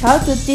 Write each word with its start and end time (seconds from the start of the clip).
Ciao 0.00 0.16
a 0.16 0.24
tutti! 0.24 0.52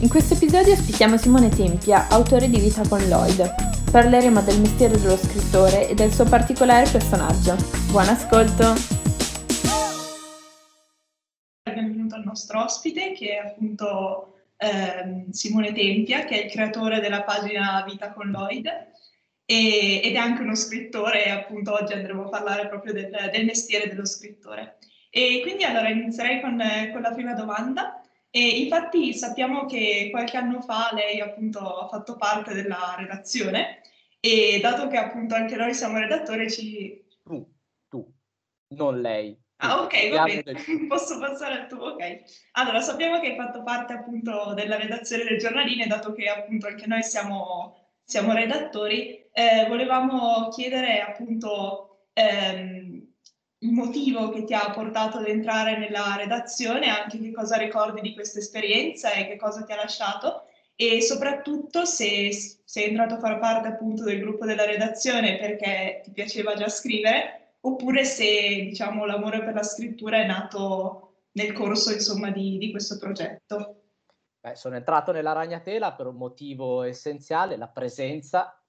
In 0.00 0.08
questo 0.08 0.32
episodio 0.32 0.72
ospitiamo 0.72 1.18
Simone 1.18 1.50
Tempia, 1.50 2.08
autore 2.08 2.48
di 2.48 2.58
Vita 2.58 2.80
con 2.88 2.98
Lloyd. 3.06 3.90
Parleremo 3.90 4.40
del 4.40 4.58
mestiere 4.58 4.98
dello 4.98 5.18
scrittore 5.18 5.86
e 5.86 5.94
del 5.94 6.10
suo 6.10 6.24
particolare 6.24 6.88
personaggio. 6.90 7.56
Buon 7.90 8.08
ascolto! 8.08 8.72
Benvenuto 11.62 12.14
al 12.14 12.24
nostro 12.24 12.62
ospite 12.62 13.12
che 13.12 13.36
è 13.36 13.46
appunto 13.46 14.38
eh, 14.56 15.26
Simone 15.30 15.72
Tempia, 15.74 16.24
che 16.24 16.40
è 16.40 16.44
il 16.46 16.50
creatore 16.50 16.98
della 16.98 17.22
pagina 17.22 17.84
Vita 17.86 18.14
con 18.14 18.30
Lloyd 18.30 18.66
e, 19.44 20.00
ed 20.02 20.14
è 20.14 20.16
anche 20.16 20.40
uno 20.40 20.54
scrittore 20.54 21.26
e 21.26 21.28
appunto 21.28 21.74
oggi 21.74 21.92
andremo 21.92 22.24
a 22.24 22.28
parlare 22.30 22.66
proprio 22.68 22.94
del, 22.94 23.10
del 23.30 23.44
mestiere 23.44 23.90
dello 23.90 24.06
scrittore. 24.06 24.78
E 25.10 25.40
quindi 25.42 25.64
allora 25.64 25.90
inizierei 25.90 26.40
con, 26.40 26.58
con 26.92 27.02
la 27.02 27.12
prima 27.12 27.34
domanda. 27.34 28.00
E 28.36 28.60
infatti 28.60 29.14
sappiamo 29.14 29.64
che 29.64 30.08
qualche 30.10 30.36
anno 30.36 30.60
fa 30.60 30.90
lei 30.92 31.20
appunto 31.20 31.58
ha 31.58 31.88
fatto 31.88 32.16
parte 32.16 32.52
della 32.52 32.94
redazione 32.98 33.80
e 34.20 34.58
dato 34.60 34.88
che 34.88 34.98
appunto 34.98 35.34
anche 35.34 35.56
noi 35.56 35.72
siamo 35.72 35.96
redattori 35.96 36.50
ci... 36.50 37.02
Tu, 37.22 37.50
tu, 37.88 38.06
non 38.74 39.00
lei. 39.00 39.34
Ah 39.62 39.80
ok, 39.80 40.10
va 40.10 40.24
bene, 40.24 40.42
posso 40.86 41.18
passare 41.18 41.60
al 41.60 41.66
tuo, 41.66 41.92
ok. 41.92 42.24
Allora, 42.52 42.82
sappiamo 42.82 43.20
che 43.20 43.28
hai 43.28 43.36
fatto 43.36 43.62
parte 43.62 43.94
appunto 43.94 44.52
della 44.52 44.76
redazione 44.76 45.24
del 45.24 45.38
giornalino 45.38 45.84
e 45.84 45.86
dato 45.86 46.12
che 46.12 46.28
appunto 46.28 46.66
anche 46.66 46.86
noi 46.86 47.02
siamo, 47.04 47.88
siamo 48.04 48.34
redattori, 48.34 49.30
eh, 49.32 49.64
volevamo 49.66 50.50
chiedere 50.50 51.00
appunto 51.00 52.08
ehm, 52.12 52.75
il 53.60 53.72
motivo 53.72 54.28
che 54.30 54.44
ti 54.44 54.52
ha 54.52 54.70
portato 54.70 55.18
ad 55.18 55.28
entrare 55.28 55.78
nella 55.78 56.16
redazione, 56.16 56.88
anche 56.88 57.18
che 57.18 57.32
cosa 57.32 57.56
ricordi 57.56 58.00
di 58.00 58.12
questa 58.12 58.38
esperienza 58.38 59.12
e 59.12 59.26
che 59.26 59.36
cosa 59.36 59.62
ti 59.64 59.72
ha 59.72 59.76
lasciato 59.76 60.44
e 60.78 61.00
soprattutto 61.00 61.86
se 61.86 62.30
sei 62.32 62.88
entrato 62.88 63.14
a 63.14 63.18
far 63.18 63.38
parte 63.38 63.68
appunto 63.68 64.04
del 64.04 64.20
gruppo 64.20 64.44
della 64.44 64.66
redazione 64.66 65.38
perché 65.38 66.02
ti 66.04 66.10
piaceva 66.10 66.54
già 66.54 66.68
scrivere 66.68 67.54
oppure 67.60 68.04
se 68.04 68.66
diciamo 68.68 69.06
l'amore 69.06 69.42
per 69.42 69.54
la 69.54 69.62
scrittura 69.62 70.18
è 70.18 70.26
nato 70.26 71.14
nel 71.32 71.52
corso 71.52 71.92
insomma 71.92 72.30
di, 72.30 72.58
di 72.58 72.70
questo 72.70 72.98
progetto. 72.98 73.84
Beh, 74.38 74.54
sono 74.54 74.76
entrato 74.76 75.12
nella 75.12 75.32
Ragnatela 75.32 75.94
per 75.94 76.06
un 76.06 76.16
motivo 76.16 76.82
essenziale, 76.82 77.56
la 77.56 77.68
presenza 77.68 78.62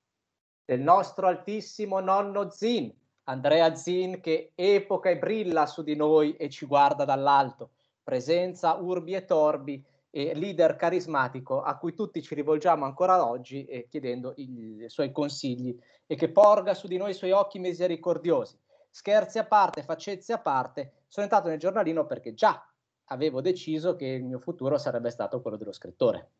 del 0.64 0.80
nostro 0.80 1.28
altissimo 1.28 2.00
nonno 2.00 2.50
Zin, 2.50 2.92
Andrea 3.30 3.76
Zin 3.76 4.22
che 4.22 4.52
epoca 4.56 5.10
e 5.10 5.18
brilla 5.18 5.66
su 5.66 5.84
di 5.84 5.96
noi 5.96 6.36
e 6.38 6.50
ci 6.50 6.66
guarda 6.66 7.04
dall'alto, 7.04 7.72
presenza 8.02 8.76
urbi 8.76 9.14
e 9.14 9.26
torbi 9.26 9.84
e 10.10 10.34
leader 10.34 10.78
carismatico 10.78 11.62
a 11.62 11.78
cui 11.78 11.94
tutti 11.94 12.22
ci 12.22 12.36
rivolgiamo 12.36 12.86
ancora 12.86 13.28
oggi 13.28 13.66
eh, 13.66 13.88
chiedendo 13.90 14.34
i, 14.38 14.78
i 14.84 14.90
suoi 14.90 15.12
consigli 15.12 15.78
e 16.06 16.16
che 16.16 16.30
porga 16.30 16.74
su 16.74 16.88
di 16.88 16.96
noi 16.96 17.10
i 17.10 17.16
suoi 17.16 17.32
occhi 17.32 17.60
misericordiosi. 17.60 18.58
Scherzi 18.90 19.40
a 19.40 19.46
parte, 19.46 19.84
faccezze 19.84 20.32
a 20.32 20.40
parte, 20.40 21.04
sono 21.08 21.26
entrato 21.26 21.50
nel 21.50 21.60
giornalino 21.60 22.06
perché 22.06 22.34
già 22.34 22.66
avevo 23.10 23.42
deciso 23.42 23.98
che 23.98 24.06
il 24.06 24.24
mio 24.24 24.40
futuro 24.40 24.78
sarebbe 24.78 25.10
stato 25.10 25.42
quello 25.42 25.58
dello 25.58 25.74
scrittore, 25.74 26.32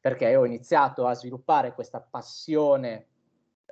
perché 0.00 0.34
ho 0.34 0.46
iniziato 0.46 1.06
a 1.06 1.12
sviluppare 1.12 1.74
questa 1.74 2.00
passione 2.00 3.08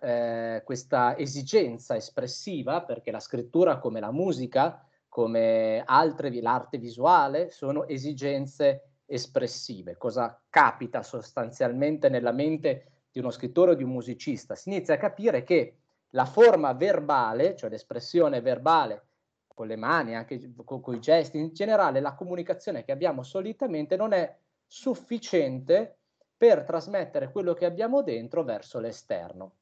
eh, 0.00 0.62
questa 0.64 1.16
esigenza 1.16 1.96
espressiva, 1.96 2.82
perché 2.82 3.10
la 3.10 3.20
scrittura 3.20 3.78
come 3.78 4.00
la 4.00 4.12
musica, 4.12 4.86
come 5.08 5.82
altre, 5.84 6.30
l'arte 6.40 6.78
visuale, 6.78 7.50
sono 7.50 7.86
esigenze 7.86 9.02
espressive. 9.06 9.96
Cosa 9.96 10.40
capita 10.48 11.02
sostanzialmente 11.02 12.08
nella 12.08 12.32
mente 12.32 12.86
di 13.12 13.20
uno 13.20 13.30
scrittore 13.30 13.72
o 13.72 13.74
di 13.74 13.84
un 13.84 13.90
musicista? 13.90 14.54
Si 14.54 14.68
inizia 14.70 14.94
a 14.94 14.98
capire 14.98 15.44
che 15.44 15.76
la 16.10 16.24
forma 16.24 16.72
verbale, 16.72 17.56
cioè 17.56 17.70
l'espressione 17.70 18.40
verbale 18.40 19.06
con 19.46 19.66
le 19.66 19.76
mani, 19.76 20.16
anche 20.16 20.52
con, 20.64 20.80
con 20.80 20.94
i 20.94 21.00
gesti, 21.00 21.38
in 21.38 21.52
generale 21.52 22.00
la 22.00 22.14
comunicazione 22.14 22.84
che 22.84 22.92
abbiamo 22.92 23.22
solitamente 23.22 23.96
non 23.96 24.12
è 24.12 24.36
sufficiente 24.66 25.98
per 26.36 26.64
trasmettere 26.64 27.30
quello 27.30 27.54
che 27.54 27.64
abbiamo 27.64 28.02
dentro 28.02 28.42
verso 28.42 28.80
l'esterno. 28.80 29.52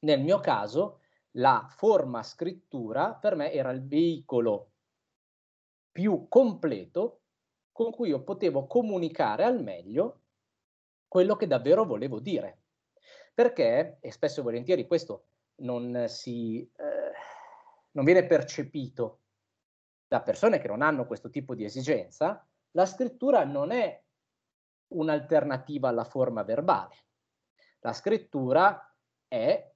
Nel 0.00 0.20
mio 0.22 0.40
caso, 0.40 1.00
la 1.32 1.66
forma 1.68 2.22
scrittura 2.22 3.14
per 3.14 3.34
me 3.34 3.52
era 3.52 3.70
il 3.70 3.86
veicolo 3.86 4.72
più 5.90 6.26
completo 6.28 7.22
con 7.72 7.90
cui 7.90 8.08
io 8.08 8.22
potevo 8.22 8.66
comunicare 8.66 9.44
al 9.44 9.62
meglio 9.62 10.22
quello 11.08 11.36
che 11.36 11.46
davvero 11.46 11.84
volevo 11.84 12.20
dire. 12.20 12.62
Perché, 13.34 13.98
e 14.00 14.10
spesso 14.10 14.40
e 14.40 14.42
volentieri 14.42 14.86
questo 14.86 15.28
non, 15.56 16.04
si, 16.08 16.60
eh, 16.60 17.12
non 17.92 18.04
viene 18.04 18.26
percepito 18.26 19.20
da 20.06 20.22
persone 20.22 20.58
che 20.58 20.68
non 20.68 20.82
hanno 20.82 21.06
questo 21.06 21.30
tipo 21.30 21.54
di 21.54 21.64
esigenza, 21.64 22.46
la 22.72 22.86
scrittura 22.86 23.44
non 23.44 23.70
è 23.70 24.02
un'alternativa 24.88 25.88
alla 25.88 26.04
forma 26.04 26.42
verbale. 26.42 26.96
La 27.80 27.92
scrittura 27.92 28.94
è 29.26 29.72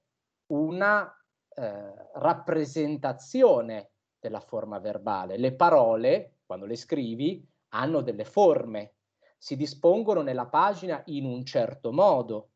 una 0.53 1.11
eh, 1.55 1.93
rappresentazione 2.13 3.91
della 4.19 4.39
forma 4.39 4.79
verbale. 4.79 5.37
Le 5.37 5.53
parole, 5.53 6.37
quando 6.45 6.65
le 6.65 6.75
scrivi, 6.75 7.45
hanno 7.69 8.01
delle 8.01 8.25
forme, 8.25 8.93
si 9.37 9.55
dispongono 9.55 10.21
nella 10.21 10.45
pagina 10.45 11.01
in 11.07 11.25
un 11.25 11.43
certo 11.43 11.91
modo. 11.91 12.51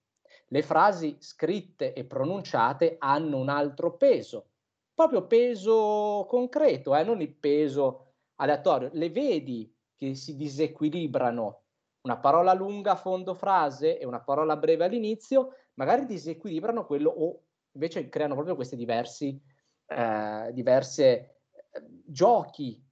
Le 0.48 0.62
frasi 0.62 1.18
scritte 1.20 1.94
e 1.94 2.06
pronunciate 2.06 2.96
hanno 3.00 3.38
un 3.38 3.50
altro 3.50 3.98
peso, 3.98 4.52
proprio 4.94 5.28
peso 5.28 6.26
concreto, 6.30 6.96
eh, 6.96 7.04
non 7.04 7.20
il 7.22 7.34
peso 7.34 8.14
aleatorio. 8.36 8.90
Le 8.94 9.10
vedi 9.10 9.74
che 9.98 10.16
si 10.16 10.36
disequilibrano 10.38 11.62
una 12.02 12.18
parola 12.18 12.54
lunga 12.54 12.92
a 12.92 12.96
fondo 12.96 13.34
frase 13.34 14.00
e 14.00 14.06
una 14.06 14.22
parola 14.22 14.56
breve 14.56 14.86
all'inizio, 14.86 15.56
magari 15.74 16.06
disequilibrano 16.06 16.86
quello 16.86 17.10
o 17.10 17.42
invece 17.78 18.10
creano 18.10 18.34
proprio 18.34 18.56
questi 18.56 18.76
diversi, 18.76 19.40
eh, 19.86 20.50
diverse 20.52 21.04
eh, 21.06 21.84
giochi 22.06 22.84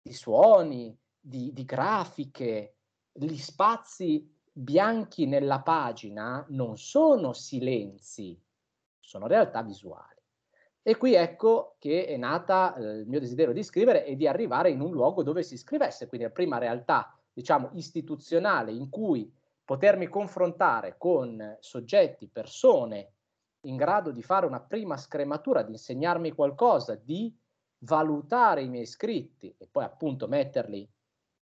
di 0.00 0.12
suoni, 0.12 0.98
di, 1.20 1.52
di 1.52 1.64
grafiche, 1.64 2.76
gli 3.12 3.36
spazi 3.36 4.32
bianchi 4.50 5.26
nella 5.26 5.60
pagina 5.60 6.44
non 6.48 6.78
sono 6.78 7.34
silenzi, 7.34 8.40
sono 9.00 9.26
realtà 9.26 9.62
visuali. 9.62 10.14
E 10.82 10.96
qui 10.96 11.14
ecco 11.14 11.76
che 11.78 12.06
è 12.06 12.16
nata 12.16 12.74
eh, 12.74 13.00
il 13.00 13.06
mio 13.06 13.20
desiderio 13.20 13.52
di 13.52 13.62
scrivere 13.62 14.06
e 14.06 14.16
di 14.16 14.26
arrivare 14.26 14.70
in 14.70 14.80
un 14.80 14.92
luogo 14.92 15.22
dove 15.22 15.42
si 15.42 15.58
scrivesse, 15.58 16.06
quindi 16.06 16.26
la 16.26 16.32
prima 16.32 16.58
realtà, 16.58 17.14
diciamo, 17.32 17.70
istituzionale 17.74 18.72
in 18.72 18.88
cui 18.88 19.30
potermi 19.64 20.06
confrontare 20.06 20.94
con 20.96 21.56
soggetti, 21.60 22.28
persone 22.28 23.15
in 23.68 23.76
grado 23.76 24.10
di 24.10 24.22
fare 24.22 24.46
una 24.46 24.60
prima 24.60 24.96
scrematura, 24.96 25.62
di 25.62 25.72
insegnarmi 25.72 26.32
qualcosa, 26.32 26.94
di 26.94 27.34
valutare 27.78 28.62
i 28.62 28.68
miei 28.68 28.86
scritti 28.86 29.54
e 29.58 29.68
poi 29.70 29.84
appunto 29.84 30.28
metterli 30.28 30.88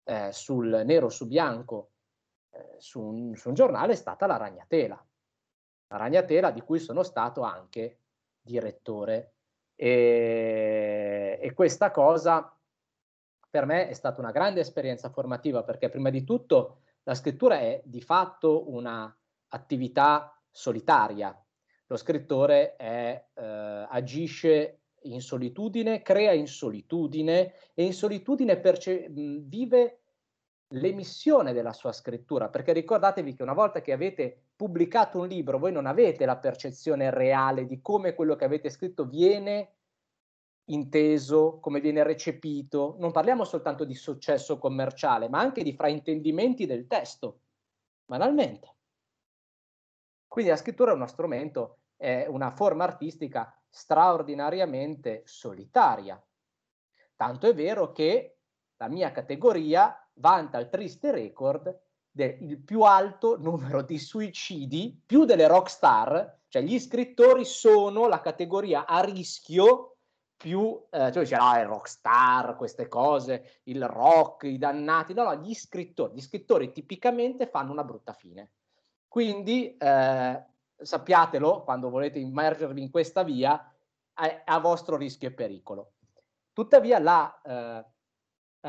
eh, 0.05 0.33
sul 0.33 0.83
nero 0.85 1.09
su 1.09 1.27
bianco 1.27 1.91
eh, 2.55 2.77
su, 2.79 3.01
un, 3.01 3.35
su 3.35 3.49
un 3.49 3.55
giornale 3.55 3.93
è 3.93 3.97
stata 3.97 4.27
la 4.27 4.37
Ragnatela. 4.37 5.07
La 5.89 5.97
Ragnatela 5.97 6.51
di 6.51 6.61
cui 6.63 6.79
sono 6.79 7.03
stato 7.03 7.43
anche 7.43 8.01
direttore. 8.41 9.33
E, 9.77 11.39
e 11.43 11.53
questa 11.53 11.91
cosa 11.91 12.57
per 13.51 13.67
me 13.67 13.89
è 13.89 13.93
stata 13.93 14.21
una 14.21 14.31
grande 14.31 14.61
esperienza 14.61 15.11
formativa 15.11 15.63
perché 15.65 15.89
prima 15.89 16.11
di 16.11 16.25
tutto 16.25 16.79
la 17.03 17.15
scrittura 17.15 17.59
è 17.59 17.83
di 17.85 18.01
fatto 18.01 18.71
un'attività 18.71 20.41
solitaria, 20.51 21.44
lo 21.87 21.97
scrittore 21.97 22.77
è, 22.77 23.27
eh, 23.35 23.87
agisce 23.89 24.81
in 25.03 25.21
solitudine, 25.21 26.03
crea 26.03 26.33
in 26.33 26.47
solitudine 26.47 27.53
e 27.75 27.85
in 27.85 27.93
solitudine 27.93 28.59
perce- 28.59 29.09
vive 29.11 30.01
l'emissione 30.69 31.53
della 31.53 31.73
sua 31.73 31.93
scrittura, 31.93 32.49
perché 32.49 32.73
ricordatevi 32.73 33.35
che 33.35 33.43
una 33.43 33.53
volta 33.53 33.81
che 33.81 33.93
avete 33.93 34.45
pubblicato 34.57 35.19
un 35.19 35.29
libro, 35.29 35.59
voi 35.59 35.73
non 35.73 35.87
avete 35.87 36.25
la 36.25 36.37
percezione 36.37 37.11
reale 37.11 37.67
di 37.67 37.81
come 37.81 38.15
quello 38.15 38.35
che 38.35 38.45
avete 38.45 38.71
scritto 38.71 39.05
viene 39.07 39.73
inteso, 40.67 41.59
come 41.61 41.81
viene 41.81 42.03
recepito. 42.03 42.97
Non 42.99 43.13
parliamo 43.13 43.45
soltanto 43.45 43.85
di 43.85 43.95
successo 43.95 44.59
commerciale, 44.59 45.29
ma 45.29 45.39
anche 45.39 45.63
di 45.63 45.75
fraintendimenti 45.75 46.67
del 46.67 46.87
testo, 46.87 47.41
banalmente. 48.07 48.74
Quindi 50.35 50.51
la 50.51 50.59
scrittura 50.59 50.91
è 50.91 50.95
uno 50.95 51.07
strumento, 51.07 51.83
è 51.97 52.27
una 52.27 52.51
forma 52.51 52.83
artistica 52.83 53.57
straordinariamente 53.69 55.23
solitaria. 55.27 56.21
Tanto 57.15 57.47
è 57.47 57.55
vero 57.55 57.93
che 57.93 58.39
la 58.79 58.89
mia 58.89 59.13
categoria 59.13 59.97
vanta 60.15 60.59
il 60.59 60.71
triste 60.71 61.13
record 61.13 61.83
del 62.11 62.59
più 62.59 62.81
alto 62.81 63.39
numero 63.39 63.83
di 63.83 63.97
suicidi, 63.97 65.01
più 65.07 65.25
delle 65.25 65.47
rock 65.47 65.71
star, 65.71 66.41
cioè 66.49 66.63
gli 66.63 66.81
scrittori 66.81 67.45
sono 67.45 68.09
la 68.09 68.21
categoria 68.21 68.87
a 68.87 69.05
rischio 69.05 69.99
più, 70.37 70.85
eh, 70.91 71.13
cioè 71.13 71.23
dice, 71.23 71.37
no, 71.37 71.57
il 71.61 71.67
rockstar, 71.67 72.57
queste 72.57 72.89
cose, 72.89 73.61
il 73.67 73.87
rock, 73.87 74.43
i 74.43 74.59
dannati, 74.59 75.15
no, 75.15 75.23
no, 75.23 75.37
gli 75.37 75.55
scrittori, 75.55 76.15
gli 76.15 76.21
scrittori 76.21 76.73
tipicamente 76.73 77.47
fanno 77.47 77.71
una 77.71 77.85
brutta 77.85 78.13
fine. 78.13 78.51
Quindi 79.15 79.77
eh, 79.77 80.45
sappiatelo, 80.77 81.63
quando 81.63 81.89
volete 81.89 82.19
immergervi 82.19 82.83
in 82.83 82.91
questa 82.91 83.23
via, 83.23 83.73
è 84.13 84.43
a 84.45 84.59
vostro 84.59 84.97
rischio 84.97 85.29
e 85.29 85.33
pericolo. 85.33 85.93
Tuttavia 86.53 86.99
la 86.99 87.41
eh, 87.41 87.85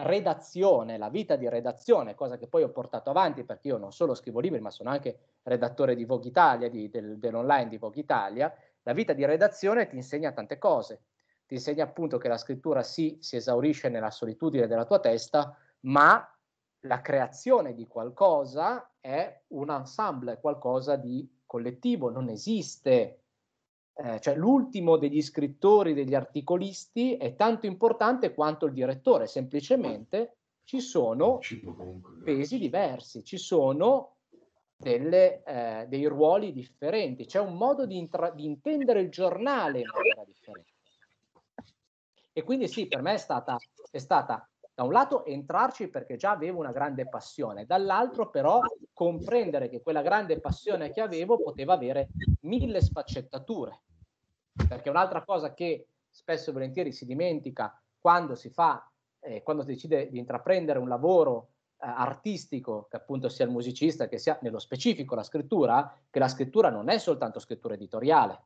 redazione, 0.03 0.99
la 0.99 1.09
vita 1.09 1.35
di 1.35 1.49
redazione, 1.49 2.13
cosa 2.13 2.37
che 2.37 2.45
poi 2.45 2.61
ho 2.61 2.69
portato 2.69 3.09
avanti 3.09 3.43
perché 3.43 3.69
io 3.69 3.77
non 3.77 3.91
solo 3.91 4.13
scrivo 4.13 4.39
libri, 4.39 4.59
ma 4.59 4.69
sono 4.69 4.91
anche 4.91 5.17
redattore 5.41 5.95
di 5.95 6.05
Vogue 6.05 6.29
Italia, 6.29 6.69
di, 6.69 6.91
del, 6.91 7.17
dell'online 7.17 7.67
di 7.67 7.77
Vogue 7.79 8.01
Italia, 8.01 8.53
la 8.83 8.93
vita 8.93 9.13
di 9.13 9.25
redazione 9.25 9.87
ti 9.87 9.95
insegna 9.95 10.31
tante 10.31 10.59
cose. 10.59 11.05
Ti 11.47 11.55
insegna 11.55 11.85
appunto 11.85 12.19
che 12.19 12.27
la 12.27 12.37
scrittura 12.37 12.83
sì, 12.83 13.17
si 13.19 13.35
esaurisce 13.35 13.89
nella 13.89 14.11
solitudine 14.11 14.67
della 14.67 14.85
tua 14.85 14.99
testa, 14.99 15.57
ma 15.85 16.34
la 16.85 17.01
creazione 17.01 17.73
di 17.73 17.87
qualcosa 17.87 18.91
è 18.99 19.43
un 19.47 19.69
ensemble, 19.69 20.33
è 20.33 20.39
qualcosa 20.39 20.95
di 20.95 21.27
collettivo, 21.45 22.09
non 22.09 22.29
esiste. 22.29 23.21
Eh, 23.93 24.19
cioè 24.19 24.35
l'ultimo 24.35 24.97
degli 24.97 25.21
scrittori, 25.21 25.93
degli 25.93 26.15
articolisti 26.15 27.15
è 27.15 27.35
tanto 27.35 27.65
importante 27.65 28.33
quanto 28.33 28.65
il 28.65 28.73
direttore, 28.73 29.25
semplicemente 29.25 30.37
ci 30.63 30.81
sono 30.81 31.39
pesi 32.23 32.57
diversi, 32.57 33.23
ci 33.23 33.37
sono 33.37 34.17
delle, 34.75 35.43
eh, 35.43 35.85
dei 35.87 36.05
ruoli 36.07 36.51
differenti, 36.51 37.25
c'è 37.25 37.39
un 37.39 37.55
modo 37.55 37.85
di, 37.85 37.97
intra- 37.97 38.31
di 38.31 38.45
intendere 38.45 38.99
il 38.99 39.09
giornale 39.09 39.79
in 39.79 39.89
maniera 39.93 40.23
differente. 40.25 40.73
E 42.33 42.43
quindi 42.43 42.67
sì, 42.67 42.87
per 42.87 43.01
me 43.01 43.13
è 43.13 43.17
stata, 43.17 43.57
è 43.89 43.97
stata 43.97 44.45
da 44.75 44.83
un 44.83 44.91
lato 44.91 45.23
entrarci 45.23 45.87
perché 45.87 46.17
già 46.17 46.31
avevo 46.31 46.59
una 46.59 46.73
grande 46.73 47.07
passione, 47.07 47.65
dall'altro 47.65 48.29
però 48.29 48.59
comprendere 48.91 49.69
che 49.69 49.81
quella 49.81 50.01
grande 50.01 50.41
passione 50.41 50.91
che 50.91 50.99
avevo 50.99 51.41
poteva 51.41 51.73
avere 51.73 52.09
mille 52.41 52.81
sfaccettature. 52.81 53.79
Perché 54.67 54.89
un'altra 54.89 55.23
cosa 55.23 55.53
che 55.53 55.87
spesso 56.09 56.49
e 56.49 56.53
volentieri 56.53 56.91
si 56.91 57.05
dimentica 57.05 57.81
quando 57.97 58.35
si 58.35 58.49
fa, 58.49 58.89
eh, 59.19 59.41
quando 59.43 59.63
si 59.63 59.69
decide 59.69 60.09
di 60.09 60.19
intraprendere 60.19 60.77
un 60.77 60.89
lavoro 60.89 61.51
eh, 61.77 61.87
artistico, 61.87 62.87
che 62.89 62.97
appunto 62.97 63.29
sia 63.29 63.45
il 63.45 63.51
musicista, 63.51 64.09
che 64.09 64.17
sia 64.17 64.37
nello 64.41 64.59
specifico 64.59 65.15
la 65.15 65.23
scrittura, 65.23 65.97
che 66.09 66.19
la 66.19 66.27
scrittura 66.27 66.69
non 66.69 66.89
è 66.89 66.97
soltanto 66.97 67.39
scrittura 67.39 67.75
editoriale. 67.75 68.43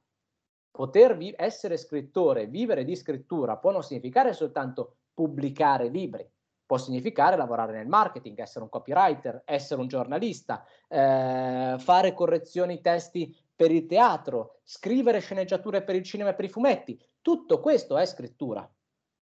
Poter 0.70 1.18
vi- 1.18 1.34
essere 1.36 1.76
scrittore, 1.78 2.46
vivere 2.46 2.84
di 2.86 2.96
scrittura, 2.96 3.58
può 3.58 3.72
non 3.72 3.82
significare 3.82 4.34
soltanto 4.34 4.98
pubblicare 5.20 5.90
libri, 5.90 6.26
può 6.66 6.78
significare 6.78 7.36
lavorare 7.36 7.74
nel 7.74 7.90
marketing, 7.90 8.40
essere 8.40 8.64
un 8.64 8.70
copywriter, 8.70 9.42
essere 9.44 9.82
un 9.82 9.90
giornalista, 9.90 10.64
eh, 10.88 11.76
fare 11.78 12.14
correzioni 12.14 12.80
testi 12.80 13.38
per 13.54 13.70
il 13.70 13.86
teatro, 13.86 14.62
scrivere 14.64 15.20
sceneggiature 15.20 15.84
per 15.84 15.96
il 15.96 16.04
cinema 16.04 16.30
e 16.30 16.36
per 16.36 16.46
i 16.46 16.50
fumetti. 16.50 16.98
Tutto 17.22 17.60
questo 17.60 17.98
è 17.98 18.06
scrittura 18.06 18.66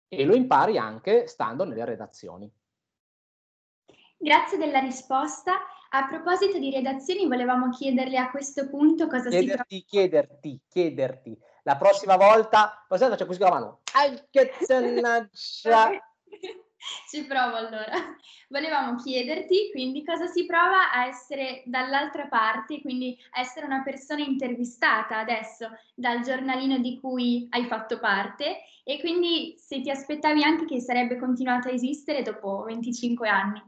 e 0.09 0.25
lo 0.27 0.35
impari 0.35 0.77
anche 0.77 1.27
stando 1.27 1.65
nelle 1.65 1.87
redazioni. 1.87 2.53
Grazie 4.19 4.59
della 4.59 4.81
risposta. 4.81 5.53
A 5.91 6.07
proposito 6.07 6.59
di 6.59 6.71
redazioni, 6.71 7.27
volevamo 7.27 7.71
chiederle 7.71 8.19
a 8.19 8.31
questo 8.31 8.69
punto 8.69 9.07
cosa 9.07 9.31
chiederti, 9.31 9.77
si... 9.77 9.85
Chiederti, 9.87 10.61
chiederti, 10.69 11.39
La 11.63 11.77
prossima 11.77 12.17
volta... 12.17 12.85
Cosa 12.89 13.15
c'è 13.15 13.27
così 13.27 13.39
con 13.39 13.49
la 13.49 13.55
mano? 13.55 13.81
Ci 17.11 17.25
provo 17.25 17.57
allora. 17.57 18.17
Volevamo 18.49 18.97
chiederti 18.97 19.71
quindi 19.73 20.05
cosa 20.05 20.27
si 20.27 20.47
prova 20.47 20.93
a 20.93 21.07
essere 21.07 21.63
dall'altra 21.67 22.29
parte, 22.29 22.81
quindi 22.81 23.19
essere 23.33 23.67
una 23.67 23.83
persona 23.83 24.23
intervistata 24.23 25.19
adesso 25.19 25.71
dal 25.95 26.21
giornalino 26.21 26.79
di 26.79 26.99
cui 27.01 27.47
hai 27.51 27.67
fatto 27.67 27.99
parte 27.99 28.61
e 28.85 29.01
quindi 29.01 29.55
se 29.59 29.81
ti 29.81 29.91
aspettavi 29.91 30.43
anche 30.43 30.65
che 30.65 30.81
sarebbe 30.81 31.19
continuato 31.19 31.69
a 31.69 31.73
esistere 31.73 32.23
dopo 32.23 32.63
25 32.63 33.29
anni. 33.29 33.63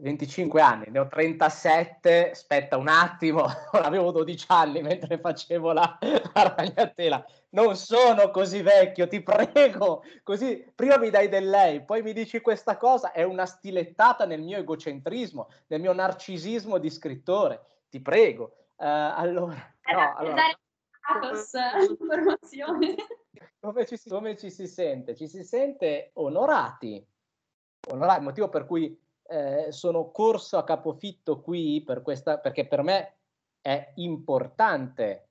25 0.00 0.60
anni, 0.60 0.86
ne 0.88 0.98
ho 0.98 1.06
37, 1.06 2.30
aspetta 2.30 2.76
un 2.76 2.88
attimo, 2.88 3.44
avevo 3.72 4.10
12 4.10 4.46
anni 4.48 4.82
mentre 4.82 5.18
facevo 5.18 5.72
la, 5.72 5.98
la 6.00 6.54
ragnatela, 6.56 7.24
non 7.50 7.76
sono 7.76 8.30
così 8.30 8.62
vecchio, 8.62 9.08
ti 9.08 9.22
prego, 9.22 10.02
così 10.22 10.64
prima 10.74 10.98
mi 10.98 11.10
dai 11.10 11.28
del 11.28 11.48
lei, 11.48 11.84
poi 11.84 12.02
mi 12.02 12.12
dici 12.12 12.40
questa 12.40 12.76
cosa, 12.76 13.12
è 13.12 13.22
una 13.22 13.46
stilettata 13.46 14.24
nel 14.24 14.42
mio 14.42 14.58
egocentrismo, 14.58 15.48
nel 15.68 15.80
mio 15.80 15.92
narcisismo 15.92 16.78
di 16.78 16.90
scrittore, 16.90 17.62
ti 17.88 18.00
prego. 18.00 18.54
Uh, 18.76 19.12
allora, 19.14 19.74
no, 19.92 20.14
allora. 20.16 20.42
informazione. 21.88 22.94
Come 23.58 23.86
ci, 23.86 23.98
come 24.08 24.36
ci 24.36 24.50
si 24.50 24.66
sente? 24.66 25.14
Ci 25.14 25.28
si 25.28 25.44
sente 25.44 26.10
onorati, 26.14 27.04
onorati, 27.90 28.22
motivo 28.22 28.48
per 28.48 28.64
cui 28.64 28.98
eh, 29.30 29.70
sono 29.70 30.10
corso 30.10 30.58
a 30.58 30.64
capofitto 30.64 31.40
qui 31.40 31.82
per 31.82 32.02
questa, 32.02 32.38
perché 32.38 32.66
per 32.66 32.82
me 32.82 33.14
è 33.60 33.92
importante. 33.96 35.28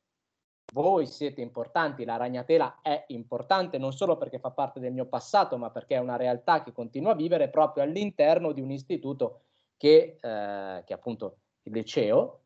Voi 0.71 1.05
siete 1.07 1.41
importanti, 1.41 2.05
la 2.05 2.15
ragnatela 2.15 2.79
è 2.81 3.03
importante 3.07 3.77
non 3.77 3.91
solo 3.91 4.17
perché 4.17 4.39
fa 4.39 4.51
parte 4.51 4.79
del 4.79 4.93
mio 4.93 5.07
passato, 5.07 5.57
ma 5.57 5.71
perché 5.71 5.95
è 5.95 5.99
una 5.99 6.15
realtà 6.15 6.63
che 6.63 6.71
continua 6.71 7.11
a 7.11 7.15
vivere 7.15 7.49
proprio 7.49 7.83
all'interno 7.83 8.51
di 8.51 8.61
un 8.61 8.71
istituto 8.71 9.41
che, 9.75 10.17
eh, 10.21 10.83
che 10.85 10.93
appunto 10.93 11.37
il 11.63 11.73
liceo, 11.73 12.41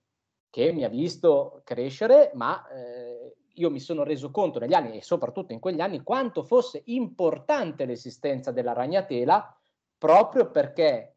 che 0.49 0.71
mi 0.71 0.83
ha 0.83 0.89
visto 0.89 1.61
crescere, 1.63 2.31
ma 2.33 2.67
eh, 2.69 3.35
io 3.55 3.69
mi 3.69 3.79
sono 3.79 4.03
reso 4.03 4.31
conto 4.31 4.59
negli 4.59 4.73
anni 4.73 4.97
e 4.97 5.01
soprattutto 5.01 5.53
in 5.53 5.59
quegli 5.59 5.81
anni 5.81 6.01
quanto 6.01 6.43
fosse 6.43 6.81
importante 6.85 7.85
l'esistenza 7.85 8.51
della 8.51 8.73
ragnatela 8.73 9.55
proprio 9.97 10.49
perché 10.49 11.12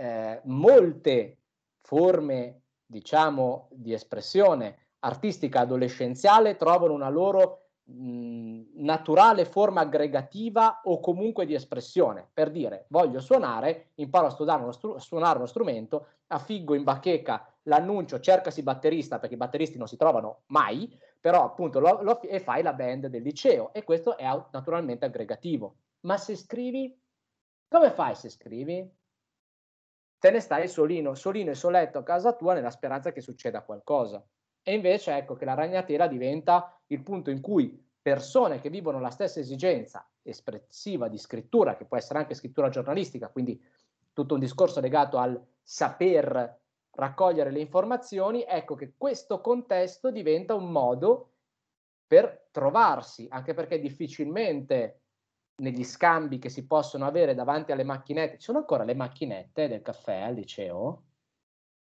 eh, 0.00 0.40
molte 0.44 1.36
forme, 1.82 2.62
diciamo, 2.86 3.68
di 3.72 3.92
espressione 3.92 4.86
artistica 5.00 5.60
adolescenziale 5.60 6.56
trovano 6.56 6.94
una 6.94 7.10
loro 7.10 7.66
naturale 7.92 9.44
forma 9.44 9.80
aggregativa 9.80 10.80
o 10.84 11.00
comunque 11.00 11.44
di 11.44 11.54
espressione. 11.54 12.26
Per 12.32 12.50
dire, 12.50 12.86
voglio 12.88 13.20
suonare, 13.20 13.90
imparo 13.96 14.26
a 14.26 14.30
studiare 14.30 14.62
uno 14.62 14.72
stru- 14.72 14.98
suonare 14.98 15.38
uno 15.38 15.46
strumento, 15.46 16.06
affiggo 16.28 16.74
in 16.74 16.84
bacheca 16.84 17.52
l'annuncio, 17.64 18.20
cercasi 18.20 18.62
batterista, 18.62 19.18
perché 19.18 19.34
i 19.34 19.38
batteristi 19.38 19.76
non 19.76 19.88
si 19.88 19.96
trovano 19.96 20.42
mai, 20.46 20.96
però 21.20 21.44
appunto 21.44 21.78
lo, 21.78 22.00
lo, 22.02 22.22
e 22.22 22.40
fai 22.40 22.62
la 22.62 22.72
band 22.72 23.08
del 23.08 23.22
liceo 23.22 23.72
e 23.74 23.82
questo 23.82 24.16
è 24.16 24.24
naturalmente 24.52 25.04
aggregativo. 25.04 25.74
Ma 26.02 26.16
se 26.16 26.36
scrivi, 26.36 26.96
come 27.68 27.90
fai 27.90 28.14
se 28.14 28.30
scrivi? 28.30 28.98
Te 30.20 30.30
ne 30.30 30.40
stai 30.40 30.68
solino, 30.68 31.14
solino 31.14 31.50
e 31.50 31.54
soletto 31.54 31.98
a 31.98 32.02
casa 32.02 32.34
tua 32.34 32.52
nella 32.52 32.70
speranza 32.70 33.10
che 33.10 33.22
succeda 33.22 33.62
qualcosa. 33.62 34.22
E 34.62 34.74
invece 34.74 35.16
ecco 35.16 35.34
che 35.34 35.46
la 35.46 35.54
ragnatela 35.54 36.06
diventa 36.06 36.78
il 36.88 37.02
punto 37.02 37.30
in 37.30 37.40
cui 37.40 37.82
persone 38.02 38.60
che 38.60 38.68
vivono 38.68 39.00
la 39.00 39.08
stessa 39.08 39.40
esigenza 39.40 40.06
espressiva 40.22 41.08
di 41.08 41.16
scrittura, 41.16 41.74
che 41.74 41.86
può 41.86 41.96
essere 41.96 42.18
anche 42.18 42.34
scrittura 42.34 42.68
giornalistica, 42.68 43.30
quindi 43.30 43.58
tutto 44.12 44.34
un 44.34 44.40
discorso 44.40 44.80
legato 44.80 45.16
al 45.16 45.42
saper 45.62 46.58
raccogliere 46.90 47.50
le 47.50 47.60
informazioni, 47.60 48.44
ecco 48.46 48.74
che 48.74 48.92
questo 48.98 49.40
contesto 49.40 50.10
diventa 50.10 50.54
un 50.54 50.70
modo 50.70 51.32
per 52.06 52.48
trovarsi, 52.50 53.26
anche 53.30 53.54
perché 53.54 53.78
difficilmente 53.78 55.00
negli 55.60 55.84
scambi 55.84 56.38
che 56.38 56.48
si 56.48 56.66
possono 56.66 57.06
avere 57.06 57.34
davanti 57.34 57.72
alle 57.72 57.84
macchinette, 57.84 58.36
ci 58.36 58.44
sono 58.44 58.58
ancora 58.58 58.84
le 58.84 58.94
macchinette 58.94 59.68
del 59.68 59.82
caffè 59.82 60.20
al 60.20 60.34
liceo? 60.34 61.02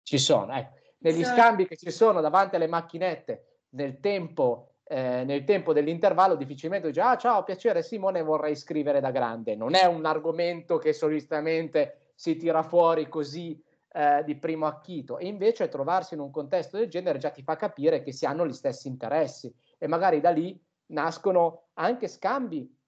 Ci 0.02 0.18
sono, 0.18 0.52
ecco. 0.54 0.78
Negli 0.98 1.24
sì. 1.24 1.32
scambi 1.32 1.66
che 1.66 1.76
ci 1.76 1.90
sono 1.90 2.20
davanti 2.20 2.56
alle 2.56 2.66
macchinette 2.66 3.60
nel 3.70 4.00
tempo, 4.00 4.74
eh, 4.84 5.24
nel 5.24 5.44
tempo 5.44 5.72
dell'intervallo, 5.72 6.34
difficilmente 6.34 6.88
dice, 6.88 7.00
ah 7.00 7.16
ciao, 7.16 7.42
piacere 7.42 7.82
Simone, 7.82 8.22
vorrei 8.22 8.54
scrivere 8.54 9.00
da 9.00 9.10
grande. 9.10 9.54
Non 9.54 9.74
è 9.74 9.86
un 9.86 10.04
argomento 10.04 10.78
che 10.78 10.92
solitamente 10.92 12.10
si 12.14 12.36
tira 12.36 12.62
fuori 12.62 13.08
così 13.08 13.62
eh, 13.92 14.22
di 14.24 14.36
primo 14.36 14.66
acchito 14.66 15.18
e 15.18 15.26
invece 15.26 15.68
trovarsi 15.68 16.14
in 16.14 16.20
un 16.20 16.30
contesto 16.30 16.76
del 16.76 16.88
genere 16.88 17.18
già 17.18 17.30
ti 17.30 17.42
fa 17.42 17.56
capire 17.56 18.02
che 18.02 18.12
si 18.12 18.26
hanno 18.26 18.46
gli 18.46 18.52
stessi 18.52 18.88
interessi 18.88 19.52
e 19.78 19.86
magari 19.86 20.20
da 20.20 20.30
lì 20.30 20.60
nascono 20.86 21.68
anche 21.74 22.08
scambi 22.08 22.79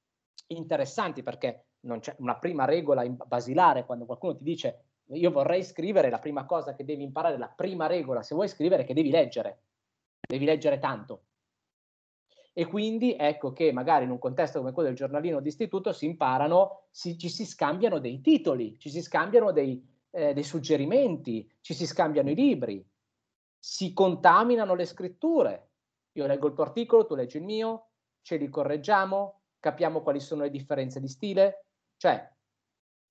interessanti 0.49 1.23
perché 1.23 1.67
non 1.81 2.01
c'è 2.01 2.15
una 2.19 2.39
prima 2.39 2.65
regola 2.65 3.09
basilare 3.09 3.85
quando 3.85 4.05
qualcuno 4.05 4.37
ti 4.37 4.45
dice 4.45 4.85
io 5.13 5.31
vorrei 5.31 5.63
scrivere, 5.63 6.11
la 6.11 6.19
prima 6.19 6.47
cosa 6.47 6.75
che 6.75 6.85
devi 6.85 7.03
imparare, 7.03 7.37
la 7.39 7.49
prima 7.49 7.87
regola 7.87 8.23
se 8.23 8.35
vuoi 8.35 8.49
scrivere 8.49 8.83
è 8.83 8.87
che 8.87 8.95
devi 8.95 9.11
leggere, 9.11 9.63
devi 10.21 10.45
leggere 10.45 10.79
tanto. 10.79 11.25
E 12.55 12.67
quindi 12.67 13.17
ecco 13.19 13.53
che 13.53 13.73
magari 13.73 14.05
in 14.05 14.11
un 14.11 14.19
contesto 14.19 14.59
come 14.59 14.73
quello 14.73 14.89
del 14.89 14.97
giornalino 14.97 15.41
d'istituto 15.41 15.93
si 15.93 16.05
imparano, 16.05 16.85
si, 16.91 17.17
ci 17.17 17.31
si 17.31 17.47
scambiano 17.47 17.99
dei 17.99 18.21
titoli, 18.21 18.79
ci 18.79 18.91
si 18.91 19.01
scambiano 19.01 19.53
dei, 19.53 19.83
eh, 20.11 20.35
dei 20.35 20.43
suggerimenti, 20.43 21.51
ci 21.61 21.73
si 21.73 21.87
scambiano 21.87 22.31
i 22.31 22.35
libri, 22.35 22.87
si 23.59 23.93
contaminano 23.95 24.75
le 24.75 24.85
scritture. 24.85 25.71
Io 26.13 26.27
leggo 26.27 26.49
il 26.49 26.55
tuo 26.55 26.65
articolo, 26.65 27.07
tu 27.07 27.15
leggi 27.15 27.39
il 27.39 27.45
mio, 27.45 27.89
ce 28.21 28.37
li 28.37 28.49
correggiamo, 28.49 29.42
capiamo 29.63 30.03
quali 30.03 30.19
sono 30.19 30.43
le 30.43 30.51
differenze 30.51 30.99
di 30.99 31.07
stile, 31.07 31.67
cioè, 31.97 32.29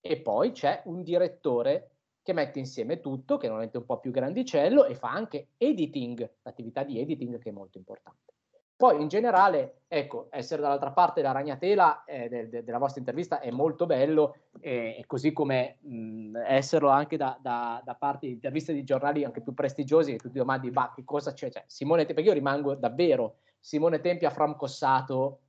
e 0.01 0.17
poi 0.19 0.51
c'è 0.51 0.81
un 0.85 1.01
direttore 1.01 1.91
che 2.21 2.33
mette 2.33 2.59
insieme 2.59 2.99
tutto, 2.99 3.37
che 3.37 3.45
normalmente 3.45 3.77
è 3.77 3.79
un 3.79 3.85
po' 3.87 3.99
più 3.99 4.11
grandicello, 4.11 4.83
e 4.83 4.95
fa 4.95 5.11
anche 5.11 5.51
editing, 5.57 6.29
l'attività 6.41 6.83
di 6.83 6.99
editing 6.99 7.39
che 7.39 7.49
è 7.49 7.53
molto 7.53 7.77
importante. 7.77 8.33
Poi 8.75 8.99
in 8.99 9.07
generale, 9.07 9.83
ecco, 9.87 10.27
essere 10.29 10.61
dall'altra 10.61 10.91
parte 10.91 11.21
della 11.21 11.33
ragnatela 11.33 12.03
eh, 12.03 12.27
de, 12.27 12.49
de, 12.49 12.63
della 12.63 12.79
vostra 12.79 12.99
intervista 12.99 13.39
è 13.39 13.49
molto 13.49 13.85
bello, 13.85 14.35
eh, 14.59 15.03
così 15.07 15.31
come 15.31 15.77
mh, 15.79 16.37
esserlo 16.47 16.89
anche 16.89 17.15
da, 17.15 17.37
da, 17.39 17.81
da, 17.85 17.95
parte 17.95 18.27
di 18.27 18.33
interviste 18.33 18.73
di 18.73 18.83
giornali 18.83 19.23
anche 19.23 19.41
più 19.41 19.53
prestigiosi, 19.53 20.11
che 20.11 20.17
tu 20.17 20.29
ti 20.29 20.39
domandi, 20.39 20.69
ma 20.71 20.91
che 20.93 21.05
cosa 21.05 21.31
c'è? 21.31 21.49
Cioè, 21.49 21.63
Simone 21.67 22.05
Tempia, 22.05 22.25
io 22.25 22.33
rimango 22.33 22.73
davvero 22.75 23.37
Simone 23.57 24.01
Tempia 24.01 24.31
framcossato 24.31 25.39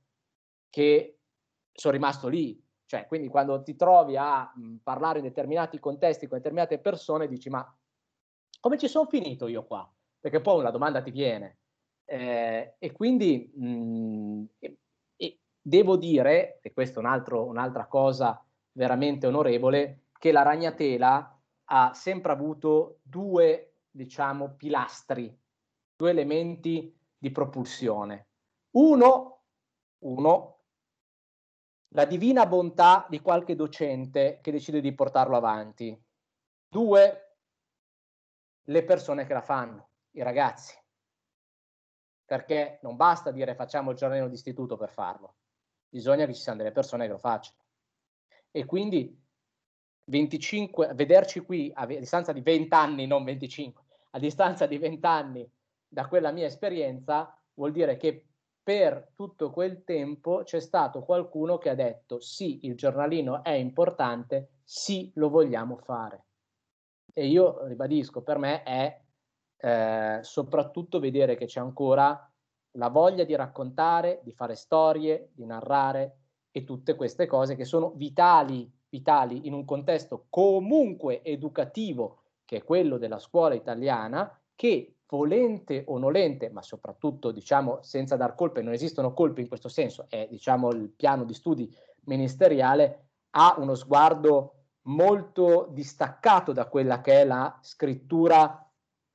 che 0.73 1.19
sono 1.71 1.93
rimasto 1.93 2.27
lì. 2.27 2.59
Cioè, 2.85 3.05
quindi 3.05 3.27
quando 3.27 3.61
ti 3.61 3.75
trovi 3.75 4.17
a 4.17 4.51
mh, 4.55 4.77
parlare 4.81 5.19
in 5.19 5.25
determinati 5.25 5.77
contesti 5.79 6.25
con 6.25 6.37
determinate 6.37 6.79
persone, 6.79 7.27
dici, 7.27 7.49
ma 7.49 7.63
come 8.59 8.77
ci 8.79 8.87
sono 8.87 9.07
finito 9.07 9.47
io 9.47 9.65
qua? 9.65 9.87
Perché 10.19 10.41
poi 10.41 10.59
una 10.59 10.71
domanda 10.71 11.03
ti 11.03 11.11
viene 11.11 11.59
eh, 12.05 12.75
e 12.79 12.91
quindi 12.91 13.51
mh, 13.53 14.43
e, 14.57 14.77
e 15.15 15.39
devo 15.61 15.95
dire, 15.95 16.59
e 16.61 16.73
questa 16.73 16.99
è 16.99 17.03
un 17.03 17.09
altro, 17.09 17.45
un'altra 17.45 17.85
cosa 17.85 18.43
veramente 18.71 19.27
onorevole, 19.27 20.05
che 20.17 20.31
la 20.31 20.41
ragnatela 20.41 21.39
ha 21.65 21.93
sempre 21.93 22.31
avuto 22.31 22.99
due, 23.03 23.75
diciamo, 23.91 24.55
pilastri, 24.55 25.37
due 25.95 26.09
elementi 26.09 26.95
di 27.15 27.31
propulsione. 27.31 28.27
Uno, 28.71 29.43
uno, 29.99 30.52
la 31.93 32.05
divina 32.05 32.45
bontà 32.45 33.05
di 33.09 33.19
qualche 33.19 33.55
docente 33.55 34.39
che 34.41 34.51
decide 34.51 34.81
di 34.81 34.93
portarlo 34.93 35.35
avanti. 35.35 35.99
Due, 36.67 37.35
le 38.63 38.83
persone 38.83 39.25
che 39.25 39.33
la 39.33 39.41
fanno, 39.41 39.89
i 40.11 40.21
ragazzi 40.21 40.81
perché 42.25 42.79
non 42.81 42.95
basta 42.95 43.29
dire 43.29 43.53
facciamo 43.53 43.91
il 43.91 43.97
giornalino 43.97 44.27
d'istituto 44.27 44.75
per 44.75 44.89
farlo, 44.89 45.35
bisogna 45.87 46.25
che 46.25 46.33
ci 46.33 46.41
siano 46.41 46.57
delle 46.57 46.71
persone 46.71 47.05
che 47.05 47.11
lo 47.11 47.17
facciano. 47.19 47.57
E 48.49 48.65
quindi 48.65 49.21
25, 50.05 50.93
vederci 50.93 51.41
qui 51.41 51.71
a, 51.73 51.85
distanza 51.85 52.31
di 52.31 52.41
20 52.41 52.73
anni, 52.73 53.05
non 53.05 53.23
25, 53.23 53.83
a 54.11 54.19
distanza 54.19 54.65
di 54.65 54.77
20 54.79 55.05
anni 55.05 55.51
da 55.87 56.07
quella 56.07 56.31
mia 56.31 56.47
esperienza, 56.47 57.39
vuol 57.53 57.71
dire 57.71 57.97
che 57.97 58.25
per 58.63 59.11
tutto 59.13 59.51
quel 59.51 59.83
tempo 59.83 60.43
c'è 60.43 60.61
stato 60.61 61.03
qualcuno 61.03 61.57
che 61.57 61.69
ha 61.69 61.75
detto 61.75 62.21
sì, 62.21 62.65
il 62.65 62.75
giornalino 62.75 63.43
è 63.43 63.51
importante, 63.51 64.59
sì, 64.63 65.11
lo 65.15 65.29
vogliamo 65.29 65.75
fare. 65.75 66.25
E 67.13 67.27
io 67.27 67.65
ribadisco, 67.65 68.21
per 68.21 68.37
me 68.37 68.63
è 68.63 69.01
eh, 69.57 70.19
soprattutto 70.21 70.99
vedere 70.99 71.35
che 71.35 71.45
c'è 71.45 71.59
ancora 71.59 72.29
la 72.77 72.89
voglia 72.89 73.23
di 73.23 73.35
raccontare, 73.35 74.21
di 74.23 74.31
fare 74.31 74.55
storie, 74.55 75.29
di 75.33 75.45
narrare 75.45 76.17
e 76.51 76.63
tutte 76.63 76.95
queste 76.95 77.27
cose 77.27 77.55
che 77.55 77.65
sono 77.65 77.91
vitali, 77.91 78.71
vitali 78.89 79.45
in 79.45 79.53
un 79.53 79.65
contesto 79.65 80.27
comunque 80.29 81.21
educativo 81.23 82.21
che 82.45 82.57
è 82.57 82.63
quello 82.63 82.97
della 82.97 83.19
scuola 83.19 83.55
italiana 83.55 84.39
che 84.55 84.92
volente 85.17 85.83
o 85.87 85.97
nolente, 85.99 86.49
ma 86.49 86.61
soprattutto 86.61 87.31
diciamo 87.31 87.79
senza 87.81 88.15
dar 88.15 88.33
colpe, 88.35 88.61
non 88.61 88.73
esistono 88.73 89.13
colpe 89.13 89.41
in 89.41 89.47
questo 89.47 89.69
senso, 89.69 90.07
è 90.09 90.27
diciamo 90.29 90.69
il 90.71 90.89
piano 90.89 91.23
di 91.23 91.33
studi 91.33 91.71
ministeriale 92.05 93.07
ha 93.35 93.55
uno 93.57 93.75
sguardo 93.75 94.53
molto 94.83 95.67
distaccato 95.71 96.51
da 96.51 96.65
quella 96.65 97.01
che 97.01 97.21
è 97.21 97.25
la 97.25 97.57
scrittura 97.61 98.59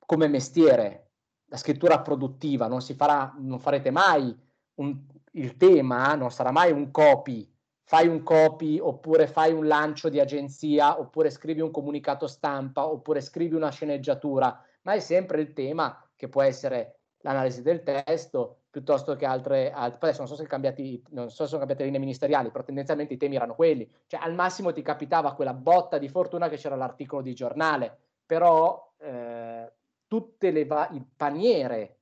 come 0.05 0.27
mestiere, 0.27 1.11
la 1.45 1.57
scrittura 1.57 2.01
produttiva, 2.01 2.67
non, 2.67 2.81
si 2.81 2.93
farà, 2.93 3.35
non 3.37 3.59
farete 3.59 3.91
mai 3.91 4.35
un, 4.75 5.05
il 5.33 5.57
tema, 5.57 6.15
non 6.15 6.31
sarà 6.31 6.51
mai 6.51 6.71
un 6.71 6.89
copy, 6.91 7.47
fai 7.83 8.07
un 8.07 8.23
copy 8.23 8.79
oppure 8.79 9.27
fai 9.27 9.51
un 9.53 9.67
lancio 9.67 10.09
di 10.09 10.19
agenzia 10.19 10.99
oppure 10.99 11.29
scrivi 11.29 11.61
un 11.61 11.71
comunicato 11.71 12.27
stampa 12.27 12.87
oppure 12.87 13.21
scrivi 13.21 13.55
una 13.55 13.69
sceneggiatura, 13.69 14.63
ma 14.81 14.93
è 14.93 14.99
sempre 14.99 15.41
il 15.41 15.53
tema 15.53 16.09
che 16.15 16.29
può 16.29 16.41
essere 16.41 16.99
l'analisi 17.21 17.61
del 17.61 17.83
testo 17.83 18.59
piuttosto 18.69 19.15
che 19.15 19.25
altre, 19.25 19.71
altre 19.71 19.99
adesso 20.01 20.19
non 20.19 20.27
so 20.27 20.35
se 20.35 20.45
cambiati, 20.45 21.03
non 21.09 21.29
so 21.29 21.43
se 21.43 21.47
sono 21.47 21.59
cambiate 21.59 21.83
linee 21.83 21.99
ministeriali, 21.99 22.51
però 22.51 22.63
tendenzialmente 22.63 23.13
i 23.13 23.17
temi 23.17 23.35
erano 23.35 23.55
quelli, 23.55 23.89
cioè 24.05 24.19
al 24.21 24.35
massimo 24.35 24.71
ti 24.71 24.81
capitava 24.81 25.33
quella 25.33 25.53
botta 25.53 25.97
di 25.97 26.07
fortuna 26.07 26.49
che 26.49 26.57
c'era 26.57 26.75
l'articolo 26.75 27.21
di 27.21 27.33
giornale, 27.33 27.97
però 28.25 28.93
eh, 28.97 29.73
tutte 30.07 30.51
le 30.51 30.65
va- 30.65 30.89
paniere 31.15 31.97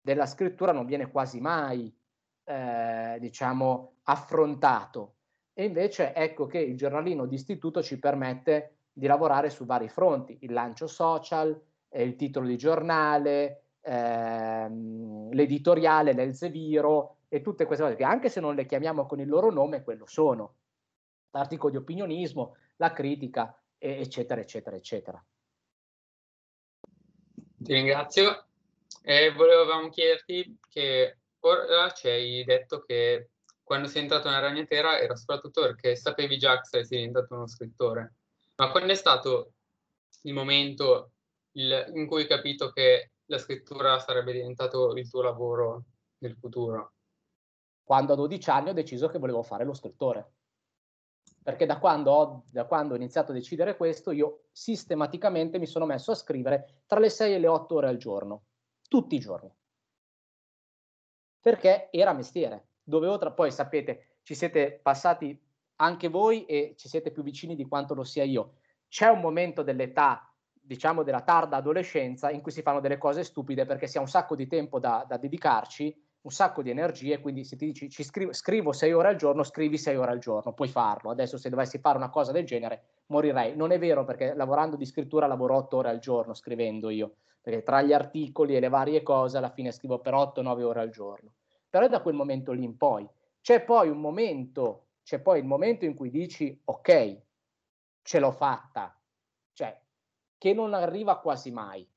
della 0.00 0.26
scrittura 0.26 0.72
non 0.72 0.86
viene 0.86 1.10
quasi 1.10 1.40
mai, 1.40 1.92
eh, 2.44 3.16
diciamo, 3.18 3.96
affrontato. 4.04 5.14
E 5.52 5.64
invece 5.64 6.12
ecco 6.14 6.46
che 6.46 6.58
il 6.58 6.76
giornalino 6.76 7.26
d'istituto 7.26 7.82
ci 7.82 7.98
permette 7.98 8.76
di 8.92 9.06
lavorare 9.06 9.50
su 9.50 9.64
vari 9.64 9.88
fronti, 9.88 10.38
il 10.42 10.52
lancio 10.52 10.86
social, 10.86 11.60
eh, 11.94 12.02
il 12.02 12.16
titolo 12.16 12.48
di 12.48 12.56
giornale, 12.56 13.66
ehm, 13.80 15.32
l'editoriale, 15.32 16.12
l'Elzeviro 16.12 17.18
e 17.28 17.40
tutte 17.40 17.66
queste 17.66 17.84
cose 17.84 17.96
che 17.96 18.04
anche 18.04 18.28
se 18.28 18.40
non 18.40 18.56
le 18.56 18.66
chiamiamo 18.66 19.06
con 19.06 19.20
il 19.20 19.28
loro 19.28 19.50
nome, 19.50 19.84
quello 19.84 20.06
sono. 20.06 20.56
L'articolo 21.30 21.70
di 21.70 21.78
opinionismo, 21.78 22.56
la 22.76 22.92
critica, 22.92 23.56
eccetera, 23.78 24.40
eccetera, 24.40 24.76
eccetera. 24.76 25.24
Ti 27.56 27.72
ringrazio. 27.72 28.46
E 29.02 29.32
volevamo 29.32 29.88
chiederti 29.88 30.58
che 30.68 31.18
ora 31.40 31.90
ci 31.90 32.08
hai 32.08 32.44
detto 32.44 32.82
che 32.82 33.30
quando 33.62 33.88
sei 33.88 34.02
entrato 34.02 34.28
nella 34.28 34.40
ragnatela 34.40 34.98
era 34.98 35.16
soprattutto 35.16 35.60
perché 35.62 35.96
sapevi 35.96 36.38
già 36.38 36.58
che 36.58 36.64
saresti 36.64 36.96
diventato 36.96 37.34
uno 37.34 37.46
scrittore. 37.46 38.14
Ma 38.56 38.70
quando 38.70 38.92
è 38.92 38.96
stato 38.96 39.52
il 40.22 40.32
momento 40.32 41.13
il, 41.56 41.92
in 41.94 42.06
cui 42.06 42.22
hai 42.22 42.28
capito 42.28 42.70
che 42.70 43.12
la 43.26 43.38
scrittura 43.38 43.98
sarebbe 43.98 44.32
diventato 44.32 44.92
il 44.94 45.08
tuo 45.08 45.22
lavoro 45.22 45.84
nel 46.18 46.36
futuro? 46.36 46.92
Quando 47.82 48.12
a 48.12 48.16
12 48.16 48.50
anni 48.50 48.70
ho 48.70 48.74
deciso 48.74 49.08
che 49.08 49.18
volevo 49.18 49.42
fare 49.42 49.64
lo 49.64 49.74
scrittore 49.74 50.34
perché 51.44 51.66
da 51.66 51.78
quando, 51.78 52.10
ho, 52.10 52.44
da 52.50 52.64
quando 52.64 52.94
ho 52.94 52.96
iniziato 52.96 53.30
a 53.30 53.34
decidere 53.34 53.76
questo, 53.76 54.12
io 54.12 54.44
sistematicamente 54.50 55.58
mi 55.58 55.66
sono 55.66 55.84
messo 55.84 56.10
a 56.10 56.14
scrivere 56.14 56.84
tra 56.86 56.98
le 56.98 57.10
6 57.10 57.34
e 57.34 57.38
le 57.38 57.48
8 57.48 57.74
ore 57.74 57.88
al 57.88 57.98
giorno, 57.98 58.44
tutti 58.88 59.14
i 59.14 59.18
giorni. 59.18 59.54
Perché 61.40 61.90
era 61.90 62.14
mestiere. 62.14 62.68
Dovevo 62.82 63.18
tra 63.18 63.30
poi 63.30 63.52
sapete, 63.52 64.20
ci 64.22 64.34
siete 64.34 64.80
passati 64.82 65.38
anche 65.76 66.08
voi 66.08 66.46
e 66.46 66.76
ci 66.78 66.88
siete 66.88 67.10
più 67.10 67.22
vicini 67.22 67.54
di 67.54 67.68
quanto 67.68 67.92
lo 67.92 68.04
sia 68.04 68.24
io. 68.24 68.54
C'è 68.88 69.08
un 69.08 69.20
momento 69.20 69.62
dell'età, 69.62 70.33
diciamo 70.64 71.02
della 71.02 71.20
tarda 71.20 71.56
adolescenza, 71.56 72.30
in 72.30 72.40
cui 72.40 72.50
si 72.50 72.62
fanno 72.62 72.80
delle 72.80 72.98
cose 72.98 73.22
stupide 73.22 73.66
perché 73.66 73.86
si 73.86 73.98
ha 73.98 74.00
un 74.00 74.08
sacco 74.08 74.34
di 74.34 74.46
tempo 74.46 74.78
da, 74.78 75.04
da 75.06 75.18
dedicarci 75.18 75.94
un 76.24 76.30
sacco 76.30 76.62
di 76.62 76.70
energie, 76.70 77.20
quindi 77.20 77.44
se 77.44 77.56
ti 77.56 77.66
dici 77.66 77.90
ci 77.90 78.02
scrivo, 78.02 78.32
scrivo 78.32 78.72
sei 78.72 78.94
ore 78.94 79.08
al 79.08 79.16
giorno, 79.16 79.42
scrivi 79.42 79.76
sei 79.76 79.96
ore 79.96 80.12
al 80.12 80.18
giorno, 80.18 80.54
puoi 80.54 80.68
farlo. 80.68 81.10
Adesso 81.10 81.36
se 81.36 81.50
dovessi 81.50 81.78
fare 81.78 81.98
una 81.98 82.08
cosa 82.08 82.32
del 82.32 82.46
genere 82.46 83.02
morirei. 83.06 83.54
Non 83.54 83.72
è 83.72 83.78
vero 83.78 84.04
perché 84.04 84.32
lavorando 84.34 84.76
di 84.76 84.86
scrittura 84.86 85.26
lavoro 85.26 85.56
otto 85.56 85.76
ore 85.76 85.90
al 85.90 85.98
giorno 85.98 86.32
scrivendo 86.32 86.88
io, 86.88 87.16
perché 87.42 87.62
tra 87.62 87.82
gli 87.82 87.92
articoli 87.92 88.56
e 88.56 88.60
le 88.60 88.70
varie 88.70 89.02
cose 89.02 89.36
alla 89.36 89.50
fine 89.50 89.70
scrivo 89.70 89.98
per 89.98 90.14
8-9 90.14 90.62
ore 90.62 90.80
al 90.80 90.90
giorno. 90.90 91.34
Però 91.68 91.84
è 91.84 91.90
da 91.90 92.00
quel 92.00 92.14
momento 92.14 92.52
lì 92.52 92.64
in 92.64 92.78
poi. 92.78 93.06
C'è 93.42 93.62
poi 93.62 93.90
un 93.90 94.00
momento, 94.00 94.86
c'è 95.02 95.18
poi 95.20 95.40
il 95.40 95.44
momento 95.44 95.84
in 95.84 95.94
cui 95.94 96.08
dici 96.08 96.58
ok, 96.64 97.20
ce 98.00 98.18
l'ho 98.18 98.32
fatta, 98.32 98.98
cioè 99.52 99.78
che 100.44 100.52
non 100.52 100.74
arriva 100.74 101.20
quasi 101.20 101.50
mai. 101.50 101.88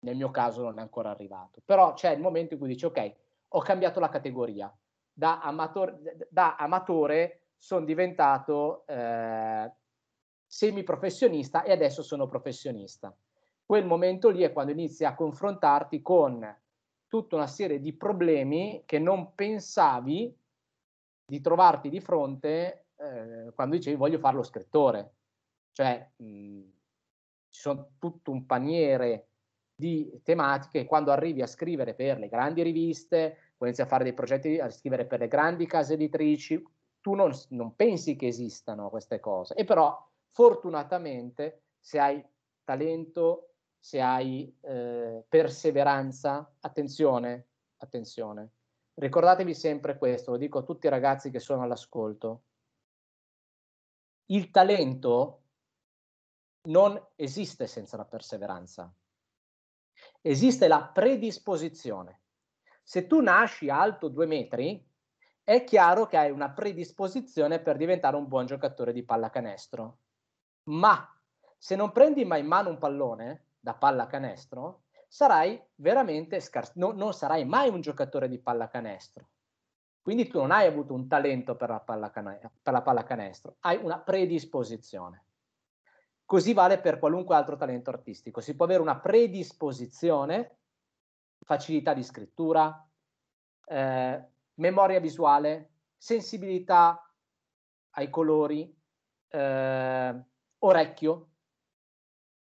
Nel 0.00 0.16
mio 0.16 0.32
caso 0.32 0.62
non 0.62 0.80
è 0.80 0.80
ancora 0.80 1.10
arrivato, 1.10 1.62
però 1.64 1.92
c'è 1.92 2.10
il 2.10 2.20
momento 2.20 2.54
in 2.54 2.58
cui 2.58 2.68
dici 2.68 2.84
ok, 2.84 3.14
ho 3.50 3.60
cambiato 3.60 4.00
la 4.00 4.08
categoria. 4.08 4.76
Da, 5.12 5.40
amator- 5.40 6.26
da 6.28 6.56
amatore 6.56 7.50
sono 7.56 7.84
diventato 7.84 8.84
eh, 8.88 9.70
semiprofessionista 10.44 11.62
e 11.62 11.70
adesso 11.70 12.02
sono 12.02 12.26
professionista. 12.26 13.16
Quel 13.64 13.86
momento 13.86 14.30
lì 14.30 14.42
è 14.42 14.52
quando 14.52 14.72
inizi 14.72 15.04
a 15.04 15.14
confrontarti 15.14 16.02
con 16.02 16.60
tutta 17.06 17.36
una 17.36 17.46
serie 17.46 17.78
di 17.78 17.92
problemi 17.92 18.82
che 18.84 18.98
non 18.98 19.32
pensavi 19.36 20.36
di 21.24 21.40
trovarti 21.40 21.88
di 21.88 22.00
fronte 22.00 22.86
eh, 22.96 23.52
quando 23.54 23.76
dicevi 23.76 23.94
voglio 23.94 24.18
fare 24.18 24.34
lo 24.34 24.42
scrittore. 24.42 25.14
Cioè, 25.70 26.10
mh, 26.16 26.62
ci 27.52 27.60
sono 27.60 27.92
tutto 27.98 28.30
un 28.30 28.46
paniere 28.46 29.28
di 29.74 30.20
tematiche 30.22 30.86
quando 30.86 31.12
arrivi 31.12 31.42
a 31.42 31.46
scrivere 31.46 31.94
per 31.94 32.18
le 32.18 32.28
grandi 32.28 32.62
riviste, 32.62 33.52
quando 33.56 33.66
inizi 33.66 33.82
a 33.82 33.86
fare 33.86 34.04
dei 34.04 34.14
progetti, 34.14 34.58
a 34.58 34.70
scrivere 34.70 35.06
per 35.06 35.20
le 35.20 35.28
grandi 35.28 35.66
case 35.66 35.94
editrici, 35.94 36.62
tu 37.00 37.14
non, 37.14 37.30
non 37.50 37.76
pensi 37.76 38.16
che 38.16 38.28
esistano 38.28 38.88
queste 38.88 39.20
cose. 39.20 39.54
E 39.54 39.64
però, 39.64 39.94
fortunatamente, 40.30 41.64
se 41.78 41.98
hai 41.98 42.24
talento, 42.64 43.54
se 43.78 44.00
hai 44.00 44.56
eh, 44.60 45.24
perseveranza, 45.28 46.54
attenzione, 46.60 47.48
attenzione. 47.78 48.52
Ricordatevi 48.94 49.52
sempre 49.52 49.98
questo, 49.98 50.30
lo 50.30 50.36
dico 50.36 50.58
a 50.58 50.62
tutti 50.62 50.86
i 50.86 50.90
ragazzi 50.90 51.30
che 51.30 51.40
sono 51.40 51.62
all'ascolto. 51.62 52.44
Il 54.26 54.50
talento 54.50 55.41
non 56.64 57.00
esiste 57.16 57.66
senza 57.66 57.96
la 57.96 58.04
perseveranza. 58.04 58.92
Esiste 60.20 60.68
la 60.68 60.84
predisposizione. 60.84 62.20
Se 62.82 63.06
tu 63.06 63.20
nasci 63.20 63.68
alto 63.68 64.08
due 64.08 64.26
metri, 64.26 64.84
è 65.44 65.64
chiaro 65.64 66.06
che 66.06 66.16
hai 66.16 66.30
una 66.30 66.50
predisposizione 66.50 67.60
per 67.60 67.76
diventare 67.76 68.16
un 68.16 68.28
buon 68.28 68.46
giocatore 68.46 68.92
di 68.92 69.04
pallacanestro. 69.04 69.98
Ma 70.64 71.08
se 71.58 71.74
non 71.74 71.90
prendi 71.90 72.24
mai 72.24 72.40
in 72.40 72.46
mano 72.46 72.70
un 72.70 72.78
pallone 72.78 73.46
da 73.58 73.74
pallacanestro, 73.74 74.84
sarai 75.08 75.60
veramente 75.76 76.40
scarso, 76.40 76.72
no, 76.76 76.92
non 76.92 77.12
sarai 77.12 77.44
mai 77.44 77.68
un 77.68 77.80
giocatore 77.80 78.28
di 78.28 78.38
pallacanestro. 78.38 79.28
Quindi 80.00 80.28
tu 80.28 80.38
non 80.38 80.50
hai 80.50 80.66
avuto 80.66 80.94
un 80.94 81.06
talento 81.06 81.54
per 81.56 81.68
la, 81.68 81.80
per 81.80 82.72
la 82.72 82.82
pallacanestro, 82.82 83.56
hai 83.60 83.78
una 83.82 84.00
predisposizione. 84.00 85.24
Così 86.32 86.54
vale 86.54 86.80
per 86.80 86.98
qualunque 86.98 87.34
altro 87.34 87.56
talento 87.56 87.90
artistico. 87.90 88.40
Si 88.40 88.56
può 88.56 88.64
avere 88.64 88.80
una 88.80 88.98
predisposizione, 88.98 90.60
facilità 91.44 91.92
di 91.92 92.02
scrittura, 92.02 92.88
eh, 93.66 94.28
memoria 94.54 94.98
visuale, 94.98 95.72
sensibilità 95.94 97.06
ai 97.96 98.08
colori, 98.08 98.74
eh, 99.28 100.24
orecchio, 100.60 101.30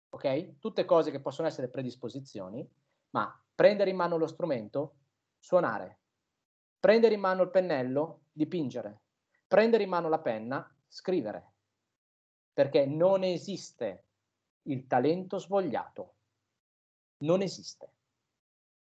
ok? 0.09 0.59
Tutte 0.59 0.87
cose 0.87 1.11
che 1.11 1.21
possono 1.21 1.47
essere 1.47 1.69
predisposizioni, 1.69 2.67
ma 3.11 3.39
prendere 3.55 3.91
in 3.91 3.97
mano 3.97 4.17
lo 4.17 4.27
strumento, 4.27 4.95
suonare, 5.39 6.01
prendere 6.81 7.13
in 7.13 7.21
mano 7.21 7.43
il 7.43 7.51
pennello, 7.51 8.23
dipingere, 8.33 9.03
prendere 9.47 9.83
in 9.83 9.91
mano 9.91 10.09
la 10.09 10.21
penna, 10.21 10.75
scrivere, 10.89 11.54
perché 12.55 12.87
non 12.87 13.25
esiste 13.25 14.05
il 14.63 14.87
talento 14.87 15.39
svogliato, 15.39 16.15
non 17.25 17.43
esiste. 17.43 17.93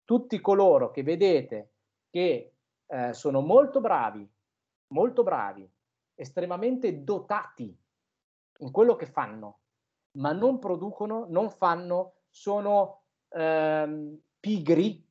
Tutti 0.04 0.40
coloro 0.40 0.90
che 0.90 1.04
vedete 1.04 1.72
che 2.10 2.54
eh, 2.86 3.14
sono 3.14 3.40
molto 3.40 3.80
bravi, 3.80 4.28
molto 4.88 5.22
bravi, 5.22 5.70
estremamente 6.16 7.04
dotati 7.04 7.74
in 8.58 8.70
quello 8.72 8.96
che 8.96 9.06
fanno, 9.06 9.60
ma 10.18 10.32
non 10.32 10.58
producono, 10.58 11.26
non 11.28 11.48
fanno, 11.48 12.14
sono 12.28 13.04
ehm, 13.28 14.20
pigri, 14.40 15.08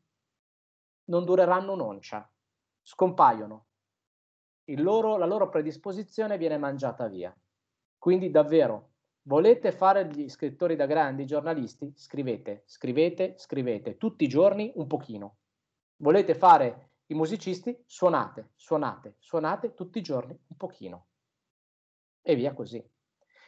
non 1.05 1.23
dureranno 1.23 1.73
un'oncia, 1.73 2.29
scompaiono. 2.81 3.65
Loro, 4.75 5.17
la 5.17 5.25
loro 5.25 5.49
predisposizione 5.49 6.37
viene 6.37 6.57
mangiata 6.59 7.07
via. 7.07 7.35
Quindi 7.99 8.31
davvero, 8.31 8.91
volete 9.23 9.73
fare 9.73 10.07
gli 10.07 10.29
scrittori 10.29 10.77
da 10.77 10.85
grandi, 10.85 11.25
giornalisti? 11.25 11.91
Scrivete, 11.93 12.63
scrivete, 12.65 13.33
scrivete, 13.37 13.97
tutti 13.97 14.23
i 14.23 14.29
giorni 14.29 14.71
un 14.75 14.87
pochino. 14.87 15.35
Volete 15.97 16.33
fare 16.33 16.91
i 17.07 17.13
musicisti? 17.13 17.77
Suonate, 17.85 18.51
suonate, 18.55 19.15
suonate 19.19 19.73
tutti 19.73 19.97
i 19.97 20.01
giorni 20.01 20.31
un 20.31 20.55
pochino. 20.55 21.07
E 22.21 22.35
via 22.35 22.53
così. 22.53 22.81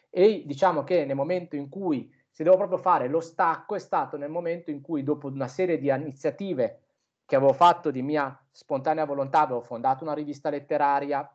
E 0.09 0.43
diciamo 0.45 0.83
che 0.83 1.05
nel 1.05 1.15
momento 1.15 1.55
in 1.55 1.69
cui 1.69 2.13
si 2.29 2.43
devo 2.43 2.57
proprio 2.57 2.77
fare 2.77 3.07
lo 3.07 3.21
stacco 3.21 3.75
è 3.75 3.79
stato 3.79 4.17
nel 4.17 4.29
momento 4.29 4.69
in 4.69 4.81
cui 4.81 5.01
dopo 5.01 5.27
una 5.27 5.47
serie 5.47 5.77
di 5.77 5.87
iniziative 5.87 6.81
che 7.25 7.37
avevo 7.37 7.53
fatto 7.53 7.89
di 7.89 8.01
mia 8.01 8.37
spontanea 8.51 9.05
volontà, 9.05 9.39
avevo 9.39 9.61
fondato 9.61 10.03
una 10.03 10.13
rivista 10.13 10.49
letteraria 10.49 11.25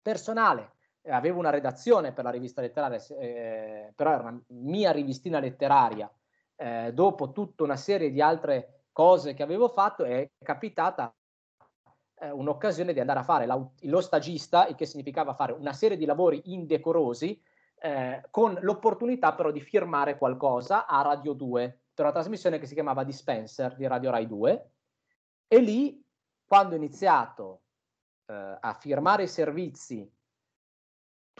personale, 0.00 0.76
avevo 1.08 1.38
una 1.38 1.50
redazione 1.50 2.12
per 2.12 2.24
la 2.24 2.30
rivista 2.30 2.60
letteraria, 2.60 2.98
eh, 3.18 3.92
però 3.94 4.12
era 4.12 4.22
una 4.22 4.42
mia 4.48 4.92
rivistina 4.92 5.40
letteraria. 5.40 6.10
Eh, 6.54 6.92
dopo 6.92 7.32
tutta 7.32 7.64
una 7.64 7.76
serie 7.76 8.10
di 8.10 8.20
altre 8.20 8.84
cose 8.92 9.34
che 9.34 9.42
avevo 9.42 9.68
fatto 9.68 10.04
è 10.04 10.30
capitata 10.38 11.12
eh, 12.20 12.30
un'occasione 12.30 12.92
di 12.92 13.00
andare 13.00 13.20
a 13.20 13.24
fare 13.24 13.46
lo 13.46 14.00
stagista, 14.00 14.66
il 14.66 14.76
che 14.76 14.86
significava 14.86 15.34
fare 15.34 15.52
una 15.52 15.72
serie 15.72 15.96
di 15.96 16.04
lavori 16.04 16.40
indecorosi 16.52 17.40
eh, 17.80 18.22
con 18.30 18.56
l'opportunità 18.60 19.34
però 19.34 19.50
di 19.50 19.60
firmare 19.60 20.16
qualcosa 20.16 20.86
a 20.86 21.02
Radio 21.02 21.32
2 21.32 21.80
per 21.92 22.04
una 22.04 22.14
trasmissione 22.14 22.58
che 22.60 22.66
si 22.66 22.74
chiamava 22.74 23.02
Dispenser 23.02 23.74
di 23.74 23.86
Radio 23.86 24.10
Rai 24.10 24.26
2 24.26 24.70
e 25.48 25.58
lì 25.58 26.00
quando 26.46 26.74
ho 26.74 26.76
iniziato 26.78 27.62
eh, 28.26 28.56
a 28.60 28.72
firmare 28.74 29.24
i 29.24 29.28
servizi 29.28 30.08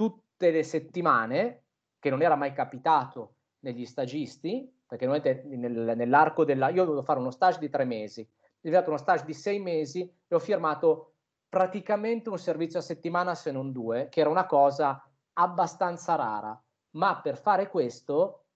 tutte 0.03 0.51
le 0.51 0.65
settimane, 0.65 1.63
che 2.01 2.11
non 2.11 2.23
era 2.23 2.35
mai 2.35 2.53
capitato 2.53 3.37
negli 3.61 3.87
stagisti, 3.87 4.69
perché 4.85 5.07
nel, 5.07 5.93
nell'arco 5.97 6.45
della... 6.45 6.71
Io 6.71 6.85
dovevo 6.85 7.05
fare 7.05 7.21
uno 7.21 7.31
stage 7.31 7.61
di 7.61 7.71
tre 7.71 7.85
mesi, 7.85 8.23
è 8.23 8.59
diventato 8.61 8.91
uno 8.91 8.99
stage 8.99 9.25
di 9.25 9.33
sei 9.33 9.61
mesi 9.61 10.01
e 10.01 10.35
ho 10.35 10.41
firmato 10.41 11.15
praticamente 11.49 12.31
un 12.31 12.39
servizio 12.39 12.81
a 12.81 12.83
settimana 12.83 13.37
se 13.37 13.53
non 13.53 13.71
due, 13.71 14.09
che 14.09 14.21
era 14.21 14.29
una 14.29 14.47
cosa 14.47 15.09
abbastanza 15.35 16.17
rara, 16.17 16.61
ma 16.97 17.21
per 17.21 17.39
fare 17.39 17.69
questo, 17.69 18.47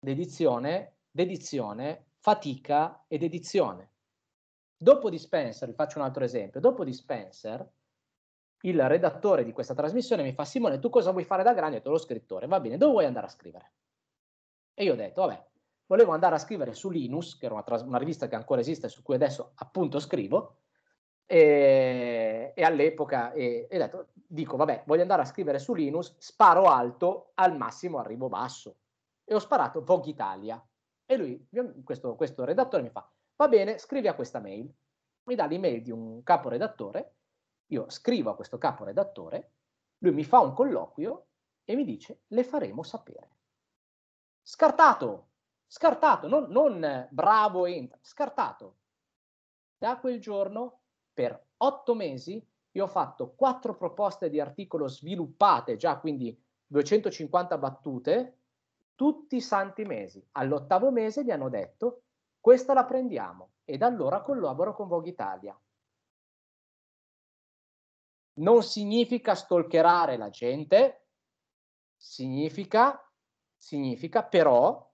dedizione, 0.00 0.96
dedizione, 1.08 2.06
fatica 2.18 3.04
ed 3.06 3.22
edizione. 3.22 3.92
Dopo 4.76 5.08
di 5.08 5.18
Spencer, 5.18 5.68
vi 5.68 5.74
faccio 5.74 5.98
un 5.98 6.04
altro 6.04 6.24
esempio, 6.24 6.58
dopo 6.58 6.82
di 6.82 6.92
Spencer, 6.92 7.64
il 8.64 8.88
redattore 8.88 9.44
di 9.44 9.52
questa 9.52 9.74
trasmissione 9.74 10.22
mi 10.22 10.32
fa 10.32 10.44
Simone, 10.44 10.78
tu 10.78 10.88
cosa 10.88 11.10
vuoi 11.10 11.24
fare 11.24 11.42
da 11.42 11.52
grande? 11.52 11.76
Ho 11.76 11.78
detto 11.78 11.90
lo 11.90 11.98
scrittore, 11.98 12.46
va 12.46 12.60
bene, 12.60 12.76
dove 12.76 12.92
vuoi 12.92 13.04
andare 13.04 13.26
a 13.26 13.30
scrivere? 13.30 13.72
E 14.74 14.84
io 14.84 14.92
ho 14.92 14.96
detto, 14.96 15.22
vabbè, 15.22 15.46
volevo 15.86 16.12
andare 16.12 16.34
a 16.34 16.38
scrivere 16.38 16.72
su 16.72 16.90
Linus, 16.90 17.36
che 17.36 17.46
era 17.46 17.54
una, 17.54 17.82
una 17.82 17.98
rivista 17.98 18.26
che 18.26 18.34
ancora 18.34 18.60
esiste, 18.60 18.88
su 18.88 19.02
cui 19.02 19.14
adesso 19.14 19.52
appunto 19.56 20.00
scrivo, 20.00 20.58
e, 21.26 22.52
e 22.54 22.62
all'epoca 22.62 23.32
e, 23.32 23.66
e 23.70 23.78
detto, 23.78 24.08
dico, 24.12 24.56
vabbè, 24.56 24.84
voglio 24.86 25.02
andare 25.02 25.22
a 25.22 25.26
scrivere 25.26 25.58
su 25.58 25.74
Linus, 25.74 26.16
sparo 26.18 26.64
alto, 26.64 27.32
al 27.34 27.56
massimo 27.56 27.98
arrivo 27.98 28.28
basso. 28.28 28.78
E 29.24 29.34
ho 29.34 29.38
sparato 29.38 29.82
Vogue 29.84 30.10
Italia. 30.10 30.62
E 31.06 31.16
lui, 31.16 31.48
questo, 31.84 32.14
questo 32.16 32.44
redattore, 32.44 32.82
mi 32.82 32.90
fa, 32.90 33.08
va 33.36 33.48
bene, 33.48 33.78
scrivi 33.78 34.08
a 34.08 34.14
questa 34.14 34.40
mail. 34.40 34.72
Mi 35.24 35.34
dà 35.34 35.46
l'email 35.46 35.82
di 35.82 35.90
un 35.90 36.22
caporedattore, 36.22 37.14
io 37.66 37.88
scrivo 37.90 38.30
a 38.30 38.34
questo 38.36 38.58
caporedattore, 38.58 39.52
lui 39.98 40.12
mi 40.12 40.24
fa 40.24 40.40
un 40.40 40.52
colloquio 40.52 41.26
e 41.64 41.74
mi 41.74 41.84
dice, 41.84 42.22
le 42.28 42.44
faremo 42.44 42.82
sapere. 42.82 43.30
Scartato, 44.42 45.28
scartato, 45.66 46.28
non, 46.28 46.46
non 46.50 47.08
bravo, 47.10 47.66
entra, 47.66 47.98
scartato. 48.02 48.76
Da 49.78 49.98
quel 49.98 50.20
giorno 50.20 50.80
per 51.12 51.46
otto 51.58 51.94
mesi 51.94 52.46
io 52.72 52.84
ho 52.84 52.88
fatto 52.88 53.34
quattro 53.34 53.76
proposte 53.76 54.28
di 54.28 54.40
articolo 54.40 54.88
sviluppate, 54.88 55.76
già 55.76 55.98
quindi 55.98 56.38
250 56.66 57.56
battute, 57.56 58.38
tutti 58.94 59.36
i 59.36 59.40
santi 59.40 59.84
mesi. 59.84 60.24
All'ottavo 60.32 60.90
mese 60.90 61.24
gli 61.24 61.30
hanno 61.30 61.48
detto, 61.48 62.02
questa 62.40 62.74
la 62.74 62.84
prendiamo 62.84 63.52
e 63.64 63.76
da 63.76 63.86
allora 63.86 64.20
collaboro 64.22 64.74
con 64.74 64.88
Vogue 64.88 65.10
Italia. 65.10 65.58
Non 68.34 68.62
significa 68.62 69.34
stalkerare 69.34 70.16
la 70.16 70.30
gente, 70.30 71.06
significa, 71.96 73.00
significa 73.56 74.24
però 74.24 74.92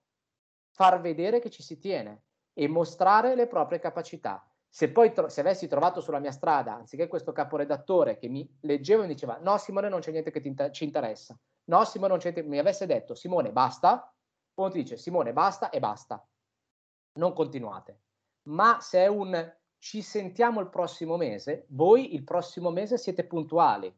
far 0.69 1.01
vedere 1.01 1.39
che 1.39 1.49
ci 1.49 1.63
si 1.63 1.77
tiene 1.77 2.25
e 2.53 2.67
mostrare 2.67 3.35
le 3.35 3.47
proprie 3.47 3.79
capacità. 3.79 4.45
Se 4.69 4.91
poi 4.91 5.11
tro- 5.11 5.27
se 5.27 5.41
avessi 5.41 5.67
trovato 5.67 5.99
sulla 5.99 6.19
mia 6.19 6.31
strada, 6.31 6.75
anziché 6.75 7.07
questo 7.07 7.33
caporedattore 7.33 8.17
che 8.17 8.29
mi 8.29 8.49
leggeva 8.61 9.03
e 9.03 9.07
mi 9.07 9.13
diceva 9.13 9.37
no 9.41 9.57
Simone 9.57 9.89
non 9.89 9.99
c'è 9.99 10.11
niente 10.11 10.31
che 10.31 10.41
inter- 10.47 10.71
ci 10.71 10.85
interessa, 10.85 11.37
no 11.65 11.83
Simone 11.83 12.11
non 12.11 12.19
c'è 12.19 12.31
niente, 12.31 12.49
mi 12.49 12.57
avesse 12.57 12.85
detto 12.85 13.13
Simone 13.13 13.51
basta, 13.51 14.13
uno 14.53 14.69
ti 14.69 14.81
dice 14.81 14.97
Simone 14.97 15.33
basta 15.33 15.69
e 15.69 15.79
basta, 15.79 16.25
non 17.13 17.33
continuate. 17.33 18.01
Ma 18.43 18.79
se 18.79 18.99
è 18.99 19.07
un 19.07 19.60
ci 19.81 20.03
sentiamo 20.03 20.59
il 20.59 20.69
prossimo 20.69 21.17
mese, 21.17 21.65
voi 21.69 22.13
il 22.13 22.23
prossimo 22.23 22.69
mese 22.69 22.99
siete 22.99 23.25
puntuali. 23.25 23.91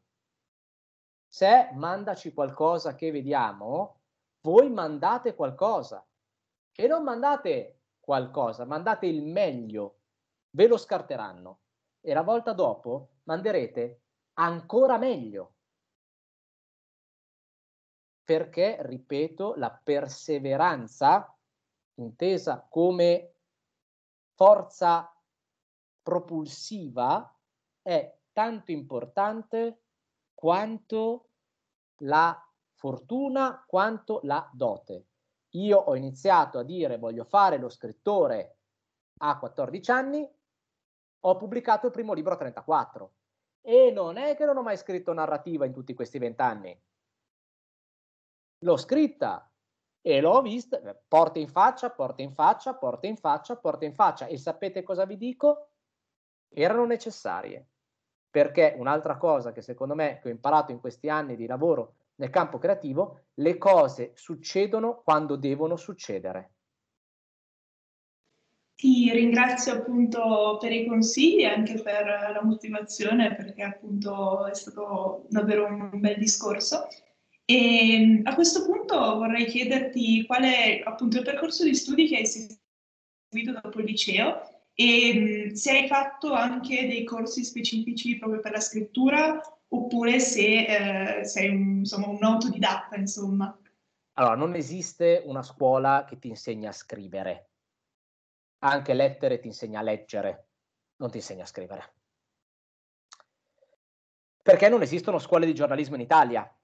Se 1.27 1.71
mandaci 1.73 2.33
qualcosa 2.33 2.95
che 2.95 3.11
vediamo, 3.11 3.99
voi 4.39 4.69
mandate 4.69 5.35
qualcosa 5.35 6.07
e 6.73 6.87
non 6.87 7.03
mandate 7.03 7.81
qualcosa, 7.99 8.63
mandate 8.63 9.07
il 9.07 9.23
meglio 9.23 9.99
ve 10.51 10.67
lo 10.67 10.77
scarteranno 10.77 11.59
e 11.99 12.13
la 12.13 12.21
volta 12.21 12.53
dopo 12.53 13.15
manderete 13.23 14.03
ancora 14.35 14.97
meglio. 14.97 15.55
Perché, 18.23 18.77
ripeto, 18.79 19.55
la 19.55 19.69
perseveranza, 19.69 21.37
intesa 21.95 22.65
come 22.69 23.33
forza 24.33 25.12
propulsiva, 26.03 27.35
è 27.81 28.15
tanto 28.31 28.71
importante 28.71 29.85
quanto 30.33 31.29
la 32.03 32.37
fortuna, 32.73 33.63
quanto 33.65 34.19
la 34.23 34.47
dote. 34.53 35.07
Io 35.51 35.77
ho 35.77 35.95
iniziato 35.95 36.59
a 36.59 36.63
dire 36.63 36.97
voglio 36.97 37.23
fare 37.23 37.57
lo 37.57 37.69
scrittore 37.69 38.57
a 39.19 39.37
14 39.37 39.91
anni, 39.91 40.29
ho 41.25 41.37
pubblicato 41.37 41.85
il 41.85 41.91
primo 41.93 42.13
libro 42.13 42.33
a 42.33 42.37
34 42.37 43.13
e 43.61 43.91
non 43.91 44.17
è 44.17 44.35
che 44.35 44.45
non 44.45 44.57
ho 44.57 44.61
mai 44.61 44.75
scritto 44.75 45.13
narrativa 45.13 45.65
in 45.65 45.71
tutti 45.71 45.93
questi 45.93 46.17
vent'anni. 46.17 46.77
L'ho 48.59 48.77
scritta 48.77 49.49
e 50.01 50.19
l'ho 50.19 50.41
vista, 50.41 50.79
porte 51.07 51.39
in 51.39 51.47
faccia, 51.47 51.89
porte 51.91 52.23
in 52.23 52.33
faccia, 52.33 52.75
porte 52.75 53.07
in 53.07 53.15
faccia, 53.15 53.55
porte 53.55 53.85
in 53.85 53.93
faccia. 53.93 54.25
E 54.25 54.37
sapete 54.37 54.83
cosa 54.83 55.05
vi 55.05 55.15
dico? 55.15 55.72
Erano 56.53 56.85
necessarie. 56.85 57.67
Perché 58.29 58.73
un'altra 58.77 59.17
cosa 59.17 59.51
che 59.51 59.61
secondo 59.61 59.93
me 59.93 60.19
che 60.21 60.29
ho 60.29 60.31
imparato 60.31 60.71
in 60.71 60.79
questi 60.79 61.07
anni 61.07 61.35
di 61.35 61.45
lavoro 61.45 61.95
nel 62.15 62.29
campo 62.29 62.57
creativo, 62.57 63.25
le 63.35 63.57
cose 63.57 64.11
succedono 64.15 65.01
quando 65.03 65.35
devono 65.35 65.75
succedere. 65.75 66.51
Ti 68.75 69.11
ringrazio 69.11 69.73
appunto 69.73 70.57
per 70.59 70.71
i 70.71 70.85
consigli 70.85 71.41
e 71.41 71.45
anche 71.45 71.81
per 71.81 72.05
la 72.05 72.41
motivazione 72.43 73.35
perché 73.35 73.61
appunto 73.61 74.45
è 74.45 74.53
stato 74.53 75.25
davvero 75.29 75.65
un 75.65 75.91
bel 75.99 76.17
discorso. 76.17 76.87
E 77.45 78.21
a 78.23 78.35
questo 78.35 78.65
punto 78.65 78.97
vorrei 79.17 79.45
chiederti 79.45 80.25
qual 80.25 80.43
è 80.43 80.81
appunto 80.83 81.17
il 81.17 81.23
percorso 81.23 81.63
di 81.63 81.75
studi 81.75 82.07
che 82.07 82.17
hai 82.17 82.25
seguito 82.25 83.59
dopo 83.61 83.79
il 83.79 83.85
liceo 83.85 84.41
e 84.73 85.51
se 85.53 85.71
hai 85.71 85.87
fatto 85.87 86.33
anche 86.33 86.87
dei 86.87 87.03
corsi 87.03 87.43
specifici 87.43 88.17
proprio 88.17 88.39
per 88.39 88.51
la 88.51 88.59
scrittura 88.59 89.39
oppure 89.67 90.19
se 90.19 91.19
eh, 91.19 91.25
sei 91.25 91.49
un, 91.49 91.77
insomma, 91.79 92.07
un 92.07 92.23
autodidatta, 92.23 92.95
insomma. 92.95 93.57
Allora, 94.13 94.35
non 94.35 94.55
esiste 94.55 95.23
una 95.25 95.41
scuola 95.41 96.05
che 96.07 96.19
ti 96.19 96.27
insegna 96.27 96.69
a 96.69 96.73
scrivere 96.73 97.47
anche 98.63 98.93
lettere 98.93 99.39
ti 99.39 99.47
insegna 99.47 99.79
a 99.79 99.83
leggere, 99.83 100.47
non 100.97 101.11
ti 101.11 101.17
insegna 101.17 101.43
a 101.43 101.47
scrivere. 101.47 101.93
Perché 104.41 104.67
non 104.69 104.81
esistono 104.81 105.19
scuole 105.19 105.45
di 105.45 105.53
giornalismo 105.53 105.95
in 105.95 106.01
Italia, 106.01 106.57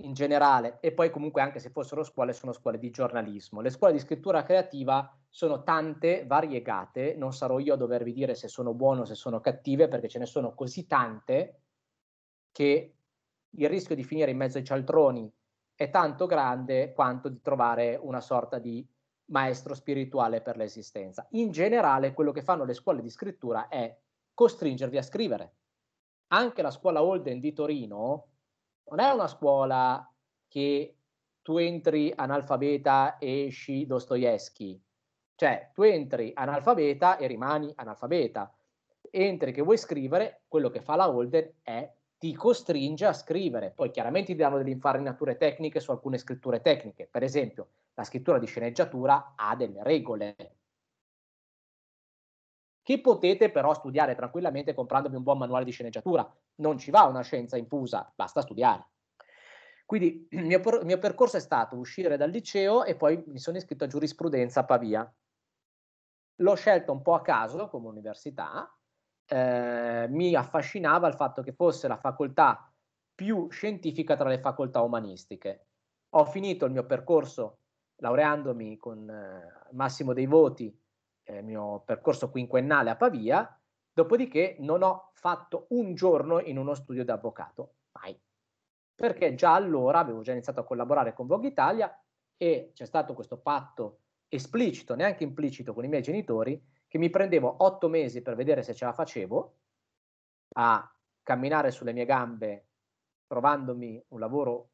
in 0.00 0.12
generale, 0.12 0.78
e 0.80 0.92
poi 0.92 1.10
comunque 1.10 1.40
anche 1.40 1.60
se 1.60 1.70
fossero 1.70 2.02
scuole, 2.02 2.32
sono 2.32 2.52
scuole 2.52 2.78
di 2.78 2.90
giornalismo. 2.90 3.60
Le 3.60 3.70
scuole 3.70 3.94
di 3.94 4.00
scrittura 4.00 4.42
creativa 4.42 5.18
sono 5.36 5.64
tante, 5.64 6.24
variegate, 6.24 7.14
non 7.14 7.34
sarò 7.34 7.58
io 7.58 7.74
a 7.74 7.76
dovervi 7.76 8.14
dire 8.14 8.34
se 8.34 8.48
sono 8.48 8.72
buone 8.72 9.02
o 9.02 9.04
se 9.04 9.14
sono 9.14 9.38
cattive, 9.38 9.86
perché 9.86 10.08
ce 10.08 10.18
ne 10.18 10.24
sono 10.24 10.54
così 10.54 10.86
tante 10.86 11.60
che 12.50 12.96
il 13.50 13.68
rischio 13.68 13.94
di 13.94 14.02
finire 14.02 14.30
in 14.30 14.38
mezzo 14.38 14.56
ai 14.56 14.64
cialtroni 14.64 15.30
è 15.74 15.90
tanto 15.90 16.24
grande 16.24 16.94
quanto 16.94 17.28
di 17.28 17.42
trovare 17.42 17.96
una 18.00 18.22
sorta 18.22 18.58
di 18.58 18.88
maestro 19.26 19.74
spirituale 19.74 20.40
per 20.40 20.56
l'esistenza. 20.56 21.26
In 21.32 21.50
generale, 21.50 22.14
quello 22.14 22.32
che 22.32 22.40
fanno 22.40 22.64
le 22.64 22.72
scuole 22.72 23.02
di 23.02 23.10
scrittura 23.10 23.68
è 23.68 23.94
costringervi 24.32 24.96
a 24.96 25.02
scrivere. 25.02 25.56
Anche 26.28 26.62
la 26.62 26.70
scuola 26.70 27.02
Holden 27.02 27.40
di 27.40 27.52
Torino 27.52 28.28
non 28.84 29.00
è 29.00 29.10
una 29.10 29.28
scuola 29.28 30.10
che 30.48 30.96
tu 31.42 31.58
entri 31.58 32.10
analfabeta 32.16 33.18
e 33.18 33.48
esci 33.48 33.84
Dostoevsky. 33.84 34.82
Cioè, 35.36 35.70
tu 35.74 35.82
entri 35.82 36.32
analfabeta 36.34 37.18
e 37.18 37.26
rimani 37.26 37.70
analfabeta. 37.76 38.52
Entri 39.10 39.52
che 39.52 39.62
vuoi 39.62 39.76
scrivere, 39.76 40.42
quello 40.48 40.70
che 40.70 40.80
fa 40.80 40.96
la 40.96 41.08
Holden 41.08 41.56
è 41.62 41.92
ti 42.18 42.34
costringe 42.34 43.04
a 43.04 43.12
scrivere. 43.12 43.70
Poi 43.70 43.90
chiaramente 43.90 44.32
ti 44.32 44.38
danno 44.38 44.56
delle 44.56 44.70
infarinature 44.70 45.36
tecniche 45.36 45.80
su 45.80 45.90
alcune 45.90 46.16
scritture 46.16 46.62
tecniche. 46.62 47.06
Per 47.10 47.22
esempio, 47.22 47.68
la 47.94 48.04
scrittura 48.04 48.38
di 48.38 48.46
sceneggiatura 48.46 49.34
ha 49.36 49.54
delle 49.54 49.82
regole 49.82 50.36
che 52.82 53.00
potete 53.00 53.50
però 53.50 53.74
studiare 53.74 54.14
tranquillamente 54.14 54.72
comprandovi 54.72 55.16
un 55.16 55.22
buon 55.24 55.38
manuale 55.38 55.64
di 55.64 55.72
sceneggiatura. 55.72 56.26
Non 56.56 56.78
ci 56.78 56.90
va 56.90 57.02
una 57.02 57.22
scienza 57.22 57.56
infusa, 57.56 58.10
basta 58.14 58.40
studiare. 58.40 58.86
Quindi 59.84 60.28
il 60.30 60.44
mio, 60.44 60.58
il 60.58 60.84
mio 60.84 60.98
percorso 60.98 61.36
è 61.36 61.40
stato 61.40 61.76
uscire 61.76 62.16
dal 62.16 62.30
liceo 62.30 62.84
e 62.84 62.96
poi 62.96 63.22
mi 63.26 63.38
sono 63.38 63.56
iscritto 63.56 63.84
a 63.84 63.88
giurisprudenza 63.88 64.60
a 64.60 64.64
Pavia. 64.64 65.14
L'ho 66.36 66.54
scelto 66.54 66.92
un 66.92 67.02
po' 67.02 67.14
a 67.14 67.22
caso 67.22 67.68
come 67.68 67.88
università, 67.88 68.70
eh, 69.26 70.06
mi 70.08 70.34
affascinava 70.34 71.08
il 71.08 71.14
fatto 71.14 71.42
che 71.42 71.52
fosse 71.52 71.88
la 71.88 71.96
facoltà 71.96 72.70
più 73.14 73.48
scientifica 73.48 74.16
tra 74.16 74.28
le 74.28 74.38
facoltà 74.38 74.82
umanistiche. 74.82 75.68
Ho 76.10 76.24
finito 76.26 76.66
il 76.66 76.72
mio 76.72 76.84
percorso 76.84 77.60
laureandomi 77.96 78.76
con 78.76 79.08
eh, 79.08 79.68
massimo 79.72 80.12
dei 80.12 80.26
voti, 80.26 80.78
eh, 81.24 81.38
il 81.38 81.44
mio 81.44 81.82
percorso 81.84 82.30
quinquennale 82.30 82.90
a 82.90 82.96
Pavia, 82.96 83.58
dopodiché 83.92 84.56
non 84.60 84.82
ho 84.82 85.10
fatto 85.14 85.66
un 85.70 85.94
giorno 85.94 86.40
in 86.40 86.58
uno 86.58 86.74
studio 86.74 87.04
di 87.04 87.10
avvocato, 87.10 87.76
mai. 87.92 88.18
Perché 88.94 89.34
già 89.34 89.54
allora 89.54 89.98
avevo 90.00 90.20
già 90.20 90.32
iniziato 90.32 90.60
a 90.60 90.64
collaborare 90.64 91.14
con 91.14 91.26
Vogue 91.26 91.48
Italia 91.48 91.98
e 92.36 92.72
c'è 92.74 92.84
stato 92.84 93.14
questo 93.14 93.38
patto 93.38 94.00
esplicito, 94.28 94.94
neanche 94.94 95.24
implicito 95.24 95.72
con 95.72 95.84
i 95.84 95.88
miei 95.88 96.02
genitori, 96.02 96.60
che 96.86 96.98
mi 96.98 97.10
prendevo 97.10 97.56
otto 97.58 97.88
mesi 97.88 98.22
per 98.22 98.34
vedere 98.34 98.62
se 98.62 98.74
ce 98.74 98.84
la 98.84 98.92
facevo 98.92 99.56
a 100.54 100.94
camminare 101.22 101.70
sulle 101.70 101.92
mie 101.92 102.04
gambe 102.04 102.66
trovandomi 103.26 104.02
un 104.08 104.20
lavoro 104.20 104.70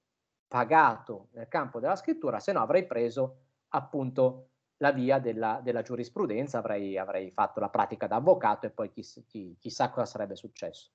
pagato 0.47 1.29
nel 1.33 1.49
campo 1.49 1.81
della 1.81 1.97
scrittura, 1.97 2.39
se 2.39 2.53
no 2.53 2.61
avrei 2.61 2.87
preso 2.87 3.39
appunto 3.69 4.49
la 4.77 4.93
via 4.93 5.19
della, 5.19 5.61
della 5.63 5.83
giurisprudenza, 5.83 6.59
avrei, 6.59 6.99
avrei, 6.99 7.31
fatto 7.31 7.61
la 7.61 7.71
pratica 7.71 8.07
da 8.07 8.17
avvocato 8.17 8.67
e 8.67 8.71
poi 8.71 8.91
chiss, 8.91 9.25
chi, 9.27 9.57
chissà 9.59 9.91
cosa 9.91 10.05
sarebbe 10.05 10.35
successo. 10.35 10.91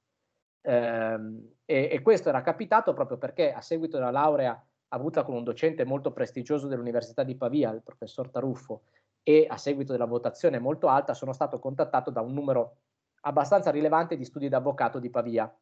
Ehm, 0.62 1.54
e, 1.66 1.90
e, 1.92 2.02
questo 2.02 2.30
era 2.30 2.42
capitato 2.42 2.94
proprio 2.94 3.18
perché 3.18 3.54
a 3.54 3.62
seguito 3.62 3.98
della 3.98 4.12
laurea 4.12 4.67
avuta 4.90 5.24
con 5.24 5.36
un 5.36 5.44
docente 5.44 5.84
molto 5.86 6.12
prestigioso 6.12 6.68
dell'Università 6.68 7.24
di 7.24 7.36
Pavia, 7.36 7.72
il 7.72 7.84
professor 7.84 8.30
Taruffo, 8.30 8.84
e 9.24 9.46
a 9.50 9.58
seguito 9.58 9.92
della 9.92 10.06
votazione 10.06 10.60
molto 10.60 10.88
alta 10.88 11.14
sono 11.14 11.34
stato 11.34 11.60
contattato 11.60 12.12
da 12.12 12.22
un 12.22 12.34
numero 12.34 12.78
abbastanza 13.22 13.72
rilevante 13.72 14.16
di 14.16 14.24
studi 14.24 14.48
d'avvocato 14.48 15.00
di 15.00 15.10
Pavia, 15.10 15.54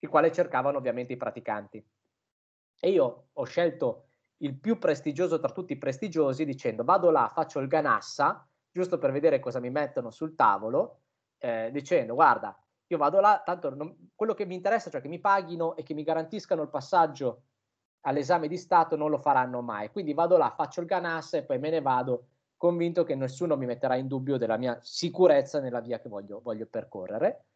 i 0.00 0.06
quali 0.06 0.32
cercavano 0.32 0.78
ovviamente 0.78 1.12
i 1.12 1.16
praticanti. 1.16 1.84
E 2.80 2.90
io 2.90 3.26
ho 3.32 3.44
scelto 3.44 4.06
il 4.38 4.58
più 4.58 4.78
prestigioso 4.78 5.38
tra 5.38 5.52
tutti 5.52 5.74
i 5.74 5.78
prestigiosi 5.78 6.44
dicendo 6.44 6.82
vado 6.82 7.10
là, 7.10 7.28
faccio 7.32 7.60
il 7.60 7.68
ganassa, 7.68 8.44
giusto 8.72 8.98
per 8.98 9.12
vedere 9.12 9.38
cosa 9.38 9.60
mi 9.60 9.70
mettono 9.70 10.10
sul 10.10 10.34
tavolo, 10.34 11.02
eh, 11.38 11.70
dicendo 11.70 12.14
guarda, 12.14 12.60
io 12.88 12.98
vado 12.98 13.20
là, 13.20 13.40
tanto 13.44 13.72
non, 13.72 14.10
quello 14.16 14.34
che 14.34 14.44
mi 14.44 14.56
interessa, 14.56 14.90
cioè 14.90 15.00
che 15.00 15.08
mi 15.08 15.20
paghino 15.20 15.76
e 15.76 15.84
che 15.84 15.94
mi 15.94 16.02
garantiscano 16.02 16.62
il 16.62 16.68
passaggio 16.68 17.42
all'esame 18.02 18.48
di 18.48 18.56
Stato, 18.56 18.96
non 18.96 19.10
lo 19.10 19.18
faranno 19.18 19.60
mai. 19.60 19.90
Quindi 19.90 20.14
vado 20.14 20.36
là, 20.36 20.50
faccio 20.50 20.80
il 20.80 20.86
ganassa 20.86 21.38
e 21.38 21.42
poi 21.42 21.58
me 21.58 21.70
ne 21.70 21.80
vado 21.80 22.26
convinto 22.56 23.02
che 23.02 23.16
nessuno 23.16 23.56
mi 23.56 23.66
metterà 23.66 23.96
in 23.96 24.06
dubbio 24.06 24.36
della 24.36 24.56
mia 24.56 24.78
sicurezza 24.80 25.60
nella 25.60 25.80
via 25.80 25.98
che 25.98 26.08
voglio, 26.08 26.40
voglio 26.40 26.66
percorrere 26.66 27.46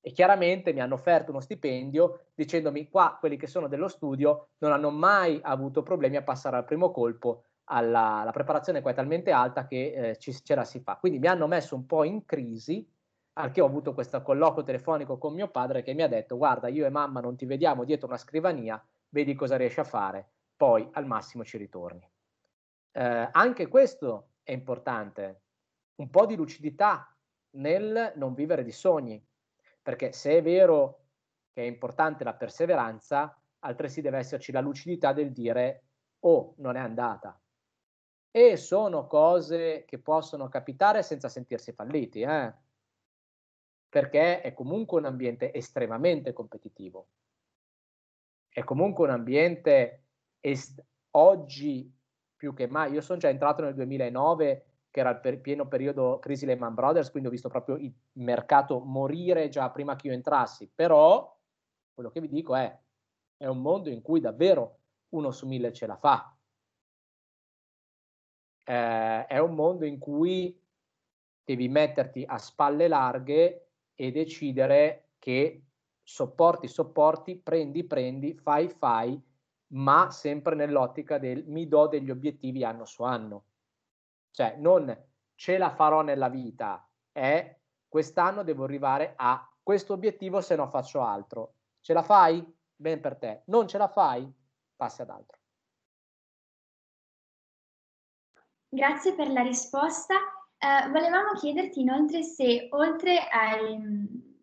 e 0.00 0.12
chiaramente 0.12 0.72
mi 0.72 0.80
hanno 0.80 0.94
offerto 0.94 1.30
uno 1.30 1.40
stipendio 1.40 2.26
dicendomi 2.34 2.88
qua 2.88 3.16
quelli 3.18 3.36
che 3.36 3.48
sono 3.48 3.66
dello 3.66 3.88
studio 3.88 4.50
non 4.58 4.70
hanno 4.72 4.90
mai 4.90 5.40
avuto 5.42 5.82
problemi 5.82 6.16
a 6.16 6.22
passare 6.22 6.56
al 6.56 6.64
primo 6.64 6.92
colpo 6.92 7.42
alla, 7.64 8.28
preparazione 8.32 8.80
qua 8.80 8.92
è 8.92 8.94
talmente 8.94 9.32
alta 9.32 9.66
che 9.66 10.10
eh, 10.10 10.16
ci, 10.18 10.32
ce 10.32 10.54
la 10.54 10.64
si 10.64 10.80
fa. 10.80 10.96
Quindi 10.96 11.18
mi 11.18 11.26
hanno 11.26 11.46
messo 11.46 11.74
un 11.74 11.86
po' 11.86 12.04
in 12.04 12.24
crisi 12.24 12.88
Al 13.34 13.52
ho 13.56 13.64
avuto 13.64 13.94
questo 13.94 14.22
colloquio 14.22 14.64
telefonico 14.64 15.18
con 15.18 15.34
mio 15.34 15.48
padre 15.48 15.82
che 15.82 15.92
mi 15.92 16.02
ha 16.02 16.08
detto 16.08 16.36
guarda 16.36 16.68
io 16.68 16.86
e 16.86 16.90
mamma 16.90 17.20
non 17.20 17.36
ti 17.36 17.44
vediamo 17.44 17.84
dietro 17.84 18.06
una 18.06 18.16
scrivania, 18.16 18.82
vedi 19.08 19.34
cosa 19.34 19.56
riesci 19.56 19.80
a 19.80 19.84
fare, 19.84 20.28
poi 20.56 20.88
al 20.92 21.06
massimo 21.06 21.44
ci 21.44 21.56
ritorni. 21.56 22.08
Eh, 22.92 23.28
anche 23.30 23.68
questo 23.68 24.30
è 24.42 24.52
importante, 24.52 25.42
un 25.96 26.10
po' 26.10 26.26
di 26.26 26.36
lucidità 26.36 27.14
nel 27.56 28.12
non 28.16 28.34
vivere 28.34 28.62
di 28.62 28.72
sogni, 28.72 29.24
perché 29.82 30.12
se 30.12 30.38
è 30.38 30.42
vero 30.42 31.04
che 31.52 31.62
è 31.62 31.66
importante 31.66 32.24
la 32.24 32.34
perseveranza, 32.34 33.40
altresì 33.60 34.00
deve 34.00 34.18
esserci 34.18 34.52
la 34.52 34.60
lucidità 34.60 35.12
del 35.12 35.32
dire 35.32 35.84
oh, 36.20 36.54
non 36.58 36.76
è 36.76 36.80
andata. 36.80 37.38
E 38.30 38.56
sono 38.56 39.06
cose 39.06 39.84
che 39.86 39.98
possono 39.98 40.48
capitare 40.48 41.02
senza 41.02 41.28
sentirsi 41.28 41.72
falliti, 41.72 42.20
eh? 42.20 42.52
perché 43.88 44.42
è 44.42 44.52
comunque 44.52 44.98
un 44.98 45.06
ambiente 45.06 45.54
estremamente 45.54 46.32
competitivo. 46.32 47.08
È 48.56 48.64
comunque 48.64 49.04
un 49.04 49.10
ambiente 49.10 50.04
est- 50.40 50.82
oggi 51.10 51.94
più 52.34 52.54
che 52.54 52.66
mai. 52.66 52.90
Io 52.90 53.02
sono 53.02 53.18
già 53.18 53.28
entrato 53.28 53.60
nel 53.62 53.74
2009 53.74 54.64
che 54.90 55.00
era 55.00 55.10
il 55.10 55.20
per- 55.20 55.42
pieno 55.42 55.68
periodo 55.68 56.18
crisi 56.20 56.46
Lehman 56.46 56.72
Brothers, 56.72 57.10
quindi 57.10 57.28
ho 57.28 57.32
visto 57.32 57.50
proprio 57.50 57.76
il 57.76 57.92
mercato 58.12 58.80
morire 58.80 59.50
già 59.50 59.70
prima 59.70 59.94
che 59.94 60.06
io 60.06 60.14
entrassi, 60.14 60.70
però 60.74 61.38
quello 61.92 62.08
che 62.08 62.22
vi 62.22 62.28
dico 62.28 62.56
è 62.56 62.80
è 63.36 63.44
un 63.44 63.60
mondo 63.60 63.90
in 63.90 64.00
cui 64.00 64.20
davvero 64.20 64.78
uno 65.10 65.32
su 65.32 65.46
mille 65.46 65.70
ce 65.74 65.86
la 65.86 65.98
fa. 65.98 66.34
Eh, 68.64 69.26
è 69.26 69.36
un 69.36 69.54
mondo 69.54 69.84
in 69.84 69.98
cui 69.98 70.58
devi 71.44 71.68
metterti 71.68 72.24
a 72.26 72.38
spalle 72.38 72.88
larghe 72.88 73.72
e 73.94 74.10
decidere 74.12 75.10
che 75.18 75.65
sopporti, 76.06 76.68
sopporti, 76.68 77.34
prendi, 77.36 77.82
prendi, 77.82 78.32
fai, 78.34 78.68
fai, 78.68 79.20
ma 79.72 80.08
sempre 80.12 80.54
nell'ottica 80.54 81.18
del 81.18 81.44
mi 81.48 81.66
do 81.66 81.88
degli 81.88 82.10
obiettivi 82.10 82.62
anno 82.62 82.84
su 82.84 83.02
anno. 83.02 83.44
Cioè, 84.30 84.54
non 84.58 84.96
ce 85.34 85.58
la 85.58 85.70
farò 85.70 86.02
nella 86.02 86.28
vita, 86.28 86.88
è 87.10 87.58
quest'anno 87.88 88.44
devo 88.44 88.62
arrivare 88.62 89.14
a 89.16 89.50
questo 89.60 89.94
obiettivo 89.94 90.40
se 90.40 90.54
no 90.54 90.68
faccio 90.68 91.02
altro. 91.02 91.54
Ce 91.80 91.92
la 91.92 92.02
fai? 92.02 92.54
Ben 92.76 93.00
per 93.00 93.16
te. 93.16 93.42
Non 93.46 93.66
ce 93.66 93.78
la 93.78 93.88
fai? 93.88 94.32
Passi 94.76 95.02
ad 95.02 95.10
altro. 95.10 95.38
Grazie 98.68 99.14
per 99.14 99.28
la 99.30 99.42
risposta. 99.42 100.14
Eh, 100.56 100.88
volevamo 100.88 101.32
chiederti 101.32 101.80
inoltre 101.80 102.22
se 102.22 102.68
oltre, 102.70 103.18
ai, 103.28 104.35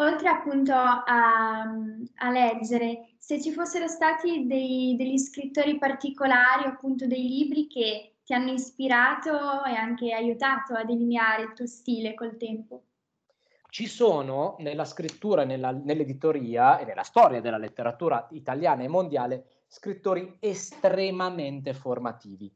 oltre 0.00 0.28
appunto 0.28 0.72
a, 0.72 1.62
a, 1.62 2.30
leggere, 2.30 3.10
se 3.18 3.40
ci 3.40 3.52
fossero 3.52 3.86
stati 3.86 4.46
dei, 4.46 4.96
degli 4.96 5.18
scrittori 5.18 5.78
particolari, 5.78 6.64
appunto 6.64 7.06
dei 7.06 7.28
libri 7.28 7.66
che 7.66 8.14
ti 8.24 8.32
hanno 8.32 8.52
ispirato 8.52 9.64
e 9.64 9.74
anche 9.74 10.12
aiutato 10.12 10.74
a 10.74 10.84
delineare 10.84 11.42
il 11.42 11.52
tuo 11.52 11.66
stile 11.66 12.14
col 12.14 12.36
tempo. 12.36 12.82
Ci 13.68 13.86
sono 13.86 14.56
nella 14.58 14.84
scrittura, 14.84 15.44
nella, 15.44 15.70
nell'editoria 15.70 16.78
e 16.78 16.84
nella 16.84 17.04
storia 17.04 17.40
della 17.40 17.58
letteratura 17.58 18.26
italiana 18.32 18.82
e 18.82 18.88
mondiale 18.88 19.44
scrittori 19.68 20.38
estremamente 20.40 21.72
formativi 21.72 22.52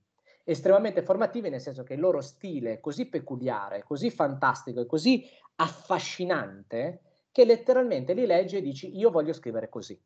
estremamente 0.46 1.02
formativi 1.02 1.48
nel 1.48 1.60
senso 1.60 1.84
che 1.84 1.94
il 1.94 2.00
loro 2.00 2.20
stile 2.20 2.74
è 2.74 2.80
così 2.80 3.06
peculiare, 3.06 3.82
così 3.82 4.10
fantastico 4.10 4.80
e 4.80 4.86
così 4.86 5.26
affascinante 5.56 7.00
che 7.34 7.44
letteralmente 7.44 8.12
li 8.12 8.26
leggi 8.26 8.58
e 8.58 8.60
dici 8.60 8.96
io 8.96 9.10
voglio 9.10 9.32
scrivere 9.32 9.68
così. 9.68 10.00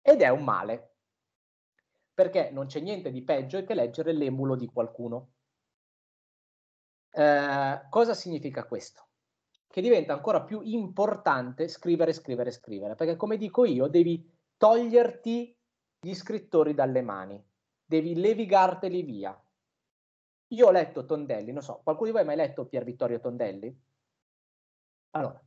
Ed 0.00 0.22
è 0.22 0.30
un 0.30 0.42
male, 0.42 0.94
perché 2.14 2.48
non 2.50 2.64
c'è 2.64 2.80
niente 2.80 3.10
di 3.10 3.22
peggio 3.22 3.62
che 3.62 3.74
leggere 3.74 4.14
l'emulo 4.14 4.56
di 4.56 4.66
qualcuno. 4.66 5.32
Eh, 7.10 7.86
cosa 7.90 8.14
significa 8.14 8.64
questo? 8.64 9.06
Che 9.68 9.82
diventa 9.82 10.14
ancora 10.14 10.44
più 10.44 10.62
importante 10.62 11.68
scrivere, 11.68 12.14
scrivere, 12.14 12.50
scrivere, 12.50 12.94
perché 12.94 13.16
come 13.16 13.36
dico 13.36 13.66
io, 13.66 13.86
devi 13.86 14.26
toglierti 14.56 15.54
gli 16.00 16.14
scrittori 16.14 16.72
dalle 16.72 17.02
mani, 17.02 17.46
devi 17.84 18.14
levigarteli 18.14 19.02
via, 19.02 19.38
io 20.48 20.66
ho 20.66 20.70
letto 20.70 21.04
Tondelli, 21.04 21.52
non 21.52 21.60
so, 21.60 21.82
qualcuno 21.82 22.06
di 22.06 22.12
voi 22.14 22.22
ha 22.22 22.26
mai 22.26 22.36
letto 22.36 22.64
Pier 22.64 22.82
Vittorio 22.82 23.20
Tondelli? 23.20 23.78
Allora, 25.10 25.45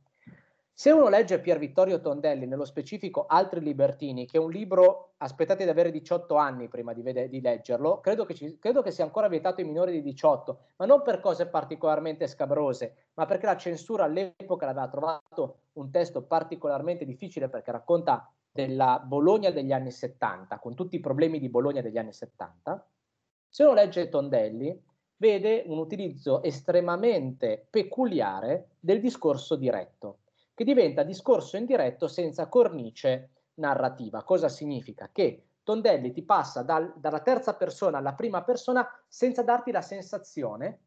se 0.80 0.90
uno 0.92 1.10
legge 1.10 1.40
Pier 1.40 1.58
Vittorio 1.58 2.00
Tondelli, 2.00 2.46
nello 2.46 2.64
specifico 2.64 3.26
Altri 3.26 3.60
Libertini, 3.60 4.24
che 4.24 4.38
è 4.38 4.40
un 4.40 4.50
libro, 4.50 5.10
aspettate 5.18 5.64
di 5.64 5.68
avere 5.68 5.90
18 5.90 6.36
anni 6.36 6.68
prima 6.68 6.94
di, 6.94 7.02
vede- 7.02 7.28
di 7.28 7.42
leggerlo, 7.42 8.00
credo 8.00 8.24
che, 8.24 8.32
ci, 8.32 8.58
credo 8.58 8.80
che, 8.80 8.90
sia 8.90 9.04
ancora 9.04 9.28
vietato 9.28 9.60
ai 9.60 9.66
minori 9.66 9.92
di 9.92 10.00
18, 10.00 10.58
ma 10.76 10.86
non 10.86 11.02
per 11.02 11.20
cose 11.20 11.48
particolarmente 11.48 12.26
scabrose, 12.26 13.08
ma 13.12 13.26
perché 13.26 13.44
la 13.44 13.58
censura 13.58 14.04
all'epoca 14.04 14.64
l'aveva 14.64 14.88
trovato 14.88 15.58
un 15.74 15.90
testo 15.90 16.22
particolarmente 16.22 17.04
difficile 17.04 17.50
perché 17.50 17.72
racconta 17.72 18.32
della 18.50 19.02
Bologna 19.04 19.50
degli 19.50 19.72
anni 19.72 19.90
70, 19.90 20.58
con 20.60 20.74
tutti 20.74 20.96
i 20.96 21.00
problemi 21.00 21.38
di 21.38 21.50
Bologna 21.50 21.82
degli 21.82 21.98
anni 21.98 22.14
70. 22.14 22.88
Se 23.50 23.64
uno 23.64 23.74
legge 23.74 24.08
Tondelli, 24.08 24.82
vede 25.18 25.62
un 25.66 25.76
utilizzo 25.76 26.42
estremamente 26.42 27.66
peculiare 27.68 28.70
del 28.80 28.98
discorso 28.98 29.56
diretto, 29.56 30.19
che 30.60 30.66
diventa 30.66 31.04
discorso 31.04 31.56
indiretto 31.56 32.06
senza 32.06 32.46
cornice 32.46 33.30
narrativa. 33.54 34.24
Cosa 34.24 34.50
significa? 34.50 35.08
Che 35.10 35.44
Tondelli 35.62 36.12
ti 36.12 36.22
passa 36.22 36.62
dal, 36.62 36.92
dalla 36.98 37.20
terza 37.20 37.56
persona 37.56 37.96
alla 37.96 38.12
prima 38.12 38.44
persona 38.44 38.86
senza 39.08 39.42
darti 39.42 39.70
la 39.70 39.80
sensazione 39.80 40.80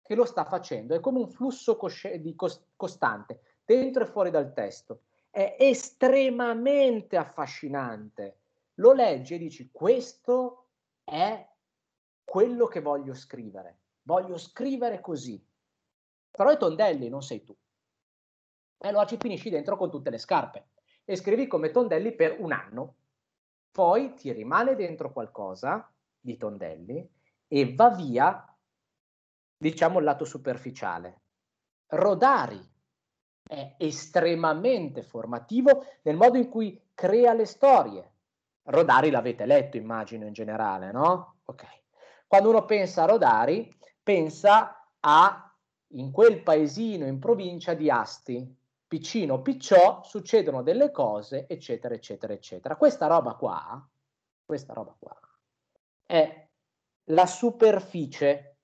che 0.00 0.14
lo 0.14 0.24
sta 0.24 0.46
facendo. 0.46 0.94
È 0.94 1.00
come 1.00 1.18
un 1.18 1.28
flusso 1.28 1.78
di 2.18 2.34
cost- 2.34 2.68
costante, 2.74 3.40
dentro 3.66 4.02
e 4.02 4.06
fuori 4.06 4.30
dal 4.30 4.54
testo. 4.54 5.02
È 5.28 5.56
estremamente 5.58 7.18
affascinante. 7.18 8.38
Lo 8.76 8.94
leggi 8.94 9.34
e 9.34 9.38
dici, 9.38 9.68
questo 9.70 10.68
è 11.04 11.46
quello 12.24 12.64
che 12.64 12.80
voglio 12.80 13.12
scrivere. 13.12 13.76
Voglio 14.04 14.38
scrivere 14.38 15.02
così. 15.02 15.38
Però 16.30 16.48
è 16.48 16.56
Tondelli, 16.56 17.10
non 17.10 17.20
sei 17.20 17.44
tu. 17.44 17.54
E 18.86 18.90
allora 18.90 19.06
ci 19.06 19.16
finisci 19.18 19.50
dentro 19.50 19.76
con 19.76 19.90
tutte 19.90 20.10
le 20.10 20.18
scarpe. 20.18 20.68
E 21.04 21.16
scrivi 21.16 21.48
come 21.48 21.72
Tondelli 21.72 22.14
per 22.14 22.36
un 22.38 22.52
anno. 22.52 22.94
Poi 23.72 24.14
ti 24.14 24.30
rimane 24.30 24.76
dentro 24.76 25.10
qualcosa 25.10 25.92
di 26.20 26.36
Tondelli 26.36 27.04
e 27.48 27.74
va 27.74 27.90
via, 27.90 28.56
diciamo, 29.56 29.98
il 29.98 30.04
lato 30.04 30.24
superficiale. 30.24 31.22
Rodari 31.88 32.60
è 33.42 33.74
estremamente 33.76 35.02
formativo 35.02 35.84
nel 36.02 36.14
modo 36.14 36.38
in 36.38 36.48
cui 36.48 36.80
crea 36.94 37.32
le 37.32 37.44
storie. 37.44 38.12
Rodari 38.62 39.10
l'avete 39.10 39.46
letto, 39.46 39.76
immagino, 39.76 40.26
in 40.26 40.32
generale, 40.32 40.92
no? 40.92 41.38
Ok. 41.46 41.64
Quando 42.28 42.50
uno 42.50 42.64
pensa 42.64 43.02
a 43.02 43.06
Rodari, 43.06 43.76
pensa 44.00 44.92
a 45.00 45.52
in 45.88 46.12
quel 46.12 46.40
paesino 46.40 47.04
in 47.06 47.18
provincia 47.18 47.74
di 47.74 47.90
Asti, 47.90 48.64
piccino 48.86 49.42
picciò, 49.42 50.02
succedono 50.02 50.62
delle 50.62 50.90
cose, 50.90 51.46
eccetera, 51.48 51.94
eccetera, 51.94 52.32
eccetera. 52.32 52.76
Questa 52.76 53.06
roba 53.06 53.34
qua, 53.34 53.88
questa 54.44 54.72
roba 54.72 54.94
qua, 54.98 55.18
è 56.04 56.48
la 57.04 57.26
superficie. 57.26 58.58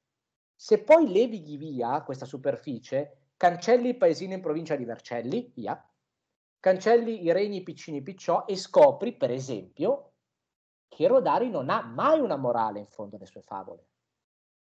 Se 0.55 0.83
poi 0.83 1.11
levighi 1.11 1.57
via 1.57 2.03
questa 2.03 2.25
superficie, 2.25 3.31
cancelli 3.37 3.89
il 3.89 3.97
paesino 3.97 4.35
in 4.35 4.41
provincia 4.41 4.77
di 4.77 4.85
Vercelli, 4.85 5.51
via, 5.55 5.85
cancelli 6.61 7.25
i 7.25 7.33
regni 7.33 7.63
piccini 7.63 8.03
picciò 8.03 8.45
e 8.47 8.57
scopri, 8.57 9.17
per 9.17 9.33
esempio, 9.33 10.13
che 10.87 11.09
Rodari 11.09 11.51
non 11.51 11.69
ha 11.71 11.83
mai 11.83 12.21
una 12.21 12.37
morale 12.37 12.79
in 12.79 12.87
fondo 12.87 13.17
alle 13.17 13.27
sue 13.27 13.43
favole. 13.43 13.87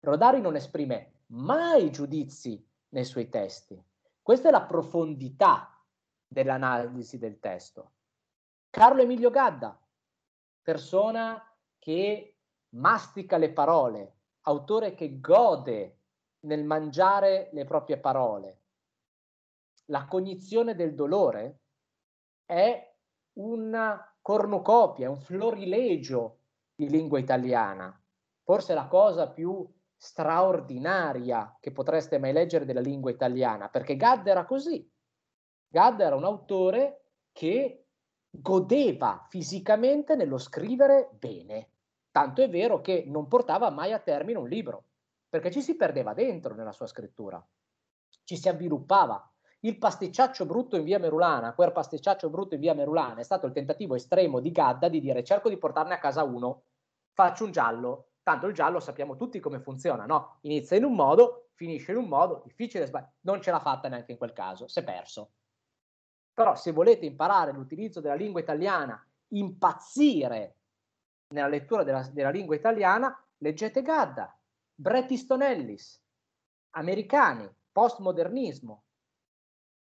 Rodari 0.00 0.40
non 0.40 0.54
esprime 0.54 1.22
mai 1.28 1.90
giudizi 1.90 2.64
nei 2.90 3.04
suoi 3.04 3.28
testi. 3.28 3.82
Questa 4.28 4.48
è 4.48 4.50
la 4.50 4.66
profondità 4.66 5.82
dell'analisi 6.26 7.16
del 7.16 7.38
testo. 7.40 7.92
Carlo 8.68 9.00
Emilio 9.00 9.30
Gadda, 9.30 9.80
persona 10.60 11.42
che 11.78 12.36
mastica 12.74 13.38
le 13.38 13.50
parole, 13.54 14.16
autore 14.42 14.92
che 14.92 15.18
gode 15.18 16.00
nel 16.40 16.62
mangiare 16.62 17.48
le 17.54 17.64
proprie 17.64 17.96
parole. 17.96 18.64
La 19.86 20.04
cognizione 20.04 20.74
del 20.74 20.94
dolore 20.94 21.62
è 22.44 22.96
una 23.38 24.14
cornucopia, 24.20 25.08
un 25.08 25.16
florilegio 25.16 26.40
di 26.74 26.90
lingua 26.90 27.18
italiana. 27.18 27.98
Forse 28.42 28.74
la 28.74 28.88
cosa 28.88 29.30
più 29.30 29.66
straordinaria 29.98 31.56
che 31.60 31.72
potreste 31.72 32.18
mai 32.18 32.32
leggere 32.32 32.64
della 32.64 32.80
lingua 32.80 33.10
italiana, 33.10 33.68
perché 33.68 33.96
Gadd 33.96 34.26
era 34.26 34.44
così. 34.44 34.88
Gadd 35.68 36.00
era 36.00 36.14
un 36.14 36.24
autore 36.24 37.02
che 37.32 37.86
godeva 38.30 39.26
fisicamente 39.28 40.14
nello 40.14 40.38
scrivere 40.38 41.10
bene, 41.18 41.72
tanto 42.10 42.42
è 42.42 42.48
vero 42.48 42.80
che 42.80 43.04
non 43.06 43.26
portava 43.26 43.70
mai 43.70 43.92
a 43.92 43.98
termine 43.98 44.38
un 44.38 44.48
libro, 44.48 44.84
perché 45.28 45.50
ci 45.50 45.60
si 45.60 45.76
perdeva 45.76 46.14
dentro 46.14 46.54
nella 46.54 46.72
sua 46.72 46.86
scrittura, 46.86 47.44
ci 48.24 48.36
si 48.36 48.48
avviluppava. 48.48 49.30
Il 49.60 49.76
pasticciaccio 49.76 50.46
brutto 50.46 50.76
in 50.76 50.84
via 50.84 51.00
Merulana, 51.00 51.52
quel 51.52 51.72
pasticciaccio 51.72 52.30
brutto 52.30 52.54
in 52.54 52.60
via 52.60 52.74
Merulana 52.74 53.20
è 53.20 53.24
stato 53.24 53.46
il 53.46 53.52
tentativo 53.52 53.96
estremo 53.96 54.38
di 54.38 54.52
Gadda 54.52 54.88
di 54.88 55.00
dire 55.00 55.24
cerco 55.24 55.48
di 55.48 55.58
portarne 55.58 55.94
a 55.94 55.98
casa 55.98 56.22
uno, 56.22 56.62
faccio 57.12 57.44
un 57.44 57.50
giallo, 57.50 58.07
tanto 58.28 58.46
il 58.46 58.52
giallo 58.52 58.78
sappiamo 58.78 59.16
tutti 59.16 59.40
come 59.40 59.58
funziona, 59.58 60.04
no? 60.04 60.36
Inizia 60.42 60.76
in 60.76 60.84
un 60.84 60.94
modo, 60.94 61.48
finisce 61.54 61.92
in 61.92 61.96
un 61.96 62.08
modo, 62.08 62.42
difficile, 62.44 62.84
sbagliare, 62.84 63.14
non 63.20 63.40
ce 63.40 63.50
l'ha 63.50 63.58
fatta 63.58 63.88
neanche 63.88 64.12
in 64.12 64.18
quel 64.18 64.34
caso, 64.34 64.68
si 64.68 64.80
è 64.80 64.84
perso. 64.84 65.30
Però 66.34 66.54
se 66.54 66.72
volete 66.72 67.06
imparare 67.06 67.52
l'utilizzo 67.52 68.02
della 68.02 68.14
lingua 68.14 68.40
italiana, 68.40 69.02
impazzire 69.28 70.56
nella 71.28 71.48
lettura 71.48 71.84
della, 71.84 72.06
della 72.12 72.28
lingua 72.28 72.54
italiana, 72.54 73.18
leggete 73.38 73.80
Gadda, 73.80 74.38
Bret 74.74 75.10
Easton 75.10 75.40
Ellis, 75.40 75.98
americani, 76.72 77.50
postmodernismo, 77.72 78.84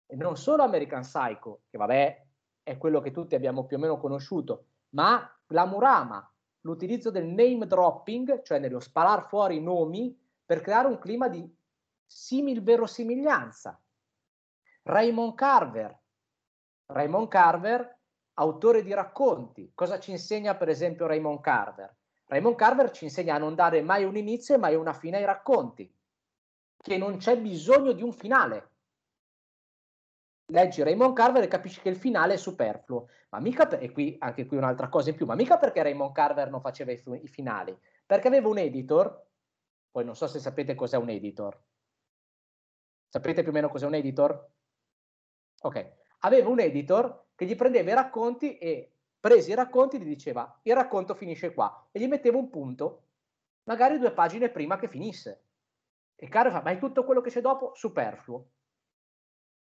e 0.07 0.15
non 0.15 0.37
solo 0.37 0.63
American 0.63 1.03
Psycho, 1.03 1.63
che 1.69 1.77
vabbè 1.77 2.27
è 2.63 2.79
quello 2.79 3.01
che 3.01 3.11
tutti 3.11 3.35
abbiamo 3.35 3.67
più 3.67 3.79
o 3.79 3.81
meno 3.81 3.99
conosciuto, 3.99 4.67
ma 4.91 5.29
Glamurama, 5.45 6.33
l'utilizzo 6.63 7.11
del 7.11 7.27
name 7.27 7.67
dropping, 7.67 8.43
cioè 8.43 8.59
nello 8.59 8.81
sparar 8.81 9.27
fuori 9.29 9.57
i 9.57 9.63
nomi 9.63 10.17
per 10.45 10.61
creare 10.61 10.89
un 10.89 10.99
clima 10.99 11.29
di 11.29 11.47
simil 12.05 12.63
verosimiglianza. 12.63 13.81
Raymond 14.83 15.35
Carver, 15.35 15.99
Raymond 16.87 17.29
Carver, 17.29 17.99
autore 18.35 18.83
di 18.83 18.95
racconti. 18.95 19.73
Cosa 19.75 19.99
ci 19.99 20.11
insegna 20.11 20.57
per 20.57 20.69
esempio 20.69 21.07
Raymond 21.07 21.41
Carver? 21.41 21.95
Raymond 22.27 22.57
Carver 22.57 22.91
ci 22.91 23.05
insegna 23.05 23.35
a 23.35 23.39
non 23.39 23.55
dare 23.55 23.83
mai 23.83 24.05
un 24.05 24.17
inizio 24.17 24.55
e 24.55 24.59
mai 24.59 24.75
una 24.75 24.93
fine 24.93 25.19
ai 25.19 25.25
racconti, 25.25 25.93
che 26.77 26.97
non 26.97 27.17
c'è 27.17 27.39
bisogno 27.39 27.93
di 27.93 28.03
un 28.03 28.13
finale. 28.13 28.71
Leggi 30.51 30.83
Raymond 30.83 31.15
Carver 31.15 31.43
e 31.43 31.49
capisci 31.49 31.81
che 31.81 31.91
il 31.91 31.97
finale 31.97 32.35
è 32.35 32.37
superfluo. 32.37 33.09
Ma 33.31 33.41
mica 33.41 33.67
per, 33.67 33.83
e 33.83 33.91
qui 33.91 34.17
anche 34.19 34.47
qui 34.47 34.57
un'altra 34.57 34.89
cosa 34.89 35.11
in 35.11 35.17
più, 35.17 35.27
ma 35.27 35.35
mica 35.35 35.59
perché 35.59 35.83
Raymond 35.83 36.13
Carver 36.13 36.49
non 36.49 36.63
faceva 36.63 36.91
i, 36.91 37.03
i 37.23 37.29
finali, 37.29 37.79
perché 38.07 38.29
aveva 38.29 38.49
un 38.49 38.57
editor, 38.57 39.27
poi 39.91 40.05
non 40.05 40.17
so 40.17 40.27
se 40.27 40.39
sapete 40.39 40.75
cos'è 40.75 40.97
un 40.97 41.11
editor. 41.11 41.61
Sapete 43.11 43.43
più 43.43 43.51
o 43.51 43.55
meno 43.55 43.69
cos'è 43.69 43.85
un 43.85 43.95
editor? 43.95 44.51
Ok, 45.61 45.93
aveva 46.21 46.49
un 46.49 46.61
editor 46.61 47.27
che 47.35 47.45
gli 47.45 47.55
prendeva 47.55 47.91
i 47.91 47.95
racconti 47.95 48.57
e 48.57 48.93
presi 49.21 49.51
i 49.51 49.55
racconti 49.55 49.99
gli 49.99 50.05
diceva 50.05 50.59
il 50.63 50.75
racconto 50.75 51.15
finisce 51.15 51.53
qua 51.53 51.89
e 51.91 52.01
gli 52.01 52.07
metteva 52.07 52.39
un 52.39 52.49
punto, 52.49 53.03
magari 53.65 53.99
due 53.99 54.13
pagine 54.13 54.49
prima 54.49 54.79
che 54.79 54.89
finisse. 54.89 55.43
E 56.17 56.29
Carver 56.29 56.53
fa, 56.53 56.63
ma 56.63 56.71
è 56.71 56.79
tutto 56.79 57.05
quello 57.05 57.21
che 57.21 57.31
c'è 57.31 57.43
dopo? 57.43 57.73
Superfluo. 57.75 58.47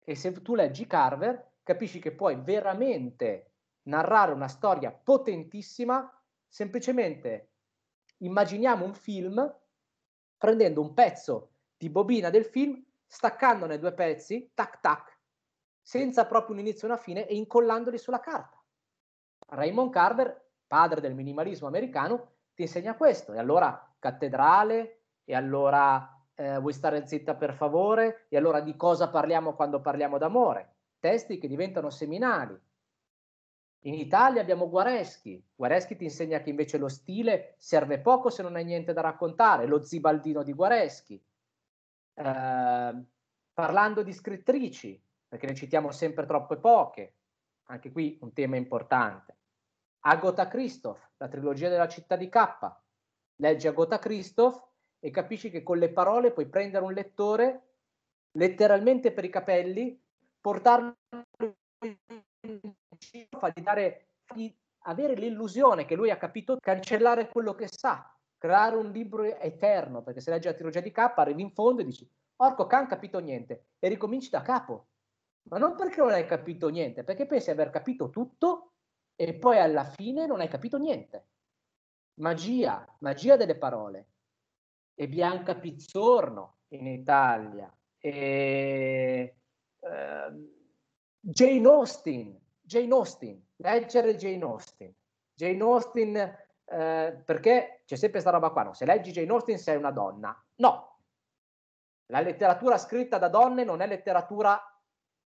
E 0.04 0.14
se 0.14 0.32
tu 0.42 0.54
leggi 0.54 0.86
Carver, 0.86 1.52
capisci 1.62 1.98
che 1.98 2.12
puoi 2.12 2.36
veramente 2.36 3.52
narrare 3.82 4.32
una 4.32 4.48
storia 4.48 4.90
potentissima 4.90 6.10
semplicemente 6.46 7.52
immaginiamo 8.18 8.84
un 8.84 8.94
film 8.94 9.54
prendendo 10.36 10.80
un 10.80 10.94
pezzo 10.94 11.50
di 11.76 11.88
bobina 11.88 12.30
del 12.30 12.44
film, 12.44 12.84
staccandone 13.06 13.78
due 13.78 13.92
pezzi, 13.92 14.50
tac 14.54 14.80
tac, 14.80 15.18
senza 15.80 16.26
proprio 16.26 16.54
un 16.54 16.60
inizio 16.60 16.86
e 16.86 16.90
una 16.90 17.00
fine 17.00 17.26
e 17.26 17.34
incollandoli 17.34 17.98
sulla 17.98 18.20
carta. 18.20 18.60
Raymond 19.48 19.92
Carver, 19.92 20.50
padre 20.66 21.00
del 21.00 21.14
minimalismo 21.14 21.66
americano, 21.66 22.32
ti 22.54 22.62
insegna 22.62 22.96
questo. 22.96 23.32
E 23.32 23.38
allora 23.38 23.94
cattedrale, 23.98 25.02
e 25.24 25.34
allora 25.34 26.11
eh, 26.34 26.58
vuoi 26.58 26.72
stare 26.72 27.06
zitta 27.06 27.34
per 27.34 27.54
favore? 27.54 28.26
E 28.28 28.36
allora 28.36 28.60
di 28.60 28.76
cosa 28.76 29.08
parliamo 29.08 29.54
quando 29.54 29.80
parliamo 29.80 30.18
d'amore? 30.18 30.74
Testi 30.98 31.38
che 31.38 31.48
diventano 31.48 31.90
seminali. 31.90 32.58
In 33.84 33.94
Italia 33.94 34.40
abbiamo 34.40 34.68
Guareschi. 34.68 35.44
Guareschi 35.54 35.96
ti 35.96 36.04
insegna 36.04 36.40
che 36.40 36.50
invece 36.50 36.78
lo 36.78 36.88
stile 36.88 37.56
serve 37.58 37.98
poco 37.98 38.30
se 38.30 38.42
non 38.42 38.54
hai 38.54 38.64
niente 38.64 38.92
da 38.92 39.00
raccontare. 39.00 39.66
Lo 39.66 39.82
zibaldino 39.82 40.42
di 40.42 40.52
Guareschi. 40.52 41.20
Eh, 42.14 43.04
parlando 43.52 44.02
di 44.02 44.12
scrittrici, 44.12 45.02
perché 45.26 45.46
ne 45.46 45.54
citiamo 45.54 45.90
sempre 45.90 46.26
troppe 46.26 46.56
poche, 46.56 47.14
anche 47.64 47.90
qui 47.90 48.18
un 48.20 48.32
tema 48.32 48.56
importante. 48.56 49.36
Agota 50.04 50.46
Christoph, 50.46 51.10
la 51.16 51.28
trilogia 51.28 51.68
della 51.68 51.88
città 51.88 52.16
di 52.16 52.28
K. 52.28 52.38
Leggi 53.36 53.66
Agota 53.66 53.98
Christoph 53.98 54.70
e 55.04 55.10
capisci 55.10 55.50
che 55.50 55.64
con 55.64 55.78
le 55.78 55.90
parole 55.90 56.30
puoi 56.30 56.46
prendere 56.46 56.84
un 56.84 56.92
lettore 56.92 57.70
letteralmente 58.38 59.10
per 59.10 59.24
i 59.24 59.30
capelli, 59.30 60.00
portarlo 60.40 60.94
in 61.80 61.96
giro, 62.96 63.38
fargli 63.38 63.62
dare, 63.62 64.10
fargli 64.22 64.54
avere 64.84 65.14
l'illusione 65.14 65.86
che 65.86 65.96
lui 65.96 66.10
ha 66.10 66.16
capito, 66.16 66.56
cancellare 66.60 67.28
quello 67.28 67.52
che 67.56 67.66
sa, 67.68 68.16
creare 68.38 68.76
un 68.76 68.92
libro 68.92 69.24
eterno, 69.24 70.02
perché 70.02 70.20
se 70.20 70.30
leggi 70.30 70.46
la 70.46 70.54
trilogia 70.54 70.80
di 70.80 70.92
K 70.92 70.98
arrivi 71.16 71.42
in 71.42 71.50
fondo 71.50 71.80
e 71.80 71.84
dici, 71.84 72.08
orco 72.36 72.68
can 72.68 72.86
capito 72.86 73.18
niente, 73.18 73.70
e 73.80 73.88
ricominci 73.88 74.30
da 74.30 74.42
capo. 74.42 74.86
Ma 75.48 75.58
non 75.58 75.74
perché 75.74 76.00
non 76.00 76.12
hai 76.12 76.26
capito 76.26 76.68
niente, 76.68 77.02
perché 77.02 77.26
pensi 77.26 77.46
di 77.46 77.58
aver 77.58 77.70
capito 77.70 78.08
tutto 78.08 78.74
e 79.16 79.34
poi 79.34 79.58
alla 79.58 79.84
fine 79.84 80.26
non 80.26 80.38
hai 80.38 80.48
capito 80.48 80.78
niente. 80.78 81.26
Magia, 82.20 82.86
magia 83.00 83.36
delle 83.36 83.56
parole 83.56 84.11
e 85.02 85.08
Bianca 85.08 85.56
Pizzorno 85.56 86.58
in 86.68 86.86
Italia, 86.86 87.68
e, 87.98 89.34
uh, 89.80 90.50
Jane 91.18 91.66
Austen, 91.66 92.40
Jane 92.60 92.92
Austen, 92.92 93.44
leggere 93.56 94.14
Jane 94.14 94.44
Austen. 94.44 94.94
Jane 95.34 95.60
Austen, 95.60 96.14
uh, 96.14 97.24
perché 97.24 97.82
c'è 97.84 97.96
sempre 97.96 98.20
questa 98.20 98.30
roba 98.30 98.50
qua, 98.50 98.62
no? 98.62 98.74
se 98.74 98.84
leggi 98.84 99.10
Jane 99.10 99.32
Austen 99.32 99.58
sei 99.58 99.76
una 99.76 99.90
donna. 99.90 100.40
No, 100.56 101.00
la 102.06 102.20
letteratura 102.20 102.78
scritta 102.78 103.18
da 103.18 103.28
donne 103.28 103.64
non 103.64 103.80
è 103.80 103.88
letteratura 103.88 104.56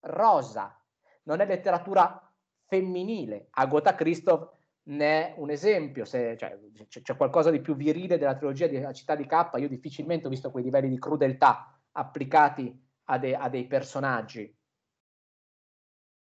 rosa, 0.00 0.78
non 1.22 1.40
è 1.40 1.46
letteratura 1.46 2.30
femminile. 2.66 3.46
Agota 3.52 3.94
Christoph 3.94 4.50
ne 4.84 5.34
è 5.34 5.34
un 5.38 5.50
esempio, 5.50 6.04
se 6.04 6.36
cioè, 6.36 6.58
c'è 6.88 7.16
qualcosa 7.16 7.50
di 7.50 7.60
più 7.60 7.76
virile 7.76 8.18
della 8.18 8.34
trilogia 8.34 8.66
di 8.66 8.80
La 8.80 8.92
città 8.92 9.14
di 9.14 9.26
K, 9.26 9.50
io 9.56 9.68
difficilmente 9.68 10.26
ho 10.26 10.30
visto 10.30 10.50
quei 10.50 10.64
livelli 10.64 10.88
di 10.88 10.98
crudeltà 10.98 11.80
applicati 11.92 12.76
a, 13.04 13.18
de, 13.18 13.36
a 13.36 13.48
dei 13.48 13.66
personaggi. 13.66 14.56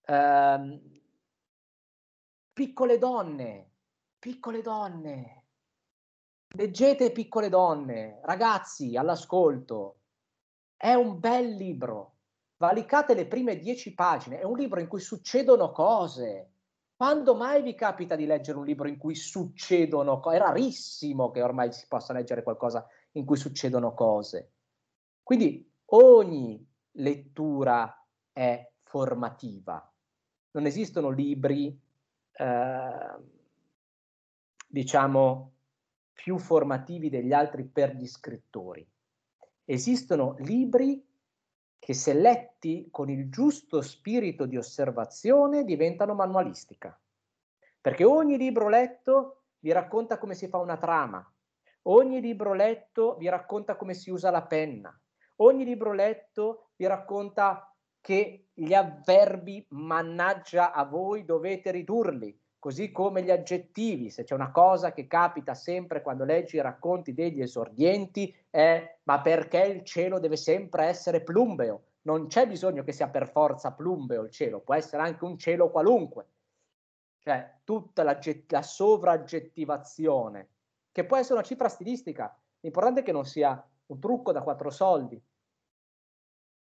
Um, 0.07 0.79
piccole 2.53 2.97
donne, 2.97 3.71
piccole 4.19 4.61
donne, 4.61 5.45
leggete 6.49 7.11
piccole 7.11 7.49
donne, 7.49 8.19
ragazzi 8.23 8.95
all'ascolto, 8.95 9.99
è 10.75 10.93
un 10.93 11.19
bel 11.19 11.55
libro, 11.55 12.17
valicate 12.57 13.13
le 13.13 13.27
prime 13.27 13.57
dieci 13.57 13.93
pagine, 13.93 14.39
è 14.39 14.43
un 14.43 14.57
libro 14.57 14.79
in 14.79 14.87
cui 14.87 14.99
succedono 14.99 15.71
cose, 15.71 16.50
quando 17.01 17.33
mai 17.33 17.63
vi 17.63 17.73
capita 17.73 18.15
di 18.15 18.27
leggere 18.27 18.59
un 18.59 18.63
libro 18.63 18.87
in 18.87 18.99
cui 18.99 19.15
succedono 19.15 20.19
cose? 20.19 20.35
È 20.35 20.39
rarissimo 20.39 21.31
che 21.31 21.41
ormai 21.41 21.73
si 21.73 21.87
possa 21.87 22.13
leggere 22.13 22.43
qualcosa 22.43 22.85
in 23.13 23.25
cui 23.25 23.37
succedono 23.37 23.95
cose. 23.95 24.51
Quindi 25.23 25.67
ogni 25.85 26.63
lettura 26.91 28.05
è 28.31 28.71
formativa. 28.83 29.91
Non 30.51 30.67
esistono 30.67 31.09
libri, 31.09 31.75
eh, 32.33 33.17
diciamo, 34.67 35.53
più 36.13 36.37
formativi 36.37 37.09
degli 37.09 37.33
altri 37.33 37.65
per 37.65 37.95
gli 37.95 38.05
scrittori. 38.05 38.87
Esistono 39.65 40.35
libri 40.37 41.03
che 41.81 41.95
se 41.95 42.13
letti 42.13 42.89
con 42.91 43.09
il 43.09 43.31
giusto 43.31 43.81
spirito 43.81 44.45
di 44.45 44.55
osservazione 44.55 45.63
diventano 45.63 46.13
manualistica. 46.13 46.95
Perché 47.81 48.03
ogni 48.03 48.37
libro 48.37 48.69
letto 48.69 49.45
vi 49.57 49.71
racconta 49.71 50.19
come 50.19 50.35
si 50.35 50.47
fa 50.47 50.59
una 50.59 50.77
trama, 50.77 51.27
ogni 51.87 52.21
libro 52.21 52.53
letto 52.53 53.15
vi 53.17 53.27
racconta 53.29 53.77
come 53.77 53.95
si 53.95 54.11
usa 54.11 54.29
la 54.29 54.43
penna, 54.43 54.95
ogni 55.37 55.65
libro 55.65 55.91
letto 55.91 56.69
vi 56.75 56.85
racconta 56.85 57.75
che 57.99 58.49
gli 58.53 58.75
avverbi, 58.75 59.65
mannaggia 59.69 60.73
a 60.73 60.85
voi, 60.85 61.25
dovete 61.25 61.71
ridurli, 61.71 62.39
così 62.61 62.91
come 62.91 63.23
gli 63.23 63.31
aggettivi, 63.31 64.11
se 64.11 64.23
c'è 64.23 64.35
una 64.35 64.51
cosa 64.51 64.93
che 64.93 65.07
capita 65.07 65.55
sempre 65.55 66.03
quando 66.03 66.25
leggi 66.25 66.57
i 66.57 66.61
racconti 66.61 67.11
degli 67.11 67.41
esordienti 67.41 68.31
è 68.51 68.99
ma 69.01 69.19
perché 69.19 69.61
il 69.61 69.83
cielo 69.83 70.19
deve 70.19 70.37
sempre 70.37 70.85
essere 70.85 71.23
plumbeo? 71.23 71.85
Non 72.03 72.27
c'è 72.27 72.45
bisogno 72.45 72.83
che 72.83 72.91
sia 72.91 73.09
per 73.09 73.27
forza 73.31 73.71
plumbeo 73.71 74.21
il 74.21 74.29
cielo, 74.29 74.59
può 74.59 74.75
essere 74.75 75.01
anche 75.01 75.25
un 75.25 75.39
cielo 75.39 75.71
qualunque. 75.71 76.27
Cioè, 77.17 77.61
tutta 77.63 78.03
la, 78.03 78.19
la 78.49 78.61
sovraggettivazione, 78.61 80.49
che 80.91 81.03
può 81.03 81.17
essere 81.17 81.39
una 81.39 81.43
cifra 81.43 81.67
stilistica, 81.67 82.39
l'importante 82.59 82.99
è 82.99 83.03
che 83.03 83.11
non 83.11 83.25
sia 83.25 83.67
un 83.87 83.99
trucco 83.99 84.31
da 84.31 84.43
quattro 84.43 84.69
soldi. 84.69 85.19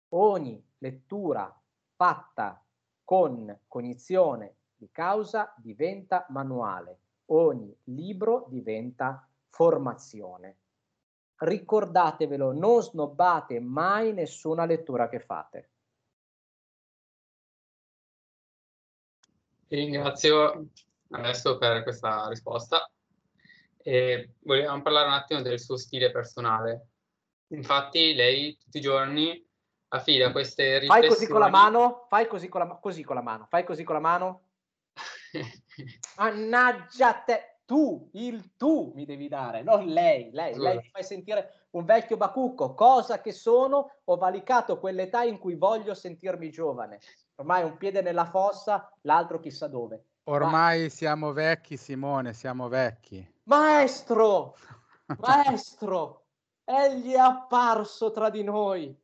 Ogni 0.09 0.67
lettura 0.79 1.55
fatta 1.95 2.65
con 3.03 3.55
cognizione 3.67 4.55
di 4.85 4.91
causa 4.91 5.51
diventa 5.57 6.27
manuale, 6.29 6.99
ogni 7.27 7.75
libro 7.85 8.45
diventa 8.49 9.27
formazione. 9.49 10.57
Ricordatevelo, 11.37 12.53
non 12.53 12.81
snobbate 12.81 13.59
mai 13.59 14.13
nessuna 14.13 14.65
lettura 14.65 15.09
che 15.09 15.19
fate. 15.19 15.69
Ti 19.67 19.75
ringrazio 19.75 20.67
adesso 21.09 21.57
per 21.57 21.81
questa 21.81 22.27
risposta. 22.29 22.87
E 23.77 24.35
volevamo 24.39 24.81
parlare 24.81 25.07
un 25.07 25.13
attimo 25.13 25.41
del 25.41 25.59
suo 25.59 25.77
stile 25.77 26.11
personale. 26.11 26.89
Infatti 27.47 28.13
lei 28.13 28.57
tutti 28.57 28.77
i 28.77 28.81
giorni 28.81 29.43
affida 29.89 30.31
queste 30.31 30.79
riflessioni... 30.79 31.07
Fai 31.07 31.09
così 31.09 31.27
con 31.27 31.39
la 31.39 31.49
mano, 31.49 32.05
fai 32.07 32.27
così 32.27 32.47
con 32.47 32.61
la, 32.61 32.67
così 32.75 33.03
con 33.03 33.15
la 33.15 33.21
mano, 33.21 33.45
fai 33.47 33.63
così 33.63 33.83
con 33.83 33.95
la 33.95 34.01
mano. 34.01 34.44
Mannaggia 36.17 37.13
te, 37.13 37.55
tu, 37.65 38.09
il 38.13 38.55
tu 38.55 38.91
mi 38.95 39.05
devi 39.05 39.27
dare, 39.27 39.63
non 39.63 39.85
lei. 39.85 40.29
Lei, 40.31 40.55
lei 40.57 40.77
mi 40.77 40.89
fai 40.91 41.03
sentire 41.03 41.67
un 41.71 41.83
vecchio 41.83 42.15
bacucco, 42.15 42.73
cosa 42.73 43.19
che 43.19 43.31
sono, 43.31 43.91
ho 44.03 44.15
valicato 44.17 44.79
quell'età 44.79 45.23
in 45.23 45.39
cui 45.39 45.55
voglio 45.55 45.93
sentirmi 45.93 46.49
giovane. 46.51 46.99
Ormai 47.35 47.63
un 47.63 47.77
piede 47.77 48.01
nella 48.01 48.25
fossa, 48.25 48.91
l'altro 49.01 49.39
chissà 49.39 49.67
dove. 49.67 50.05
Ormai 50.25 50.83
Ma... 50.83 50.89
siamo 50.89 51.33
vecchi, 51.33 51.75
Simone, 51.75 52.33
siamo 52.33 52.67
vecchi. 52.67 53.33
Maestro, 53.43 54.55
maestro, 55.19 56.25
egli 56.63 57.13
è 57.13 57.17
apparso 57.17 58.11
tra 58.11 58.29
di 58.29 58.43
noi. 58.43 58.95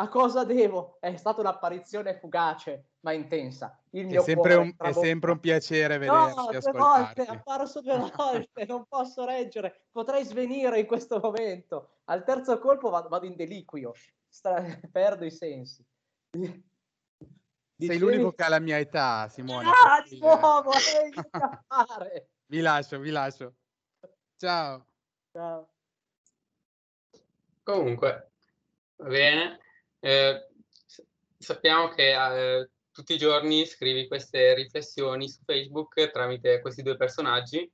A 0.00 0.08
cosa 0.08 0.44
devo? 0.44 0.98
È 1.00 1.16
stata 1.16 1.40
un'apparizione 1.40 2.14
fugace, 2.14 2.87
ma 3.08 3.12
intensa. 3.12 3.80
Il 3.90 4.06
mio 4.06 4.20
è, 4.20 4.24
sempre 4.24 4.54
un, 4.54 4.74
è 4.76 4.92
sempre 4.92 5.30
un 5.30 5.40
piacere 5.40 5.96
vederti, 5.96 6.34
no, 6.36 6.46
due 6.50 6.72
volte, 6.72 7.24
è 7.24 7.30
apparso 7.30 7.80
due 7.80 7.96
volte, 8.14 8.66
non 8.66 8.84
posso 8.86 9.24
reggere. 9.24 9.86
Potrei 9.90 10.24
svenire 10.24 10.78
in 10.78 10.86
questo 10.86 11.18
momento. 11.18 12.00
Al 12.04 12.22
terzo 12.22 12.58
colpo 12.58 12.90
vado, 12.90 13.08
vado 13.08 13.24
in 13.24 13.34
deliquio, 13.34 13.94
Stra- 14.28 14.62
perdo 14.92 15.24
i 15.24 15.30
sensi. 15.30 15.82
Dicevi... 16.30 16.64
Sei 17.78 17.98
l'unico 17.98 18.32
che 18.32 18.42
ha 18.42 18.48
la 18.48 18.60
mia 18.60 18.78
età, 18.78 19.26
Simone. 19.28 19.68
Ah, 19.68 20.02
di 20.06 20.18
nuovo, 20.18 20.72
fare. 21.66 22.28
vi 22.46 22.60
lascio, 22.60 22.98
vi 22.98 23.10
lascio. 23.10 23.54
Ciao. 24.36 24.86
Ciao. 25.32 25.68
Comunque, 27.62 28.32
va 28.96 29.08
bene. 29.08 29.60
Eh, 30.00 30.48
sappiamo 31.38 31.88
che 31.88 32.12
eh, 32.12 32.70
tutti 32.98 33.14
i 33.14 33.18
giorni 33.18 33.64
scrivi 33.64 34.08
queste 34.08 34.54
riflessioni 34.54 35.28
su 35.28 35.40
Facebook 35.44 36.10
tramite 36.10 36.60
questi 36.60 36.82
due 36.82 36.96
personaggi 36.96 37.70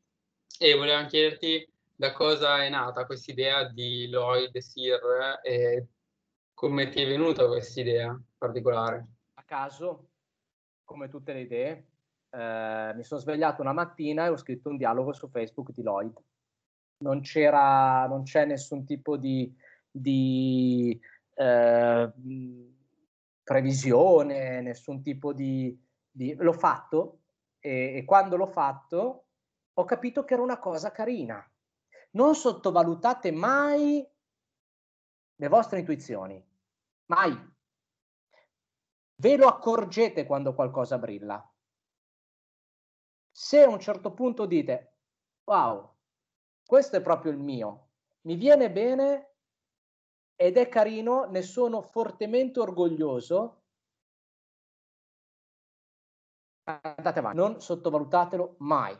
e 0.58 0.74
volevamo 0.74 1.06
chiederti 1.06 1.66
da 1.94 2.12
cosa 2.12 2.62
è 2.62 2.68
nata 2.68 3.06
questa 3.06 3.32
idea 3.32 3.66
di 3.66 4.06
Lloyd 4.10 4.54
Sir 4.58 5.40
e 5.42 5.86
come 6.52 6.90
ti 6.90 7.00
è 7.00 7.06
venuta 7.06 7.46
questa 7.46 7.80
idea 7.80 8.20
particolare? 8.36 9.06
A 9.38 9.44
caso, 9.44 10.10
come 10.84 11.08
tutte 11.08 11.32
le 11.32 11.40
idee, 11.40 11.86
eh, 12.28 12.92
mi 12.94 13.02
sono 13.02 13.18
svegliato 13.18 13.62
una 13.62 13.72
mattina 13.72 14.26
e 14.26 14.28
ho 14.28 14.36
scritto 14.36 14.68
un 14.68 14.76
dialogo 14.76 15.14
su 15.14 15.30
Facebook 15.30 15.72
di 15.72 15.82
Lloyd. 15.82 16.18
Non 16.98 17.22
c'era, 17.22 18.06
non 18.08 18.24
c'è 18.24 18.44
nessun 18.44 18.84
tipo 18.84 19.16
di, 19.16 19.50
di 19.90 21.00
eh, 21.32 22.12
previsione, 23.44 24.62
nessun 24.62 25.02
tipo 25.02 25.32
di, 25.32 25.78
di... 26.10 26.34
L'ho 26.34 26.52
fatto 26.52 27.20
e, 27.60 27.98
e 27.98 28.04
quando 28.04 28.36
l'ho 28.36 28.46
fatto 28.46 29.26
ho 29.74 29.84
capito 29.84 30.24
che 30.24 30.34
era 30.34 30.42
una 30.42 30.58
cosa 30.58 30.90
carina. 30.90 31.46
Non 32.12 32.34
sottovalutate 32.34 33.30
mai 33.30 34.04
le 35.36 35.48
vostre 35.48 35.80
intuizioni, 35.80 36.42
mai. 37.06 37.52
Ve 39.16 39.36
lo 39.36 39.46
accorgete 39.46 40.24
quando 40.24 40.54
qualcosa 40.54 40.98
brilla. 40.98 41.48
Se 43.30 43.62
a 43.62 43.68
un 43.68 43.80
certo 43.80 44.12
punto 44.12 44.46
dite, 44.46 44.98
wow, 45.44 45.92
questo 46.64 46.96
è 46.96 47.02
proprio 47.02 47.32
il 47.32 47.38
mio, 47.38 47.88
mi 48.22 48.36
viene 48.36 48.70
bene, 48.70 49.33
ed 50.36 50.56
è 50.56 50.68
carino, 50.68 51.24
ne 51.24 51.42
sono 51.42 51.80
fortemente 51.80 52.60
orgoglioso. 52.60 53.62
Andate 56.64 57.18
avanti, 57.18 57.36
non 57.36 57.60
sottovalutatelo 57.60 58.56
mai. 58.58 58.98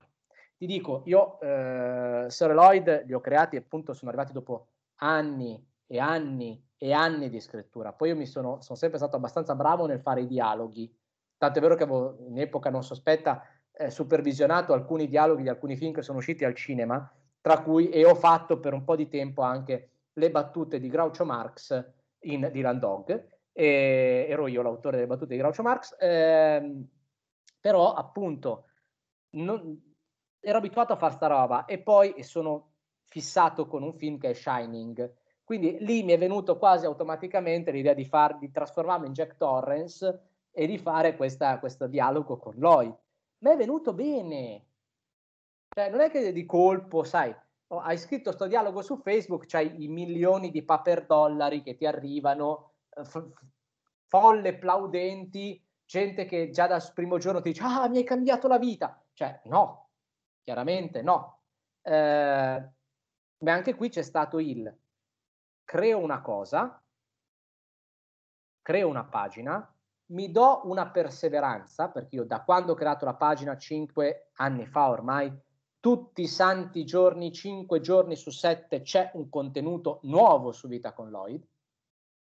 Ti 0.57 0.67
dico, 0.67 1.03
io 1.07 1.41
eh, 1.41 2.29
Lloyd 2.29 3.05
li 3.07 3.13
ho 3.13 3.21
creati 3.21 3.57
appunto 3.57 3.93
sono 3.93 4.11
arrivati 4.11 4.33
dopo 4.33 4.69
anni 4.97 5.63
e 5.87 5.99
anni 5.99 6.63
e 6.77 6.93
anni 6.93 7.29
di 7.31 7.41
scrittura. 7.41 7.93
Poi 7.93 8.11
io 8.11 8.17
mi 8.17 8.27
sono, 8.27 8.61
sono 8.61 8.79
sempre 8.79 8.99
stato 8.99 9.17
abbastanza 9.17 9.55
bravo 9.55 9.87
nel 9.87 10.01
fare 10.01 10.21
i 10.23 10.27
dialoghi. 10.27 10.95
Tanto 11.37 11.59
è 11.59 11.63
vero 11.63 11.75
che 11.75 11.83
avevo 11.83 12.17
in 12.29 12.39
epoca 12.39 12.71
non 12.71 12.85
sospetta 12.85 13.43
eh, 13.73 13.91
supervisionato 13.91 14.73
alcuni 14.73 15.09
dialoghi 15.09 15.43
di 15.43 15.49
alcuni 15.49 15.77
film 15.77 15.93
che 15.93 16.03
sono 16.03 16.19
usciti 16.19 16.45
al 16.45 16.55
cinema, 16.55 17.11
tra 17.41 17.61
cui 17.63 17.89
e 17.89 18.05
ho 18.05 18.15
fatto 18.15 18.61
per 18.61 18.73
un 18.73 18.85
po' 18.85 18.97
di 18.97 19.09
tempo 19.09 19.43
anche 19.43 19.94
le 20.15 20.31
battute 20.31 20.79
di 20.79 20.89
Groucho 20.89 21.25
Marx 21.25 21.93
in 22.21 22.49
Dylan 22.53 22.79
Dog. 22.79 23.29
E, 23.53 24.27
ero 24.29 24.47
io 24.47 24.63
l'autore 24.63 24.97
delle 24.97 25.09
battute 25.09 25.35
di 25.35 25.41
Groucho 25.41 25.63
Marx, 25.63 25.97
ehm, 25.99 26.87
però 27.61 27.93
appunto 27.93 28.67
non, 29.31 29.95
ero 30.41 30.59
abituato 30.59 30.93
a 30.93 30.97
fare 30.97 31.15
sta 31.15 31.27
roba 31.27 31.65
e 31.65 31.79
poi 31.79 32.23
sono 32.23 32.73
fissato 33.05 33.67
con 33.67 33.83
un 33.83 33.95
film 33.95 34.19
che 34.19 34.31
è 34.31 34.35
Shining. 34.35 35.13
Quindi 35.43 35.79
lì 35.81 36.03
mi 36.03 36.13
è 36.13 36.19
venuto 36.19 36.59
quasi 36.59 36.87
automaticamente 36.87 37.71
l'idea 37.71 37.95
di, 37.95 38.05
far, 38.05 38.39
di 38.39 38.51
trasformarmi 38.51 39.07
in 39.07 39.13
Jack 39.13 39.37
Torrance 39.37 40.23
e 40.51 40.67
di 40.67 40.79
fare 40.79 41.17
questa, 41.17 41.59
questo 41.59 41.87
dialogo 41.87 42.39
con 42.39 42.55
Lloyd. 42.57 42.97
Ma 43.39 43.53
è 43.53 43.57
venuto 43.57 43.93
bene. 43.93 44.65
Cioè, 45.69 45.91
non 45.91 46.01
è 46.01 46.11
che 46.11 46.33
di 46.33 46.47
colpo, 46.47 47.05
sai, 47.05 47.35
hai 47.81 47.99
scritto 47.99 48.25
questo 48.25 48.47
dialogo 48.47 48.83
su 48.83 48.97
Facebook, 48.97 49.47
c'hai 49.47 49.83
i 49.85 49.89
milioni 49.89 50.51
di 50.51 50.65
paper 50.65 51.07
dollari 51.07 51.63
che 51.63 51.77
ti 51.77 51.87
arrivano, 51.87 52.73
eh, 52.91 53.05
f- 53.05 53.29
folle 54.07 54.57
plaudenti, 54.57 55.63
gente 55.85 56.25
che 56.25 56.51
già 56.51 56.67
dal 56.67 56.83
primo 56.93 57.19
giorno 57.19 57.41
ti 57.41 57.51
dice 57.51 57.63
ah 57.65 57.89
mi 57.89 57.99
hai 57.99 58.05
cambiato 58.05 58.49
la 58.49 58.59
vita. 58.59 59.03
Cioè 59.13 59.43
no, 59.45 59.91
chiaramente 60.43 61.03
no. 61.03 61.41
Eh, 61.83 62.69
ma 63.39 63.53
anche 63.53 63.75
qui 63.75 63.89
c'è 63.89 64.03
stato 64.03 64.39
il 64.39 64.75
creo 65.65 65.99
una 65.99 66.21
cosa, 66.21 66.83
creo 68.63 68.89
una 68.89 69.05
pagina, 69.05 69.75
mi 70.07 70.31
do 70.31 70.63
una 70.65 70.91
perseveranza, 70.91 71.89
perché 71.89 72.17
io 72.17 72.25
da 72.25 72.43
quando 72.43 72.73
ho 72.73 72.75
creato 72.75 73.05
la 73.05 73.15
pagina, 73.15 73.57
cinque 73.57 74.31
anni 74.35 74.67
fa 74.67 74.89
ormai, 74.89 75.33
tutti 75.85 76.23
i 76.23 76.29
santi 76.29 76.83
giorni, 76.87 77.31
cinque 77.31 77.83
giorni 77.83 78.17
su 78.17 78.31
sette, 78.31 78.81
c'è 78.81 79.11
un 79.17 79.29
contenuto 79.29 80.01
nuovo 80.05 80.51
su 80.51 80.67
Vita 80.67 80.95
con 80.95 81.11
Lloyd, 81.11 81.47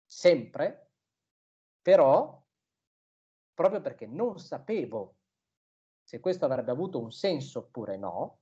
sempre, 0.06 0.92
però, 1.82 2.44
proprio 3.54 3.80
perché 3.80 4.06
non 4.06 4.38
sapevo 4.38 5.16
se 6.04 6.20
questo 6.20 6.44
avrebbe 6.44 6.72
avuto 6.72 7.00
un 7.00 7.14
senso 7.14 7.60
oppure 7.60 7.96
no, 7.96 8.40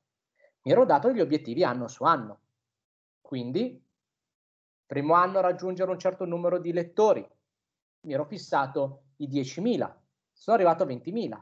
mi 0.63 0.71
ero 0.71 0.85
dato 0.85 1.11
gli 1.11 1.21
obiettivi 1.21 1.63
anno 1.63 1.87
su 1.87 2.03
anno. 2.03 2.41
Quindi, 3.21 3.79
primo 4.87 5.13
anno 5.13 5.39
raggiungere 5.39 5.91
un 5.91 5.99
certo 5.99 6.25
numero 6.25 6.57
di 6.57 6.73
lettori, 6.73 7.23
mi 8.07 8.13
ero 8.13 8.25
fissato 8.25 9.03
i 9.17 9.27
10.000, 9.27 9.95
sono 10.31 10.55
arrivato 10.55 10.81
a 10.81 10.87
20.000. 10.87 11.41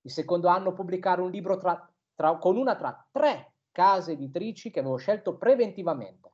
Il 0.00 0.10
secondo 0.10 0.48
anno 0.48 0.72
pubblicare 0.72 1.20
un 1.20 1.30
libro 1.30 1.58
tra 1.58 1.92
tra, 2.18 2.36
con 2.36 2.56
una 2.56 2.74
tra 2.74 3.06
tre 3.12 3.52
case 3.70 4.12
editrici 4.12 4.70
che 4.70 4.80
avevo 4.80 4.96
scelto 4.96 5.36
preventivamente. 5.36 6.32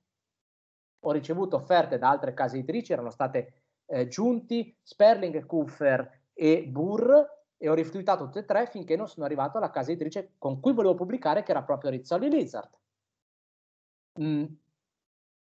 Ho 1.00 1.12
ricevuto 1.12 1.56
offerte 1.56 1.98
da 1.98 2.08
altre 2.08 2.32
case 2.32 2.56
editrici, 2.56 2.94
erano 2.94 3.10
state 3.10 3.64
eh, 3.84 4.08
giunti 4.08 4.74
Sperling, 4.82 5.44
Kuffer 5.44 6.22
e 6.32 6.64
Burr, 6.66 7.12
e 7.58 7.68
ho 7.68 7.74
rifiutato 7.74 8.24
tutte 8.24 8.38
e 8.38 8.44
tre 8.46 8.66
finché 8.66 8.96
non 8.96 9.08
sono 9.08 9.26
arrivato 9.26 9.58
alla 9.58 9.70
casa 9.70 9.90
editrice 9.90 10.32
con 10.38 10.58
cui 10.58 10.72
volevo 10.72 10.94
pubblicare, 10.94 11.42
che 11.42 11.50
era 11.50 11.62
proprio 11.62 11.90
Rizzoli 11.90 12.30
Lizard. 12.30 12.70
Mm. 14.22 14.44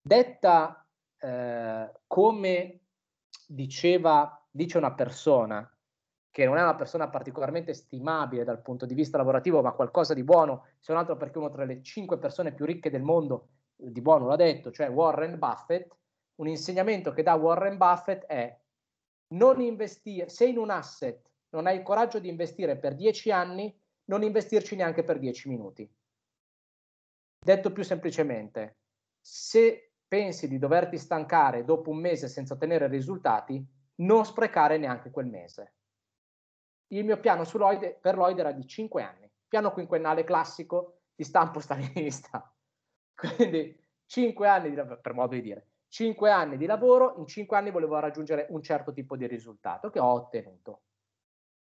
Detta 0.00 0.86
eh, 1.18 1.92
come 2.06 2.80
diceva, 3.48 4.46
dice 4.48 4.78
una 4.78 4.94
persona 4.94 5.68
che 6.30 6.44
non 6.44 6.56
è 6.56 6.62
una 6.62 6.76
persona 6.76 7.08
particolarmente 7.08 7.74
stimabile 7.74 8.44
dal 8.44 8.62
punto 8.62 8.86
di 8.86 8.94
vista 8.94 9.16
lavorativo, 9.16 9.62
ma 9.62 9.72
qualcosa 9.72 10.14
di 10.14 10.22
buono, 10.22 10.66
se 10.78 10.92
non 10.92 11.00
altro 11.00 11.16
perché 11.16 11.38
una 11.38 11.50
tra 11.50 11.64
le 11.64 11.82
cinque 11.82 12.18
persone 12.18 12.52
più 12.52 12.64
ricche 12.64 12.90
del 12.90 13.02
mondo 13.02 13.48
di 13.74 14.00
buono 14.00 14.26
l'ha 14.26 14.36
detto, 14.36 14.70
cioè 14.70 14.88
Warren 14.88 15.38
Buffett, 15.38 15.96
un 16.36 16.48
insegnamento 16.48 17.12
che 17.12 17.22
dà 17.22 17.34
Warren 17.34 17.76
Buffett 17.76 18.24
è 18.26 18.56
non 19.34 19.60
investire, 19.60 20.28
se 20.28 20.46
in 20.46 20.58
un 20.58 20.70
asset 20.70 21.20
non 21.50 21.66
hai 21.66 21.76
il 21.76 21.82
coraggio 21.82 22.18
di 22.18 22.28
investire 22.28 22.76
per 22.76 22.94
dieci 22.94 23.30
anni, 23.30 23.76
non 24.04 24.22
investirci 24.22 24.76
neanche 24.76 25.02
per 25.02 25.18
dieci 25.18 25.48
minuti. 25.48 25.88
Detto 27.42 27.72
più 27.72 27.82
semplicemente, 27.82 28.78
se 29.20 29.92
pensi 30.06 30.48
di 30.48 30.58
doverti 30.58 30.98
stancare 30.98 31.64
dopo 31.64 31.90
un 31.90 31.98
mese 31.98 32.28
senza 32.28 32.54
ottenere 32.54 32.88
risultati, 32.88 33.64
non 33.96 34.24
sprecare 34.24 34.78
neanche 34.78 35.10
quel 35.10 35.26
mese. 35.26 35.74
Il 36.92 37.04
mio 37.04 37.18
piano 37.20 37.44
su 37.44 37.56
Lloyd, 37.56 37.98
per 38.00 38.16
Lloyd 38.16 38.38
era 38.38 38.52
di 38.52 38.66
5 38.66 39.02
anni, 39.02 39.30
piano 39.46 39.72
quinquennale 39.72 40.24
classico 40.24 41.00
di 41.14 41.24
stampo 41.24 41.60
stalinista. 41.60 42.52
Quindi 43.14 43.78
5 44.06 44.48
anni, 44.48 44.70
di, 44.70 44.82
per 45.00 45.14
modo 45.14 45.34
di 45.34 45.40
dire, 45.40 45.66
5 45.88 46.30
anni 46.30 46.56
di 46.56 46.66
lavoro, 46.66 47.14
in 47.18 47.26
5 47.26 47.56
anni 47.56 47.70
volevo 47.70 47.98
raggiungere 47.98 48.46
un 48.50 48.62
certo 48.62 48.92
tipo 48.92 49.16
di 49.16 49.26
risultato 49.26 49.90
che 49.90 50.00
ho 50.00 50.06
ottenuto. 50.06 50.82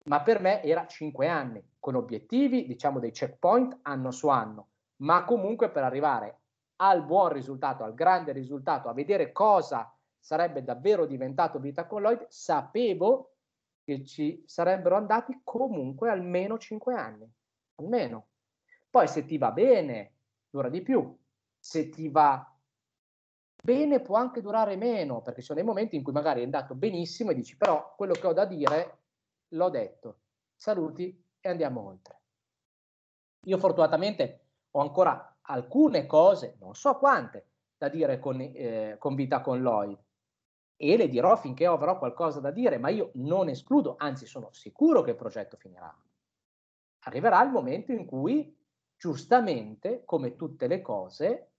Ma 0.06 0.22
per 0.22 0.40
me 0.40 0.64
era 0.64 0.86
5 0.86 1.28
anni, 1.28 1.62
con 1.80 1.96
obiettivi, 1.96 2.66
diciamo 2.66 3.00
dei 3.00 3.12
checkpoint 3.12 3.80
anno 3.82 4.12
su 4.12 4.30
anno, 4.30 4.70
ma 4.98 5.26
comunque 5.26 5.70
per 5.70 5.84
arrivare 5.84 6.40
al 6.78 7.04
buon 7.04 7.34
risultato, 7.34 7.84
al 7.84 7.94
grande 7.94 8.32
risultato, 8.32 8.88
a 8.88 8.94
vedere 8.94 9.34
cosa 9.34 9.94
sarebbe 10.18 10.64
davvero 10.64 11.06
diventato 11.06 11.60
vita 11.60 11.86
con 11.86 12.02
Lloyd, 12.02 12.26
sapevo 12.30 13.34
che 13.90 14.06
ci 14.06 14.44
sarebbero 14.46 14.96
andati 14.96 15.42
comunque 15.44 16.12
almeno 16.12 16.60
5 16.60 16.94
anni, 16.94 17.28
almeno. 17.76 18.28
Poi 18.88 19.08
se 19.08 19.26
ti 19.26 19.40
va 19.40 19.52
bene, 19.52 20.14
dura 20.48 20.70
di 20.70 20.82
più, 20.84 21.18
se 21.58 21.90
ti 21.90 22.08
va 22.08 22.56
bene 23.62 24.00
può 24.02 24.16
anche 24.16 24.42
durare 24.42 24.76
meno, 24.76 25.22
perché 25.22 25.40
ci 25.40 25.48
sono 25.48 25.60
dei 25.60 25.68
momenti 25.68 25.96
in 25.96 26.04
cui 26.04 26.14
magari 26.14 26.42
è 26.42 26.44
andato 26.44 26.76
benissimo 26.76 27.32
e 27.32 27.36
dici 27.36 27.58
però 27.58 27.96
quello 27.96 28.14
che 28.14 28.28
ho 28.28 28.34
da 28.34 28.46
dire 28.46 29.00
l'ho 29.50 29.70
detto. 29.70 30.20
Saluti 30.56 31.24
e 31.40 31.50
andiamo 31.50 31.88
oltre. 31.88 32.20
Io 33.46 33.58
fortunatamente 33.58 34.42
ho 34.72 34.82
ancora 34.82 35.38
alcune 35.42 36.06
cose, 36.06 36.58
non 36.60 36.76
so 36.76 36.96
quante, 36.98 37.48
da 37.76 37.90
dire 37.90 38.20
con, 38.20 38.40
eh, 38.40 38.98
con 39.00 39.16
Vita 39.16 39.42
con 39.42 39.62
Lloyd 39.62 39.98
e 40.82 40.96
le 40.96 41.10
dirò 41.10 41.36
finché 41.36 41.66
avrò 41.66 41.98
qualcosa 41.98 42.40
da 42.40 42.52
dire, 42.52 42.78
ma 42.78 42.88
io 42.88 43.12
non 43.16 43.50
escludo, 43.50 43.96
anzi 43.98 44.26
sono 44.26 44.50
sicuro 44.54 45.02
che 45.02 45.10
il 45.10 45.18
progetto 45.18 45.58
finirà. 45.58 45.94
Arriverà 47.00 47.44
il 47.44 47.52
momento 47.52 47.92
in 47.92 48.06
cui, 48.06 48.58
giustamente, 48.96 50.06
come 50.06 50.38
tutte 50.38 50.68
le 50.68 50.80
cose, 50.82 51.52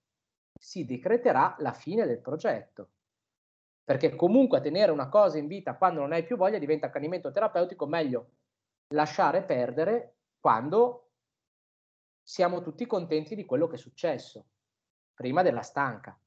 si 0.59 0.87
decreterà 0.87 1.55
la 1.59 1.73
fine 1.75 2.07
del 2.07 2.23
progetto. 2.23 2.93
Perché 3.85 4.17
comunque 4.17 4.63
tenere 4.63 4.91
una 4.91 5.11
cosa 5.11 5.37
in 5.37 5.49
vita 5.49 5.77
quando 5.77 6.01
non 6.01 6.13
hai 6.13 6.25
più 6.25 6.39
voglia 6.39 6.59
diventa 6.59 6.87
accanimento 6.87 7.31
terapeutico, 7.31 7.87
meglio 7.87 8.31
lasciare 8.95 9.43
perdere 9.43 10.15
quando 10.41 11.11
siamo 12.23 12.63
tutti 12.63 12.87
contenti 12.87 13.35
di 13.35 13.45
quello 13.45 13.67
che 13.67 13.75
è 13.75 13.79
successo, 13.79 14.47
prima 15.13 15.43
della 15.43 15.61
stanca, 15.61 16.19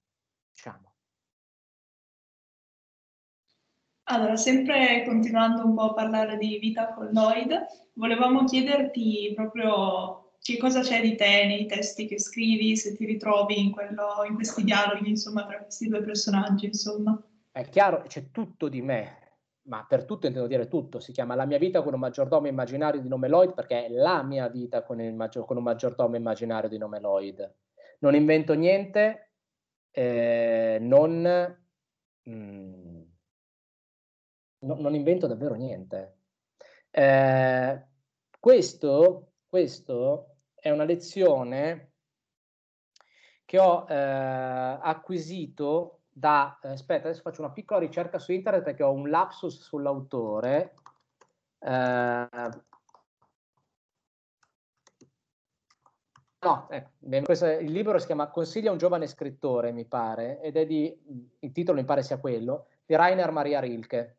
diciamo. 0.52 0.93
Allora, 4.06 4.36
sempre 4.36 5.04
continuando 5.06 5.66
un 5.66 5.76
po' 5.76 5.92
a 5.92 5.94
parlare 5.94 6.38
di 6.38 6.58
vita 6.60 6.94
con 6.94 7.08
Lloyd, 7.08 7.66
volevamo 7.94 8.44
chiederti 8.44 9.32
proprio 9.34 10.34
che 10.40 10.58
cosa 10.58 10.82
c'è 10.82 11.02
di 11.02 11.16
te 11.16 11.46
nei 11.46 11.66
testi 11.66 12.06
che 12.06 12.20
scrivi, 12.20 12.76
se 12.76 12.98
ti 12.98 13.06
ritrovi 13.06 13.58
in, 13.58 13.72
quello, 13.72 14.26
in 14.28 14.36
questi 14.36 14.66
dialoghi, 14.66 15.10
insomma, 15.10 15.46
tra 15.46 15.60
questi 15.60 15.88
due 15.88 16.04
personaggi, 16.04 16.66
insomma. 16.66 17.18
È 17.50 17.64
chiaro, 17.70 18.04
c'è 18.06 18.30
tutto 18.30 18.68
di 18.68 18.82
me, 18.82 19.38
ma 19.64 19.86
per 19.88 20.04
tutto 20.04 20.28
intendo 20.28 20.50
dire 20.50 20.68
tutto, 20.68 21.00
si 21.00 21.14
chiama 21.14 21.36
La 21.36 21.46
mia 21.46 21.58
vita 21.58 21.82
con 21.82 21.94
un 21.94 22.00
maggiordomo 22.02 22.48
immaginario 22.48 23.00
di 23.00 23.08
nome 23.08 23.30
Lloyd 23.30 23.54
perché 23.54 23.86
è 23.86 23.90
la 23.90 24.22
mia 24.22 24.50
vita 24.50 24.84
con, 24.84 24.98
maggior, 25.16 25.46
con 25.46 25.56
un 25.56 25.64
maggiordomo 25.64 26.18
immaginario 26.18 26.68
di 26.68 26.78
nome 26.78 27.00
Lloyd. 27.00 27.56
Non 28.00 28.16
invento 28.16 28.54
niente, 28.54 29.32
eh, 29.92 30.78
non, 30.82 31.58
mm, 32.30 33.02
no, 34.64 34.76
non 34.80 34.96
invento 34.96 35.28
davvero 35.28 35.56
niente. 35.56 36.18
Eh, 36.90 37.86
questo, 38.40 39.32
questo 39.48 40.36
è 40.56 40.70
una 40.70 40.84
lezione 40.84 41.92
che 43.46 43.60
ho 43.60 43.86
eh, 43.88 43.96
acquisito 43.96 46.02
da... 46.12 46.60
Eh, 46.62 46.70
aspetta, 46.70 47.08
adesso 47.08 47.22
faccio 47.22 47.42
una 47.42 47.52
piccola 47.52 47.80
ricerca 47.80 48.20
su 48.20 48.32
internet 48.32 48.64
perché 48.64 48.84
ho 48.84 48.92
un 48.92 49.10
lapsus 49.10 49.62
sull'autore. 49.62 50.74
Eh, 51.60 52.28
no, 56.40 56.70
ecco, 56.70 56.90
questo, 57.24 57.48
il 57.48 57.72
libro 57.72 58.00
si 58.00 58.06
chiama 58.06 58.30
Consiglia 58.30 58.72
un 58.72 58.78
giovane 58.78 59.08
scrittore, 59.08 59.72
mi 59.72 59.86
pare, 59.86 60.42
ed 60.42 60.58
è 60.58 60.66
di, 60.66 61.38
il 61.40 61.52
titolo 61.52 61.80
mi 61.80 61.86
pare 61.86 62.04
sia 62.04 62.20
quello, 62.20 62.68
di 62.86 62.96
Rainer 62.96 63.32
Maria 63.32 63.60
Rilke. 63.60 64.18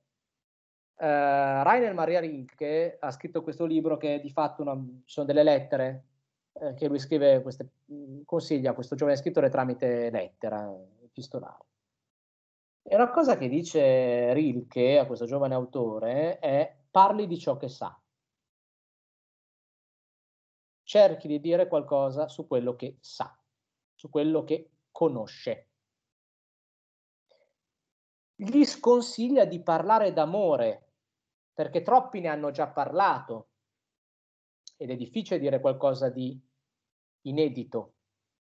Uh, 0.97 1.63
Rainer 1.63 1.93
Maria 1.93 2.21
Rilke 2.21 2.99
ha 3.01 3.11
scritto 3.11 3.43
questo 3.43 3.65
libro 3.65 3.97
che 3.97 4.21
di 4.21 4.31
fatto 4.31 4.63
una, 4.63 4.81
sono 5.05 5.27
delle 5.27 5.43
lettere 5.43 6.05
eh, 6.53 6.75
che 6.75 6.87
lui 6.87 7.01
scrive, 7.01 7.43
queste, 7.43 7.71
mm, 7.93 8.23
consiglia 8.25 8.71
a 8.71 8.75
questo 8.75 8.95
giovane 8.95 9.17
scrittore 9.17 9.51
tramite 9.51 10.09
lettera 10.11 10.73
epistolare. 11.03 11.65
E 12.83 12.95
una 12.95 13.11
cosa 13.11 13.37
che 13.37 13.49
dice 13.49 14.33
Rilke 14.35 14.99
a 14.99 15.07
questo 15.07 15.25
giovane 15.27 15.55
autore 15.55 16.39
è 16.39 16.77
parli 16.91 17.27
di 17.27 17.39
ciò 17.39 17.57
che 17.57 17.69
sa. 17.69 17.99
Cerchi 20.83 21.27
di 21.27 21.41
dire 21.41 21.67
qualcosa 21.67 22.29
su 22.29 22.47
quello 22.47 22.77
che 22.77 22.99
sa, 23.01 23.37
su 23.95 24.09
quello 24.11 24.45
che 24.45 24.71
conosce. 24.93 25.69
Gli 28.37 28.65
sconsiglia 28.65 29.45
di 29.45 29.61
parlare 29.63 30.13
d'amore, 30.13 30.84
perché 31.55 31.83
troppi 31.83 32.21
ne 32.21 32.29
hanno 32.29 32.51
già 32.51 32.69
parlato, 32.69 33.51
ed 34.77 34.91
è 34.91 34.97
difficile 34.97 35.39
dire 35.39 35.61
qualcosa 35.61 36.11
di 36.11 36.39
inedito 37.23 37.95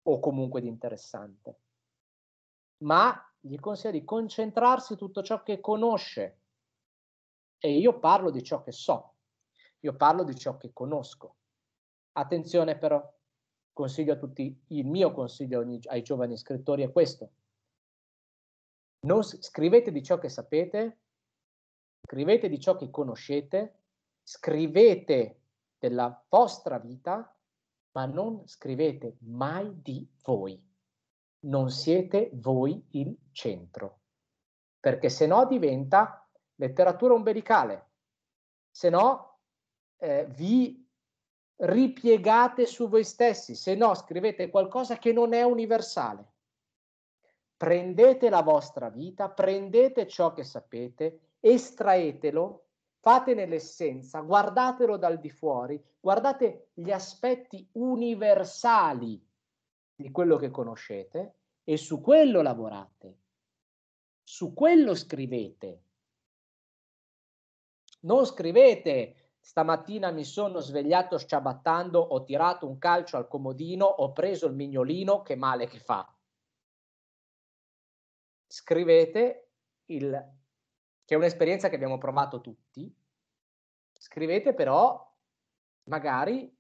o 0.03 0.21
comunque 0.21 0.61
di 0.61 0.69
interessante, 0.69 1.61
ma 2.85 3.15
gli 3.41 3.59
consiglia 3.59 3.91
di 3.91 4.05
concentrarsi 4.05 4.87
su 4.87 4.97
tutto 4.97 5.23
ciò 5.23 5.43
che 5.43 5.61
conosce. 5.61 6.39
E 7.59 7.77
io 7.77 7.99
parlo 7.99 8.31
di 8.31 8.43
ciò 8.43 8.63
che 8.63 8.73
so, 8.73 9.15
io 9.81 9.95
parlo 9.97 10.23
di 10.25 10.37
ciò 10.37 10.57
che 10.57 10.73
conosco. 10.73 11.37
Attenzione 12.13 12.79
però, 12.79 13.03
consiglio 13.73 14.15
a 14.15 14.17
tutti, 14.17 14.65
il 14.69 14.87
mio 14.87 15.13
consiglio 15.13 15.65
ai 15.87 16.03
giovani 16.03 16.37
scrittori 16.37 16.83
è 16.83 16.93
questo. 16.93 17.33
Non 19.07 19.23
scrivete 19.23 19.91
di 19.91 20.03
ciò 20.03 20.19
che 20.19 20.29
sapete, 20.29 20.99
scrivete 22.05 22.49
di 22.49 22.59
ciò 22.59 22.77
che 22.77 22.91
conoscete, 22.91 23.75
scrivete 24.23 25.41
della 25.79 26.23
vostra 26.29 26.79
vita, 26.79 27.35
ma 27.93 28.07
non 28.07 28.47
scrivete 28.47 29.17
mai 29.21 29.81
di 29.81 30.07
voi. 30.23 30.61
Non 31.45 31.71
siete 31.71 32.31
voi 32.35 32.85
il 32.91 33.17
centro, 33.33 34.01
perché 34.79 35.09
se 35.09 35.27
no 35.27 35.47
diventa 35.47 36.29
letteratura 36.57 37.15
umbilicale, 37.15 37.91
se 38.71 38.89
no 38.91 39.39
eh, 39.97 40.27
vi 40.31 40.89
ripiegate 41.57 42.67
su 42.67 42.89
voi 42.89 43.05
stessi, 43.05 43.55
se 43.55 43.75
no 43.75 43.95
scrivete 43.95 44.51
qualcosa 44.51 44.99
che 44.99 45.13
non 45.13 45.33
è 45.33 45.43
universale. 45.43 46.31
Prendete 47.57 48.29
la 48.29 48.43
vostra 48.43 48.89
vita, 48.89 49.29
prendete 49.29 50.07
ciò 50.07 50.33
che 50.33 50.45
sapete, 50.45 51.32
estraetelo 51.45 52.67
fate 53.01 53.35
nell'essenza, 53.35 54.21
guardatelo 54.21 54.97
dal 54.97 55.19
di 55.19 55.29
fuori, 55.29 55.83
guardate 55.99 56.69
gli 56.75 56.93
aspetti 56.93 57.69
universali 57.73 59.21
di 59.95 60.11
quello 60.13 60.37
che 60.37 60.51
conoscete 60.51 61.35
e 61.65 61.77
su 61.77 62.01
quello 62.01 62.43
lavorate, 62.43 63.19
su 64.23 64.55
quello 64.55 64.95
scrivete. 64.95 65.83
Non 68.03 68.25
scrivete 68.25 69.17
stamattina 69.41 70.13
mi 70.13 70.25
sono 70.25 70.61
svegliato 70.61 71.19
sciabattando, 71.19 71.99
ho 71.99 72.23
tirato 72.23 72.69
un 72.69 72.79
calcio 72.79 73.17
al 73.17 73.27
comodino, 73.27 73.85
ho 73.85 74.13
preso 74.13 74.47
il 74.47 74.55
mignolino, 74.55 75.23
che 75.23 75.35
male 75.35 75.67
che 75.67 75.81
fa. 75.81 76.09
Scrivete 78.47 79.51
il, 79.87 80.42
che 81.13 81.19
è 81.19 81.21
un'esperienza 81.21 81.69
che 81.69 81.75
abbiamo 81.75 81.99
provato 81.99 82.41
tutti, 82.41 82.91
scrivete 83.93 84.55
però 84.55 85.15
magari 85.91 86.51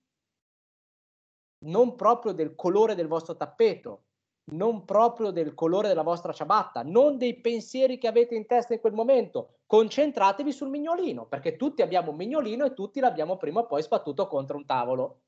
non 1.60 1.94
proprio 1.94 2.32
del 2.32 2.54
colore 2.54 2.94
del 2.94 3.06
vostro 3.06 3.34
tappeto, 3.34 4.04
non 4.52 4.84
proprio 4.84 5.30
del 5.30 5.54
colore 5.54 5.88
della 5.88 6.02
vostra 6.02 6.34
ciabatta, 6.34 6.82
non 6.82 7.16
dei 7.16 7.40
pensieri 7.40 7.96
che 7.96 8.08
avete 8.08 8.34
in 8.34 8.44
testa 8.44 8.74
in 8.74 8.80
quel 8.80 8.92
momento. 8.92 9.60
Concentratevi 9.66 10.52
sul 10.52 10.68
mignolino, 10.68 11.24
perché 11.24 11.56
tutti 11.56 11.80
abbiamo 11.80 12.10
un 12.10 12.16
mignolino 12.18 12.66
e 12.66 12.74
tutti 12.74 13.00
l'abbiamo 13.00 13.38
prima 13.38 13.60
o 13.60 13.66
poi 13.66 13.80
sbattuto 13.80 14.26
contro 14.26 14.58
un 14.58 14.66
tavolo. 14.66 15.20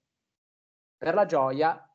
Per 0.98 1.14
la 1.14 1.24
gioia 1.24 1.90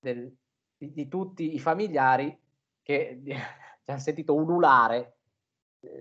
del, 0.00 0.36
di, 0.76 0.90
di, 0.90 1.06
tutti 1.06 1.54
i 1.54 1.60
familiari 1.60 2.36
che 2.82 3.22
ci 3.84 3.90
hanno 3.90 4.00
sentito 4.00 4.34
ululare 4.34 5.13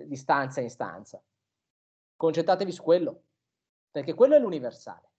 di 0.05 0.15
stanza 0.15 0.61
in 0.61 0.69
stanza. 0.69 1.21
Concentratevi 2.15 2.71
su 2.71 2.84
quello, 2.84 3.23
perché 3.91 4.13
quello 4.13 4.36
è 4.36 4.39
l'universale, 4.39 5.09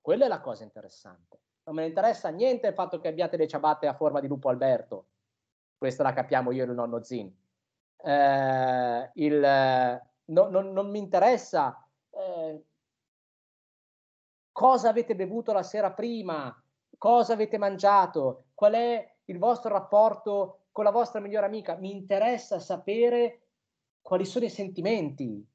quella 0.00 0.24
è 0.24 0.28
la 0.28 0.40
cosa 0.40 0.64
interessante 0.64 1.40
non 1.70 1.74
me 1.74 1.82
ne 1.82 1.88
interessa 1.88 2.28
niente 2.30 2.66
il 2.66 2.74
fatto 2.74 2.98
che 2.98 3.08
abbiate 3.08 3.36
le 3.36 3.46
ciabatte 3.46 3.86
a 3.86 3.94
forma 3.94 4.20
di 4.20 4.26
lupo 4.26 4.48
Alberto, 4.48 5.06
questa 5.78 6.02
la 6.02 6.12
capiamo 6.12 6.50
io 6.50 6.64
e 6.64 6.66
il 6.66 6.72
nonno 6.72 7.02
Zin. 7.02 7.32
Eh, 8.02 9.10
il, 9.14 9.40
no, 10.24 10.48
non, 10.48 10.72
non, 10.72 10.90
mi 10.90 10.98
interessa 10.98 11.86
eh, 12.10 12.64
cosa 14.50 14.88
avete 14.88 15.14
bevuto 15.14 15.52
la 15.52 15.62
sera 15.62 15.92
prima, 15.92 16.60
cosa 16.98 17.34
avete 17.34 17.56
mangiato, 17.56 18.46
qual 18.54 18.72
è 18.72 19.16
il 19.26 19.38
vostro 19.38 19.70
rapporto 19.70 20.64
con 20.72 20.84
la 20.84 20.90
vostra 20.90 21.20
migliore 21.20 21.46
amica, 21.46 21.76
mi 21.76 21.92
interessa 21.92 22.58
sapere 22.58 23.42
quali 24.00 24.24
sono 24.24 24.44
i 24.44 24.50
sentimenti. 24.50 25.46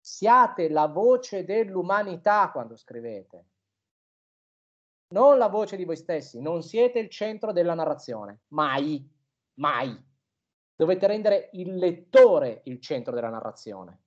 Siate 0.00 0.68
la 0.68 0.86
voce 0.86 1.44
dell'umanità 1.44 2.50
quando 2.50 2.76
scrivete 2.76 3.46
non 5.12 5.38
la 5.38 5.48
voce 5.48 5.76
di 5.76 5.84
voi 5.84 5.96
stessi, 5.96 6.40
non 6.40 6.62
siete 6.62 6.98
il 6.98 7.08
centro 7.08 7.52
della 7.52 7.74
narrazione, 7.74 8.40
mai, 8.48 9.08
mai. 9.54 10.10
Dovete 10.74 11.06
rendere 11.06 11.50
il 11.52 11.76
lettore 11.76 12.62
il 12.64 12.80
centro 12.80 13.14
della 13.14 13.28
narrazione. 13.28 14.00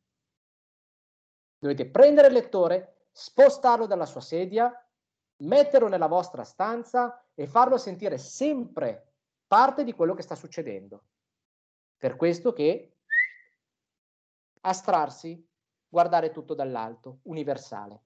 Dovete 1.57 1.85
prendere 1.89 2.27
il 2.27 2.33
lettore, 2.33 3.07
spostarlo 3.11 3.85
dalla 3.85 4.05
sua 4.05 4.19
sedia, 4.19 4.71
metterlo 5.37 5.87
nella 5.87 6.07
vostra 6.07 6.43
stanza 6.43 7.23
e 7.33 7.47
farlo 7.47 7.77
sentire 7.77 8.17
sempre 8.17 9.13
parte 9.47 9.83
di 9.83 9.93
quello 9.93 10.15
che 10.15 10.23
sta 10.23 10.35
succedendo. 10.35 11.03
Per 11.97 12.15
questo 12.15 12.53
che 12.53 12.95
astrarsi, 14.61 15.43
guardare 15.87 16.31
tutto 16.31 16.53
dall'alto, 16.53 17.19
universale. 17.23 18.01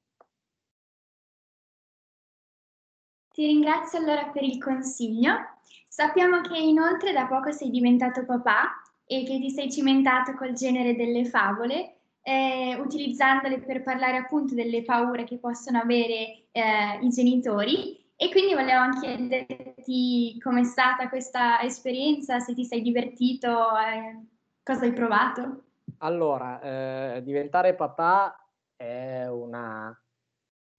Ti 3.32 3.46
ringrazio 3.46 4.00
allora 4.00 4.28
per 4.28 4.44
il 4.44 4.62
consiglio. 4.62 5.34
Sappiamo 5.88 6.42
che 6.42 6.58
inoltre 6.58 7.14
da 7.14 7.26
poco 7.26 7.52
sei 7.52 7.70
diventato 7.70 8.26
papà 8.26 8.82
e 9.06 9.24
che 9.24 9.40
ti 9.40 9.50
sei 9.50 9.72
cimentato 9.72 10.34
col 10.34 10.54
genere 10.54 10.96
delle 10.96 11.26
favole, 11.26 12.00
eh, 12.22 12.76
utilizzandole 12.80 13.60
per 13.60 13.82
parlare 13.82 14.18
appunto 14.18 14.54
delle 14.54 14.84
paure 14.84 15.24
che 15.24 15.38
possono 15.38 15.80
avere 15.80 16.48
eh, 16.52 17.00
i 17.02 17.10
genitori. 17.10 17.98
E 18.22 18.30
quindi 18.32 18.54
volevo 18.54 19.00
chiederti 19.00 20.38
com'è 20.42 20.66
stata 20.66 21.08
questa 21.08 21.62
esperienza, 21.62 22.40
se 22.40 22.54
ti 22.54 22.66
sei 22.66 22.82
divertito, 22.82 23.48
eh, 23.78 24.26
cosa 24.62 24.84
hai 24.84 24.92
provato. 24.92 25.64
Allora, 26.00 26.60
eh, 27.16 27.24
diventare 27.24 27.76
papà 27.76 28.46
è 28.76 29.26
una 29.26 29.98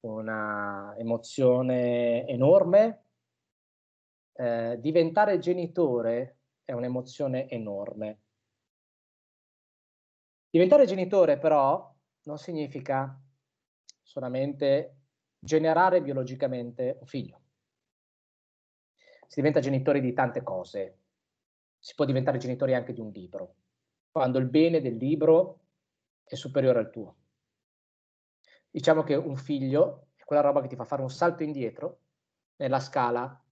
una 0.01 0.95
emozione 0.99 2.27
enorme. 2.27 3.05
Eh, 4.35 4.77
diventare 4.79 5.39
genitore 5.39 6.41
è 6.63 6.73
un'emozione 6.73 7.49
enorme. 7.49 8.21
Diventare 10.51 10.85
genitore 10.85 11.39
però 11.39 11.91
non 12.25 12.37
significa 12.37 13.19
solamente 14.03 15.00
generare 15.41 16.03
biologicamente 16.03 16.99
un 17.01 17.07
figlio. 17.07 17.41
Si 19.27 19.37
diventa 19.37 19.61
genitori 19.61 20.01
di 20.01 20.13
tante 20.13 20.43
cose. 20.43 20.99
Si 21.79 21.95
può 21.95 22.05
diventare 22.05 22.39
genitori 22.39 22.75
anche 22.75 22.93
di 22.93 23.01
un 23.01 23.11
libro, 23.11 23.55
quando 24.11 24.39
il 24.39 24.47
bene 24.47 24.83
del 24.83 24.97
libro 24.97 25.61
è 26.25 26.35
superiore 26.35 26.79
al 26.79 26.91
tuo. 26.91 27.17
Diciamo 28.71 29.03
che 29.03 29.15
un 29.15 29.37
figlio 29.37 30.09
è 30.15 30.25
quella 30.25 30.43
roba 30.43 30.61
che 30.61 30.69
ti 30.69 30.77
fa 30.77 30.85
fare 30.85 31.03
un 31.03 31.11
salto 31.11 31.43
indietro 31.43 32.01
nella 32.57 32.81
scala 32.81 33.43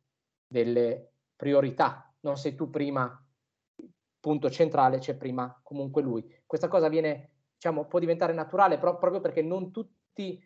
delle 0.47 1.13
priorità. 1.35 2.13
Non 2.21 2.37
sei 2.37 2.55
tu 2.55 2.69
prima, 2.69 3.27
punto 4.21 4.51
centrale, 4.51 4.99
c'è 4.99 5.17
prima 5.17 5.59
comunque 5.63 6.03
lui. 6.03 6.43
Questa 6.45 6.69
cosa 6.69 6.89
viene, 6.89 7.31
diciamo, 7.55 7.87
può 7.87 7.99
diventare 7.99 8.35
naturale 8.35 8.79
però, 8.79 8.99
proprio 8.99 9.21
perché 9.21 9.43
non 9.43 9.71
tutti 9.73 10.39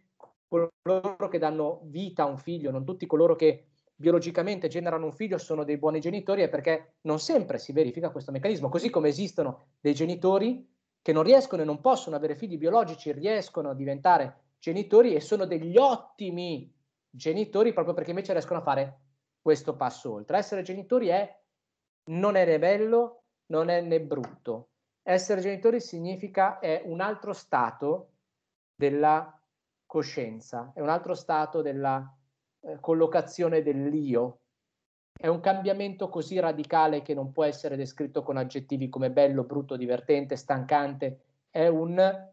coloro 0.53 1.29
che 1.29 1.39
danno 1.39 1.81
vita 1.85 2.25
a 2.25 2.27
un 2.27 2.39
figlio, 2.39 2.71
non 2.71 2.85
tutti 2.85 3.07
coloro 3.07 3.35
che 3.35 3.69
biologicamente 3.95 4.69
generano 4.69 5.07
un 5.07 5.13
figlio 5.13 5.39
sono 5.39 5.65
dei 5.65 5.79
buoni 5.79 6.01
genitori, 6.01 6.43
è 6.43 6.49
perché 6.49 6.97
non 7.03 7.19
sempre 7.19 7.59
si 7.59 7.73
verifica 7.73 8.11
questo 8.11 8.33
meccanismo, 8.33 8.69
così 8.69 8.91
come 8.91 9.09
esistono 9.09 9.67
dei 9.81 9.95
genitori 9.95 10.69
che 11.01 11.13
non 11.13 11.23
riescono 11.23 11.63
e 11.63 11.65
non 11.65 11.81
possono 11.81 12.17
avere 12.17 12.35
figli 12.35 12.59
biologici, 12.59 13.13
riescono 13.13 13.71
a 13.71 13.75
diventare 13.75 14.55
genitori 14.59 15.15
e 15.15 15.21
sono 15.21 15.47
degli 15.47 15.77
ottimi 15.77 16.73
genitori 17.11 17.73
proprio 17.73 17.95
perché 17.95 18.11
invece 18.11 18.33
riescono 18.33 18.61
a 18.61 18.63
fare 18.63 19.01
questo 19.41 19.77
passo 19.77 20.13
oltre. 20.13 20.39
Essere 20.39 20.63
genitori 20.63 21.09
è 21.09 21.41
non 22.11 22.37
è 22.37 22.45
né 22.45 22.59
bello, 22.59 23.25
non 23.47 23.69
è 23.69 23.81
né 23.81 24.01
brutto. 24.01 24.69
Essere 25.03 25.41
genitori 25.41 25.81
significa 25.81 26.61
è 26.61 26.83
un 26.85 27.01
altro 27.01 27.33
stato 27.33 28.11
della 28.75 29.42
coscienza, 29.93 30.73
è 30.75 30.81
un 30.81 30.89
altro 30.89 31.13
stato 31.13 31.61
della 31.61 32.03
eh, 32.61 32.81
collocazione 32.81 33.61
dell'io. 33.61 34.39
È 35.13 35.27
un 35.27 35.41
cambiamento 35.41 36.09
così 36.09 36.41
radicale 36.41 37.03
che 37.03 37.13
non 37.13 37.31
può 37.31 37.45
essere 37.45 37.77
descritto 37.77 38.23
con 38.23 38.39
aggettivi 38.39 38.89
come 38.89 39.11
bello, 39.11 39.45
brutto, 39.45 39.77
divertente, 39.77 40.37
stancante. 40.37 41.25
È 41.51 41.67
un 41.67 42.31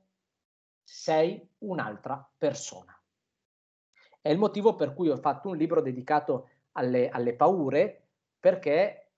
sei 0.81 1.45
un'altra 1.57 2.25
persona. 2.37 2.97
È 4.21 4.29
il 4.29 4.37
motivo 4.37 4.77
per 4.77 4.93
cui 4.93 5.09
ho 5.09 5.17
fatto 5.17 5.49
un 5.49 5.57
libro 5.57 5.81
dedicato 5.81 6.47
alle, 6.73 7.09
alle 7.09 7.35
paure, 7.35 8.07
perché 8.39 9.11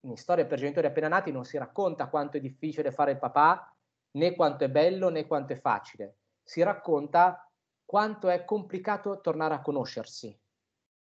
in 0.00 0.16
Storia 0.16 0.44
per 0.44 0.58
genitori 0.58 0.88
appena 0.88 1.06
nati 1.06 1.30
non 1.30 1.44
si 1.44 1.56
racconta 1.56 2.08
quanto 2.08 2.36
è 2.36 2.40
difficile 2.40 2.90
fare 2.90 3.12
il 3.12 3.18
papà, 3.18 3.72
né 4.16 4.34
quanto 4.34 4.64
è 4.64 4.68
bello, 4.68 5.08
né 5.08 5.28
quanto 5.28 5.52
è 5.52 5.60
facile. 5.60 6.16
Si 6.42 6.62
racconta 6.62 7.44
quanto 7.90 8.28
è 8.28 8.44
complicato 8.44 9.20
tornare 9.20 9.52
a 9.54 9.60
conoscersi. 9.60 10.32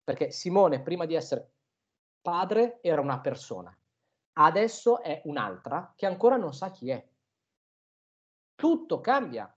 Perché 0.05 0.31
Simone, 0.31 0.81
prima 0.81 1.03
di 1.03 1.15
essere 1.15 1.51
padre, 2.21 2.79
era 2.81 3.01
una 3.01 3.19
persona. 3.19 3.77
Adesso 4.39 5.01
è 5.01 5.21
un'altra 5.25 5.91
che 5.97 6.05
ancora 6.05 6.37
non 6.37 6.53
sa 6.53 6.71
chi 6.71 6.89
è. 6.89 7.05
Tutto 8.55 9.01
cambia 9.01 9.53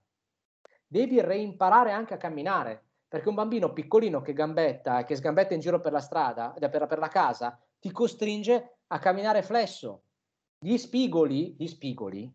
devi 0.85 1.21
reimparare 1.21 1.93
anche 1.93 2.15
a 2.15 2.17
camminare, 2.17 2.83
perché 3.07 3.29
un 3.29 3.35
bambino 3.35 3.71
piccolino 3.71 4.19
che 4.19 4.33
gambetta, 4.33 5.05
che 5.05 5.15
sgambetta 5.15 5.53
in 5.53 5.61
giro 5.61 5.79
per 5.79 5.93
la 5.93 6.01
strada, 6.01 6.53
per, 6.59 6.85
per 6.85 6.99
la 6.99 7.07
casa, 7.07 7.57
ti 7.79 7.91
costringe 7.93 8.79
a 8.87 8.99
camminare 8.99 9.41
flesso. 9.41 10.03
Gli 10.59 10.75
spigoli, 10.75 11.55
gli 11.57 11.67
spigoli 11.67 12.29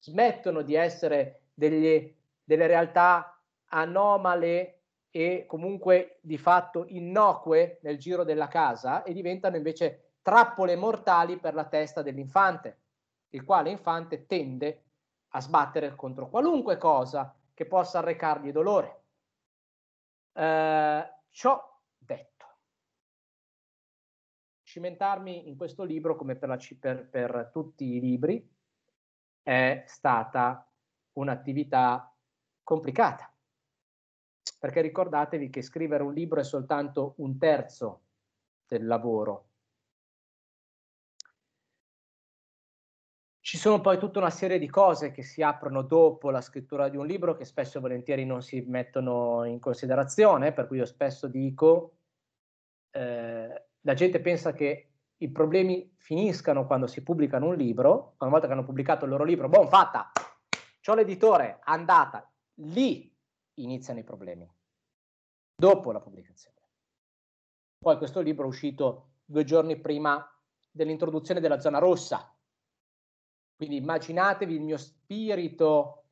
smettono 0.00 0.62
di 0.62 0.74
essere 0.74 1.42
delle, 1.54 2.16
delle 2.42 2.66
realtà 2.66 3.33
anomale 3.74 4.82
e 5.10 5.44
comunque 5.46 6.18
di 6.22 6.38
fatto 6.38 6.86
innocue 6.88 7.78
nel 7.82 7.98
giro 7.98 8.24
della 8.24 8.48
casa 8.48 9.02
e 9.02 9.12
diventano 9.12 9.56
invece 9.56 10.14
trappole 10.22 10.76
mortali 10.76 11.38
per 11.38 11.54
la 11.54 11.66
testa 11.66 12.02
dell'infante, 12.02 12.80
il 13.30 13.44
quale 13.44 13.70
infante 13.70 14.26
tende 14.26 14.82
a 15.28 15.40
sbattere 15.40 15.94
contro 15.94 16.28
qualunque 16.28 16.78
cosa 16.78 17.36
che 17.52 17.66
possa 17.66 17.98
arrecargli 17.98 18.50
dolore. 18.52 19.02
Eh, 20.32 21.12
ciò 21.28 21.80
detto, 21.96 22.46
cimentarmi 24.62 25.48
in 25.48 25.56
questo 25.56 25.84
libro, 25.84 26.16
come 26.16 26.36
per, 26.36 26.48
la, 26.48 26.58
per, 26.78 27.08
per 27.08 27.50
tutti 27.52 27.96
i 27.96 28.00
libri, 28.00 28.50
è 29.42 29.84
stata 29.86 30.68
un'attività 31.12 32.12
complicata. 32.62 33.33
Perché 34.64 34.80
ricordatevi 34.80 35.50
che 35.50 35.60
scrivere 35.60 36.02
un 36.02 36.14
libro 36.14 36.40
è 36.40 36.42
soltanto 36.42 37.16
un 37.18 37.36
terzo 37.36 38.04
del 38.66 38.86
lavoro. 38.86 39.48
Ci 43.40 43.58
sono 43.58 43.82
poi 43.82 43.98
tutta 43.98 44.20
una 44.20 44.30
serie 44.30 44.58
di 44.58 44.70
cose 44.70 45.10
che 45.10 45.22
si 45.22 45.42
aprono 45.42 45.82
dopo 45.82 46.30
la 46.30 46.40
scrittura 46.40 46.88
di 46.88 46.96
un 46.96 47.06
libro 47.06 47.36
che 47.36 47.44
spesso 47.44 47.76
e 47.76 47.82
volentieri 47.82 48.24
non 48.24 48.40
si 48.40 48.62
mettono 48.62 49.44
in 49.44 49.60
considerazione, 49.60 50.54
per 50.54 50.66
cui 50.66 50.78
io 50.78 50.86
spesso 50.86 51.28
dico, 51.28 51.96
eh, 52.92 53.66
la 53.82 53.92
gente 53.92 54.20
pensa 54.22 54.54
che 54.54 54.92
i 55.18 55.28
problemi 55.28 55.92
finiscano 55.98 56.64
quando 56.64 56.86
si 56.86 57.02
pubblicano 57.02 57.48
un 57.48 57.56
libro, 57.56 58.14
una 58.18 58.30
volta 58.30 58.46
che 58.46 58.54
hanno 58.54 58.64
pubblicato 58.64 59.04
il 59.04 59.10
loro 59.10 59.24
libro, 59.24 59.50
buon 59.50 59.68
fatta, 59.68 60.10
c'ho 60.80 60.94
l'editore, 60.94 61.58
andata, 61.64 62.32
lì 62.60 63.12
iniziano 63.54 64.00
i 64.00 64.04
problemi, 64.04 64.48
dopo 65.54 65.92
la 65.92 66.00
pubblicazione. 66.00 66.56
Poi 67.78 67.96
questo 67.96 68.20
libro 68.20 68.44
è 68.44 68.48
uscito 68.48 69.12
due 69.24 69.44
giorni 69.44 69.78
prima 69.78 70.26
dell'introduzione 70.70 71.40
della 71.40 71.60
zona 71.60 71.78
rossa, 71.78 72.34
quindi 73.56 73.76
immaginatevi 73.76 74.54
il 74.54 74.62
mio 74.62 74.76
spirito 74.76 76.04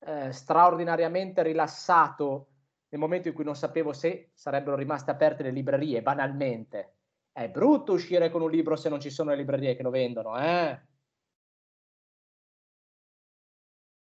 eh, 0.00 0.32
straordinariamente 0.32 1.42
rilassato 1.42 2.48
nel 2.88 3.00
momento 3.00 3.28
in 3.28 3.34
cui 3.34 3.44
non 3.44 3.54
sapevo 3.54 3.92
se 3.92 4.30
sarebbero 4.34 4.76
rimaste 4.76 5.10
aperte 5.10 5.42
le 5.42 5.50
librerie, 5.50 6.02
banalmente. 6.02 6.96
È 7.32 7.48
brutto 7.48 7.92
uscire 7.92 8.30
con 8.30 8.42
un 8.42 8.50
libro 8.50 8.76
se 8.76 8.88
non 8.88 9.00
ci 9.00 9.10
sono 9.10 9.30
le 9.30 9.36
librerie 9.36 9.76
che 9.76 9.82
lo 9.82 9.90
vendono, 9.90 10.36
eh? 10.38 10.80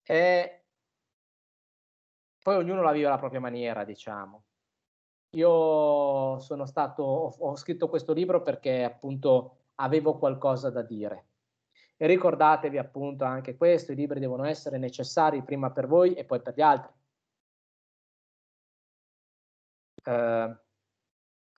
E 0.09 0.65
poi 2.43 2.55
ognuno 2.57 2.83
la 2.83 2.93
vive 2.93 3.07
alla 3.07 3.19
propria 3.19 3.41
maniera, 3.41 3.85
diciamo. 3.85 4.45
Io 5.37 6.39
sono 6.39 6.65
stato, 6.65 7.03
ho, 7.03 7.35
ho 7.39 7.57
scritto 7.57 7.89
questo 7.89 8.13
libro 8.15 8.43
perché 8.43 8.85
appunto 8.85 9.67
avevo 9.77 10.19
qualcosa 10.19 10.71
da 10.71 10.83
dire. 10.83 11.29
E 11.97 12.07
ricordatevi 12.07 12.79
appunto 12.79 13.25
anche 13.25 13.57
questo, 13.57 13.93
i 13.93 13.97
libri 13.97 14.19
devono 14.19 14.45
essere 14.45 14.79
necessari 14.79 15.43
prima 15.43 15.71
per 15.73 15.87
voi 15.87 16.15
e 16.15 16.25
poi 16.25 16.41
per 16.41 16.55
gli 16.55 16.61
altri. 16.63 16.93
Uh, 20.05 20.57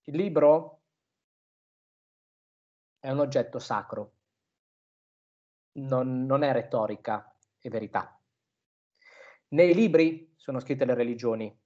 il 0.05 0.17
libro 0.17 0.83
è 2.99 3.11
un 3.11 3.21
oggetto 3.21 3.59
sacro, 3.59 4.13
non, 5.73 6.25
non 6.25 6.43
è 6.43 6.53
retorica, 6.53 7.33
è 7.61 7.69
verità. 7.69 8.21
Nei 9.49 9.73
libri 9.73 10.35
sono 10.37 10.59
scritte 10.61 10.85
le 10.85 10.95
religioni, 10.95 11.61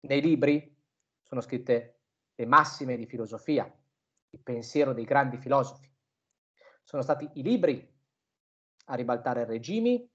nei 0.00 0.20
libri 0.20 0.73
sono 1.34 1.40
scritte 1.40 2.02
le 2.36 2.46
massime 2.46 2.96
di 2.96 3.06
filosofia, 3.06 3.64
il 4.30 4.40
pensiero 4.40 4.92
dei 4.92 5.04
grandi 5.04 5.36
filosofi. 5.36 5.92
Sono 6.84 7.02
stati 7.02 7.28
i 7.34 7.42
libri 7.42 7.92
a 8.86 8.94
ribaltare 8.94 9.44
regimi, 9.44 10.08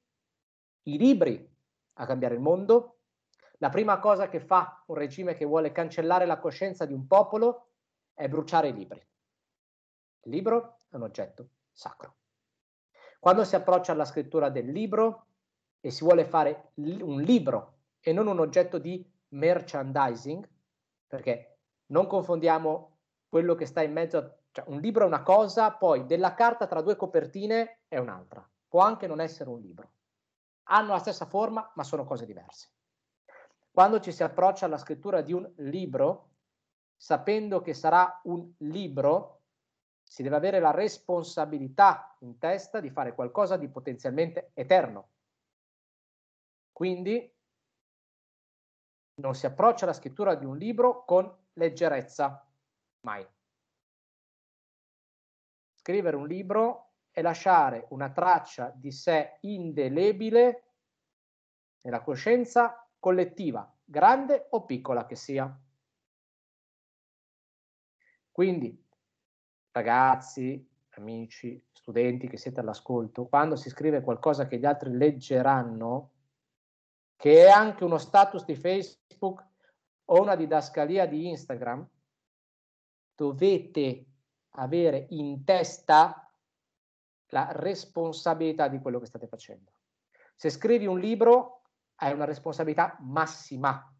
i 0.84 0.98
libri 0.98 1.58
a 1.94 2.06
cambiare 2.06 2.36
il 2.36 2.40
mondo. 2.40 3.00
La 3.58 3.68
prima 3.68 4.00
cosa 4.00 4.30
che 4.30 4.40
fa 4.40 4.82
un 4.88 4.96
regime 4.96 5.34
che 5.34 5.44
vuole 5.44 5.74
cancellare 5.74 6.26
la 6.26 6.40
coscienza 6.40 6.86
di 6.86 6.94
un 6.94 7.06
popolo 7.06 7.72
è 8.14 8.30
bruciare 8.30 8.70
i 8.70 8.74
libri. 8.74 9.06
Il 10.22 10.32
libro 10.32 10.78
è 10.88 10.96
un 10.96 11.04
oggetto 11.04 11.50
sacro. 11.74 12.16
Quando 13.20 13.44
si 13.44 13.58
approccia 13.58 13.92
alla 13.92 14.06
scrittura 14.06 14.50
del 14.50 14.72
libro, 14.72 15.28
e 15.82 15.92
si 15.92 16.04
vuole 16.04 16.24
fare 16.26 16.72
un 16.76 17.22
libro 17.22 17.80
e 18.00 18.14
non 18.14 18.28
un 18.28 18.40
oggetto 18.40 18.78
di 18.78 19.06
merchandising, 19.30 20.48
perché 21.10 21.58
non 21.88 22.08
confondiamo 22.08 23.00
quello 23.28 23.56
che 23.56 23.66
sta 23.66 23.82
in 23.82 23.92
mezzo 23.92 24.18
a 24.18 24.40
cioè 24.52 24.66
un 24.68 24.80
libro 24.80 25.04
è 25.04 25.08
una 25.08 25.22
cosa, 25.22 25.72
poi 25.72 26.06
della 26.06 26.34
carta 26.34 26.66
tra 26.66 26.82
due 26.82 26.96
copertine 26.96 27.82
è 27.88 27.98
un'altra. 27.98 28.48
Può 28.68 28.82
anche 28.82 29.08
non 29.08 29.22
essere 29.22 29.50
un 29.50 29.60
libro. 29.60 29.92
Hanno 30.64 30.92
la 30.92 31.00
stessa 31.00 31.26
forma, 31.26 31.72
ma 31.76 31.84
sono 31.84 32.04
cose 32.04 32.26
diverse. 32.26 32.70
Quando 33.72 34.00
ci 34.00 34.12
si 34.12 34.24
approccia 34.24 34.66
alla 34.66 34.78
scrittura 34.78 35.22
di 35.22 35.34
un 35.34 35.50
libro, 35.58 36.30
sapendo 36.96 37.62
che 37.62 37.74
sarà 37.74 38.20
un 38.24 38.52
libro, 38.58 39.42
si 40.02 40.24
deve 40.24 40.36
avere 40.36 40.60
la 40.60 40.72
responsabilità 40.72 42.16
in 42.20 42.40
testa 42.40 42.80
di 42.80 42.90
fare 42.90 43.14
qualcosa 43.14 43.58
di 43.58 43.70
potenzialmente 43.70 44.52
eterno. 44.56 45.10
Quindi 46.72 47.32
non 49.20 49.36
si 49.36 49.46
approccia 49.46 49.86
alla 49.86 49.94
scrittura 49.94 50.36
di 50.36 50.46
un 50.46 50.58
libro 50.58 51.04
con 51.06 51.32
leggerezza, 51.54 52.46
mai. 53.02 53.26
Scrivere 55.76 56.16
un 56.16 56.28
libro 56.28 56.94
è 57.12 57.22
lasciare 57.22 57.86
una 57.90 58.12
traccia 58.12 58.72
di 58.76 58.92
sé 58.92 59.38
indelebile 59.42 60.64
nella 61.82 62.02
coscienza 62.02 62.88
collettiva, 62.98 63.72
grande 63.84 64.48
o 64.52 64.66
piccola 64.66 65.06
che 65.06 65.16
sia. 65.16 65.60
Quindi, 68.32 68.86
ragazzi, 69.72 70.66
amici, 70.92 71.62
studenti 71.72 72.28
che 72.28 72.38
siete 72.38 72.60
all'ascolto, 72.60 73.28
quando 73.28 73.56
si 73.56 73.70
scrive 73.70 74.02
qualcosa 74.02 74.48
che 74.48 74.60
gli 74.60 74.66
altri 74.66 74.96
leggeranno, 74.96 76.12
che 77.20 77.48
è 77.48 77.50
anche 77.50 77.84
uno 77.84 77.98
status 77.98 78.46
di 78.46 78.56
Facebook 78.56 79.46
o 80.06 80.22
una 80.22 80.38
didascalia 80.38 81.06
di 81.06 81.28
Instagram, 81.28 81.86
dovete 83.14 84.06
avere 84.52 85.06
in 85.10 85.44
testa 85.44 86.34
la 87.32 87.50
responsabilità 87.52 88.70
di 88.70 88.80
quello 88.80 89.00
che 89.00 89.06
state 89.06 89.28
facendo. 89.28 89.74
Se 90.34 90.50
scrivi 90.50 90.86
un 90.86 90.98
libro 90.98 91.64
hai 91.96 92.14
una 92.14 92.24
responsabilità 92.24 92.96
massima. 93.02 93.94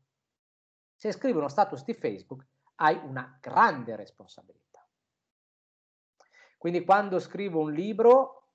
Se 0.96 1.12
scrivi 1.12 1.40
uno 1.40 1.50
status 1.50 1.84
di 1.84 1.94
Facebook 1.96 2.48
hai 2.76 2.96
una 3.04 3.38
grande 3.42 3.98
responsabilità. 3.98 4.88
Quindi 6.58 6.86
quando 6.86 7.20
scrivo 7.20 7.60
un 7.60 7.74
libro, 7.74 8.48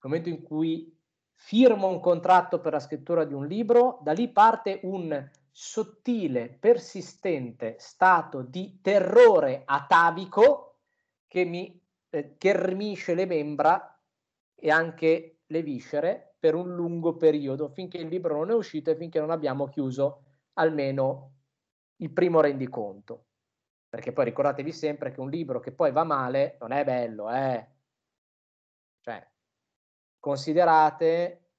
nel 0.00 0.12
momento 0.12 0.30
in 0.30 0.42
cui 0.42 0.98
firmo 1.34 1.88
un 1.88 2.00
contratto 2.00 2.60
per 2.60 2.72
la 2.72 2.80
scrittura 2.80 3.24
di 3.24 3.34
un 3.34 3.46
libro, 3.46 3.98
da 4.02 4.12
lì 4.12 4.28
parte 4.28 4.80
un 4.82 5.30
sottile, 5.50 6.48
persistente 6.48 7.76
stato 7.78 8.42
di 8.42 8.80
terrore 8.80 9.62
atavico 9.64 10.78
che 11.28 11.44
mi 11.44 11.80
eh, 12.10 12.34
ghermisce 12.38 13.14
le 13.14 13.26
membra 13.26 14.00
e 14.54 14.70
anche 14.70 15.42
le 15.46 15.62
viscere 15.62 16.36
per 16.38 16.54
un 16.54 16.74
lungo 16.74 17.16
periodo, 17.16 17.68
finché 17.68 17.98
il 17.98 18.08
libro 18.08 18.36
non 18.36 18.50
è 18.50 18.54
uscito 18.54 18.90
e 18.90 18.96
finché 18.96 19.20
non 19.20 19.30
abbiamo 19.30 19.68
chiuso 19.68 20.24
almeno 20.54 21.32
il 21.96 22.10
primo 22.10 22.40
rendiconto. 22.40 23.26
Perché 23.88 24.12
poi 24.12 24.24
ricordatevi 24.24 24.72
sempre 24.72 25.12
che 25.12 25.20
un 25.20 25.30
libro 25.30 25.60
che 25.60 25.72
poi 25.72 25.92
va 25.92 26.04
male 26.04 26.56
non 26.60 26.72
è 26.72 26.84
bello, 26.84 27.30
eh? 27.30 27.68
Cioè, 29.00 29.33
considerate, 30.24 31.50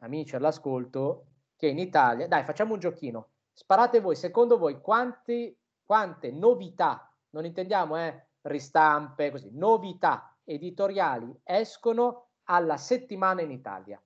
amici 0.00 0.36
all'ascolto, 0.36 1.28
che 1.56 1.68
in 1.68 1.78
Italia, 1.78 2.28
dai 2.28 2.44
facciamo 2.44 2.74
un 2.74 2.78
giochino, 2.78 3.30
sparate 3.50 4.00
voi, 4.00 4.14
secondo 4.14 4.58
voi 4.58 4.78
quanti, 4.78 5.58
quante 5.82 6.30
novità, 6.30 7.10
non 7.30 7.46
intendiamo 7.46 7.96
eh, 7.96 8.26
ristampe, 8.42 9.30
così, 9.30 9.48
novità 9.56 10.36
editoriali 10.44 11.40
escono 11.44 12.32
alla 12.42 12.76
settimana 12.76 13.40
in 13.40 13.52
Italia? 13.52 13.98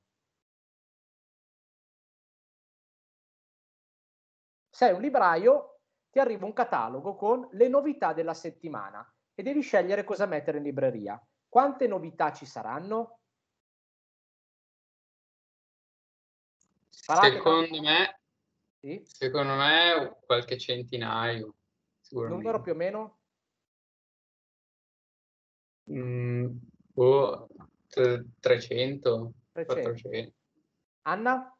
Sei 4.70 4.92
un 4.92 5.01
libraio, 5.01 5.80
ti 6.09 6.20
arriva 6.20 6.46
un 6.46 6.53
catalogo 6.53 7.16
con 7.16 7.49
le 7.51 7.66
novità 7.66 8.12
della 8.12 8.34
settimana 8.34 9.05
e 9.34 9.42
devi 9.42 9.61
scegliere 9.61 10.05
cosa 10.05 10.24
mettere 10.26 10.59
in 10.59 10.62
libreria. 10.62 11.20
Quante 11.49 11.88
novità 11.88 12.32
ci 12.32 12.46
saranno? 12.46 13.18
Secondo 17.09 17.81
me, 17.81 18.21
sì? 18.81 19.01
secondo 19.03 19.55
me 19.55 20.19
qualche 20.27 20.59
centinaio. 20.59 21.55
Numero 22.11 22.61
più 22.61 22.73
o 22.73 22.75
meno? 22.75 23.21
Mm, 25.91 26.55
oh, 26.97 27.49
300, 28.41 29.33
300. 29.53 30.35
Anna? 31.03 31.59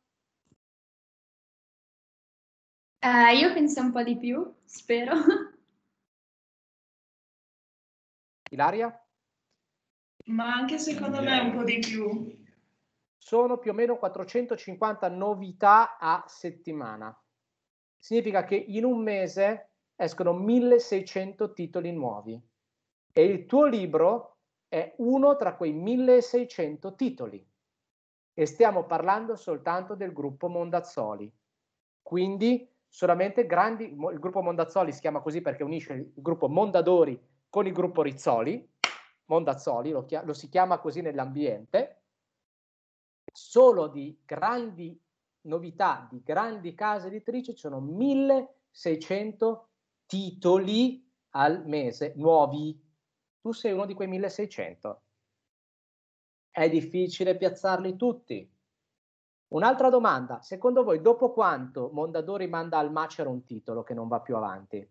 Uh, 3.01 3.35
io 3.35 3.53
penso 3.55 3.81
un 3.81 3.91
po' 3.91 4.03
di 4.03 4.19
più, 4.19 4.55
spero. 4.65 5.15
Ilaria? 8.51 9.03
Ma 10.27 10.53
anche 10.53 10.79
secondo 10.79 11.23
me 11.23 11.39
un 11.39 11.53
po' 11.53 11.65
di 11.65 11.79
più. 11.79 12.38
Sono 13.29 13.59
più 13.59 13.73
o 13.73 13.75
meno 13.75 13.99
450 13.99 15.07
novità 15.11 15.99
a 15.99 16.25
settimana. 16.27 17.15
Significa 17.99 18.43
che 18.45 18.55
in 18.55 18.87
un 18.87 19.03
mese 19.03 19.73
escono 19.97 20.33
1600 20.33 21.53
titoli 21.53 21.93
nuovi 21.93 22.41
e 23.13 23.23
il 23.23 23.45
tuo 23.45 23.67
libro 23.67 24.39
è 24.67 24.95
uno 25.01 25.37
tra 25.37 25.57
quei 25.57 25.73
1600 25.73 26.95
titoli. 26.95 27.47
E 28.33 28.47
stiamo 28.47 28.85
parlando 28.85 29.37
soltanto 29.37 29.95
del 29.95 30.15
gruppo 30.15 30.49
Mondazzoli. 30.49 31.31
Quindi 32.01 32.67
solamente 32.89 33.45
grandi, 33.45 33.93
il 33.93 34.19
gruppo 34.19 34.41
Mondazzoli 34.41 34.91
si 34.91 35.01
chiama 35.01 35.21
così 35.21 35.43
perché 35.43 35.65
unisce 35.65 35.93
il 35.93 36.13
gruppo 36.15 36.49
Mondadori 36.49 37.21
con 37.51 37.67
il 37.67 37.75
gruppo 37.75 38.01
Rizzoli, 38.01 38.67
Mondazzoli 39.27 39.91
lo, 39.91 40.07
lo 40.25 40.33
si 40.33 40.49
chiama 40.49 40.79
così 40.79 41.03
nell'ambiente, 41.03 41.98
solo 43.39 43.87
di 43.87 44.21
grandi 44.25 45.01
novità, 45.43 46.09
di 46.11 46.23
grandi 46.23 46.75
case 46.75 47.07
editrici, 47.07 47.55
ci 47.55 47.61
sono 47.61 47.81
1600 47.81 49.69
titoli 50.07 51.09
al 51.31 51.65
mese 51.67 52.15
nuovi. 52.17 52.79
Tu 53.41 53.53
sei 53.53 53.73
uno 53.73 53.87
di 53.87 53.95
quei 53.95 54.09
1600. 54.09 55.03
È 56.51 56.69
difficile 56.69 57.37
piazzarli 57.37 57.97
tutti. 57.97 58.53
Un'altra 59.49 59.89
domanda, 59.89 60.43
secondo 60.43 60.83
voi 60.83 61.01
dopo 61.01 61.33
quanto 61.33 61.91
Mondadori 61.93 62.49
manda 62.49 62.79
al 62.79 62.91
macero 62.91 63.31
un 63.31 63.45
titolo 63.45 63.85
che 63.85 63.95
non 63.95 64.09
va 64.09 64.21
più 64.21 64.37
avanti? 64.37 64.87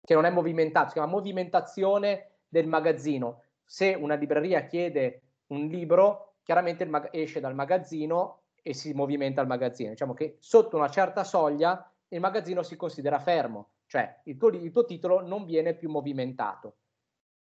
Che 0.00 0.14
non 0.14 0.24
è 0.24 0.30
movimentato, 0.30 0.86
si 0.86 0.92
chiama 0.94 1.10
movimentazione 1.10 2.36
del 2.48 2.68
magazzino. 2.68 3.42
Se 3.64 3.92
una 3.94 4.14
libreria 4.14 4.64
chiede 4.64 5.22
un 5.48 5.66
libro, 5.66 6.27
chiaramente 6.48 6.86
mag- 6.86 7.10
esce 7.12 7.40
dal 7.40 7.54
magazzino 7.54 8.44
e 8.62 8.72
si 8.72 8.94
movimenta 8.94 9.42
il 9.42 9.46
magazzino. 9.46 9.90
Diciamo 9.90 10.14
che 10.14 10.38
sotto 10.40 10.78
una 10.78 10.88
certa 10.88 11.22
soglia 11.22 11.92
il 12.08 12.20
magazzino 12.20 12.62
si 12.62 12.74
considera 12.74 13.18
fermo, 13.18 13.72
cioè 13.84 14.22
il 14.24 14.38
tuo, 14.38 14.48
il 14.48 14.70
tuo 14.70 14.86
titolo 14.86 15.20
non 15.20 15.44
viene 15.44 15.74
più 15.74 15.90
movimentato. 15.90 16.78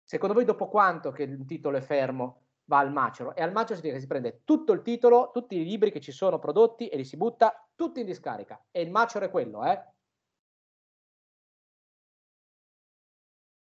Secondo 0.04 0.36
voi 0.36 0.44
dopo 0.44 0.68
quanto 0.68 1.12
che 1.12 1.24
il 1.24 1.46
titolo 1.46 1.78
è 1.78 1.82
fermo 1.82 2.42
va 2.66 2.80
al 2.80 2.92
macero 2.92 3.34
e 3.36 3.42
al 3.42 3.54
macero 3.54 3.80
significa 3.80 3.94
che 3.94 4.02
si 4.02 4.08
prende 4.08 4.42
tutto 4.44 4.74
il 4.74 4.82
titolo, 4.82 5.32
tutti 5.32 5.56
i 5.56 5.64
libri 5.64 5.92
che 5.92 6.02
ci 6.02 6.12
sono 6.12 6.38
prodotti 6.38 6.90
e 6.90 6.98
li 6.98 7.06
si 7.06 7.16
butta 7.16 7.70
tutti 7.76 8.02
in 8.02 8.06
discarica 8.06 8.62
e 8.70 8.82
il 8.82 8.92
macero 8.92 9.24
è 9.24 9.30
quello, 9.30 9.64
eh? 9.64 9.82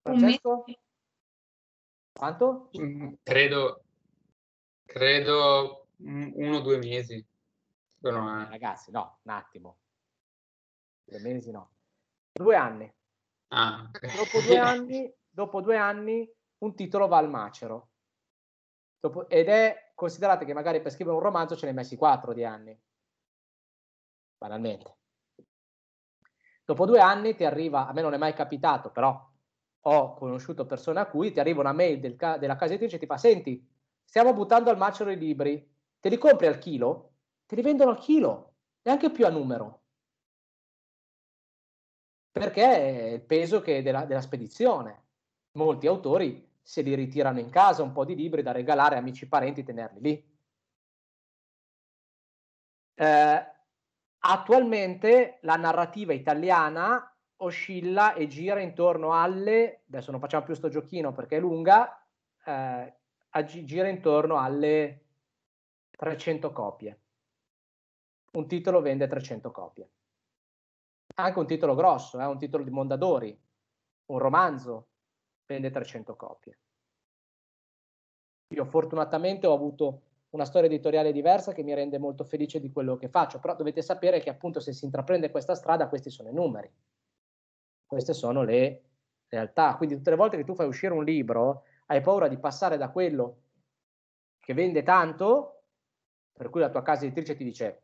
Francesco? 0.03 0.65
Quanto? 2.19 2.71
Mm, 2.77 3.13
credo, 3.23 3.85
credo 4.91 5.87
uno 5.99 6.57
o 6.57 6.61
due 6.61 6.79
mesi. 6.79 7.15
Eh. 7.15 8.11
Ragazzi, 8.11 8.91
no, 8.91 9.21
un 9.23 9.33
attimo. 9.33 9.79
Due 11.05 11.21
mesi 11.21 11.51
no. 11.53 11.71
Due 12.33 12.57
anni. 12.57 12.93
Ah, 13.49 13.89
okay. 13.89 14.17
dopo, 14.17 14.41
due 14.41 14.59
anni 14.59 15.15
dopo 15.29 15.61
due 15.61 15.77
anni 15.77 16.29
un 16.59 16.75
titolo 16.75 17.09
va 17.09 17.19
al 17.19 17.29
macero 17.29 17.89
Dopo, 19.01 19.29
ed 19.29 19.49
è, 19.49 19.93
considerate 19.95 20.45
che 20.45 20.53
magari 20.53 20.83
per 20.83 20.93
scrivere 20.93 21.17
un 21.17 21.23
romanzo 21.23 21.57
ce 21.57 21.65
ne 21.65 21.71
hai 21.71 21.77
messi 21.77 21.97
quattro 21.97 22.35
di 22.35 22.45
anni, 22.45 22.79
banalmente. 24.37 24.97
Dopo 26.67 26.85
due 26.85 27.01
anni 27.01 27.35
ti 27.35 27.45
arriva, 27.45 27.87
a 27.87 27.95
me 27.95 28.03
non 28.03 28.13
è 28.13 28.19
mai 28.19 28.35
capitato, 28.35 28.91
però 28.91 29.27
ho 29.81 30.15
conosciuto 30.15 30.67
persone 30.67 31.01
a 31.01 31.07
cui 31.07 31.33
ti 31.33 31.41
arriva 31.41 31.61
una 31.61 31.73
mail 31.73 31.99
del, 31.99 32.15
della 32.15 32.57
casa 32.57 32.75
editrice 32.75 32.97
e 32.97 32.99
ti 32.99 33.07
fa, 33.07 33.17
senti, 33.17 33.67
stiamo 34.11 34.35
buttando 34.35 34.71
al 34.71 34.77
macero 34.77 35.13
i 35.13 35.17
libri, 35.17 35.65
te 36.01 36.09
li 36.09 36.19
compri 36.19 36.49
al 36.49 36.59
chilo? 36.59 37.13
Te 37.47 37.55
li 37.55 37.63
vendono 37.63 37.93
al 37.93 37.99
chilo, 37.99 38.55
e 38.83 38.91
anche 38.91 39.09
più 39.13 39.25
a 39.25 39.31
numero. 39.31 39.83
Perché 42.33 42.65
è 42.65 43.13
il 43.13 43.21
peso 43.21 43.61
della, 43.61 44.05
della 44.07 44.21
spedizione. 44.21 45.05
Molti 45.53 45.87
autori 45.87 46.45
se 46.61 46.83
li 46.83 46.95
ritirano 46.95 47.39
in 47.39 47.51
casa 47.51 47.85
un 47.85 47.93
po' 47.93 48.05
di 48.05 48.17
libri 48.17 48.43
da 48.43 48.51
regalare 48.51 48.97
a 48.97 48.99
amici 48.99 49.27
e 49.27 49.29
parenti, 49.29 49.63
tenerli 49.63 50.01
lì. 50.01 50.39
Eh, 52.95 53.47
attualmente 54.19 55.39
la 55.43 55.55
narrativa 55.55 56.13
italiana 56.13 57.17
oscilla 57.37 58.15
e 58.15 58.27
gira 58.27 58.61
intorno 58.61 59.15
alle, 59.15 59.85
adesso 59.87 60.11
non 60.11 60.19
facciamo 60.19 60.45
più 60.45 60.55
sto 60.55 60.69
giochino 60.69 61.13
perché 61.13 61.37
è 61.37 61.41
lunga, 61.41 62.05
eh, 62.45 63.00
gira 63.45 63.89
intorno 63.89 64.39
alle 64.39 65.05
300 65.91 66.53
copie. 66.53 67.01
Un 68.33 68.47
titolo 68.47 68.81
vende 68.81 69.07
300 69.07 69.51
copie. 69.51 69.91
Anche 71.17 71.39
un 71.39 71.47
titolo 71.47 71.75
grosso, 71.75 72.19
eh, 72.21 72.25
un 72.25 72.39
titolo 72.39 72.65
di 72.65 72.71
Mondadori, 72.71 73.39
un 74.07 74.19
romanzo, 74.19 74.89
vende 75.47 75.71
300 75.71 76.17
copie. 76.17 76.59
Io 78.49 78.65
fortunatamente 78.65 79.47
ho 79.47 79.55
avuto 79.55 80.03
una 80.31 80.45
storia 80.45 80.69
editoriale 80.69 81.13
diversa 81.13 81.53
che 81.53 81.63
mi 81.63 81.75
rende 81.75 81.99
molto 81.99 82.25
felice 82.25 82.61
di 82.61 82.71
quello 82.71 82.97
che 82.97 83.09
faccio, 83.09 83.39
però 83.39 83.57
dovete 83.57 83.83
sapere 83.83 84.21
che 84.21 84.31
appunto 84.31 84.61
se 84.61 84.73
si 84.73 84.85
intraprende 84.85 85.31
questa 85.31 85.55
strada 85.55 85.89
questi 85.89 86.11
sono 86.11 86.29
i 86.29 86.33
numeri, 86.33 86.73
queste 87.87 88.13
sono 88.13 88.43
le 88.43 88.83
realtà, 89.29 89.77
quindi 89.77 89.97
tutte 89.97 90.11
le 90.11 90.17
volte 90.17 90.37
che 90.37 90.45
tu 90.45 90.55
fai 90.55 90.67
uscire 90.67 90.93
un 90.93 91.05
libro 91.05 91.65
hai 91.91 92.01
paura 92.01 92.29
di 92.29 92.39
passare 92.39 92.77
da 92.77 92.91
quello 92.91 93.43
che 94.39 94.55
vende 94.55 94.83
tanto, 94.85 95.65
per 96.33 96.49
cui 96.49 96.61
la 96.61 96.71
tua 96.71 96.83
casa 96.83 97.05
editrice 97.05 97.35
ti 97.35 97.45
dice 97.45 97.83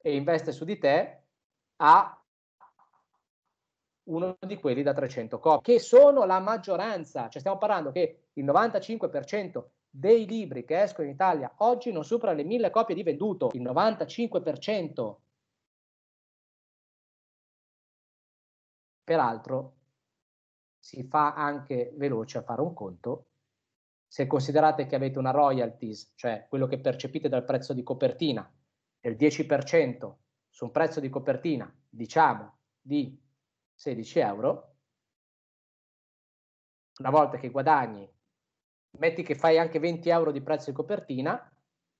e 0.00 0.14
investe 0.14 0.52
su 0.52 0.64
di 0.64 0.78
te, 0.78 1.22
a 1.76 2.16
uno 4.04 4.36
di 4.40 4.56
quelli 4.56 4.82
da 4.82 4.92
300 4.92 5.38
copie, 5.38 5.74
che 5.74 5.80
sono 5.80 6.24
la 6.24 6.38
maggioranza, 6.38 7.28
cioè 7.28 7.40
stiamo 7.40 7.58
parlando 7.58 7.90
che 7.90 8.28
il 8.34 8.44
95% 8.44 9.64
dei 9.90 10.24
libri 10.26 10.64
che 10.64 10.80
escono 10.80 11.06
in 11.06 11.14
Italia 11.14 11.52
oggi 11.58 11.92
non 11.92 12.04
supera 12.04 12.32
le 12.32 12.44
1000 12.44 12.70
copie 12.70 12.94
di 12.94 13.02
venduto, 13.02 13.50
il 13.52 13.62
95%. 13.62 15.16
Peraltro 19.04 19.81
si 20.92 21.04
fa 21.04 21.32
anche 21.32 21.94
veloce 21.96 22.36
a 22.36 22.42
fare 22.42 22.60
un 22.60 22.74
conto 22.74 23.28
se 24.06 24.26
considerate 24.26 24.84
che 24.84 24.94
avete 24.94 25.18
una 25.18 25.30
royalties, 25.30 26.12
cioè 26.16 26.44
quello 26.50 26.66
che 26.66 26.78
percepite 26.78 27.30
dal 27.30 27.46
prezzo 27.46 27.72
di 27.72 27.82
copertina, 27.82 28.46
del 29.00 29.16
10% 29.16 30.14
su 30.50 30.66
un 30.66 30.70
prezzo 30.70 31.00
di 31.00 31.08
copertina, 31.08 31.74
diciamo, 31.88 32.58
di 32.78 33.18
16 33.74 34.18
euro, 34.18 34.76
una 36.98 37.08
volta 37.08 37.38
che 37.38 37.48
guadagni, 37.48 38.06
metti 38.98 39.22
che 39.22 39.34
fai 39.34 39.58
anche 39.58 39.78
20 39.78 40.10
euro 40.10 40.30
di 40.30 40.42
prezzo 40.42 40.68
di 40.68 40.76
copertina, 40.76 41.50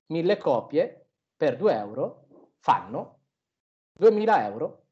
1000 0.08 0.36
copie 0.36 1.08
per 1.34 1.56
2 1.56 1.74
euro 1.74 2.26
fanno 2.58 3.20
2000 3.94 4.44
euro 4.44 4.86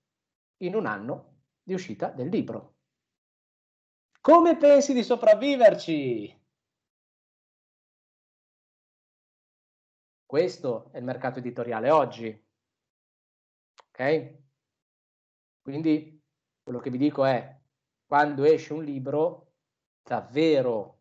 in 0.62 0.74
un 0.74 0.86
anno 0.86 1.42
di 1.62 1.74
uscita 1.74 2.08
del 2.08 2.28
libro. 2.28 2.76
Come 4.22 4.58
pensi 4.58 4.92
di 4.92 5.02
sopravviverci? 5.02 6.38
Questo 10.26 10.90
è 10.92 10.98
il 10.98 11.04
mercato 11.04 11.38
editoriale 11.38 11.90
oggi. 11.90 12.46
Ok? 13.88 14.38
Quindi 15.62 16.22
quello 16.62 16.80
che 16.80 16.90
vi 16.90 16.98
dico 16.98 17.24
è, 17.24 17.58
quando 18.06 18.44
esce 18.44 18.74
un 18.74 18.84
libro, 18.84 19.54
davvero, 20.02 21.00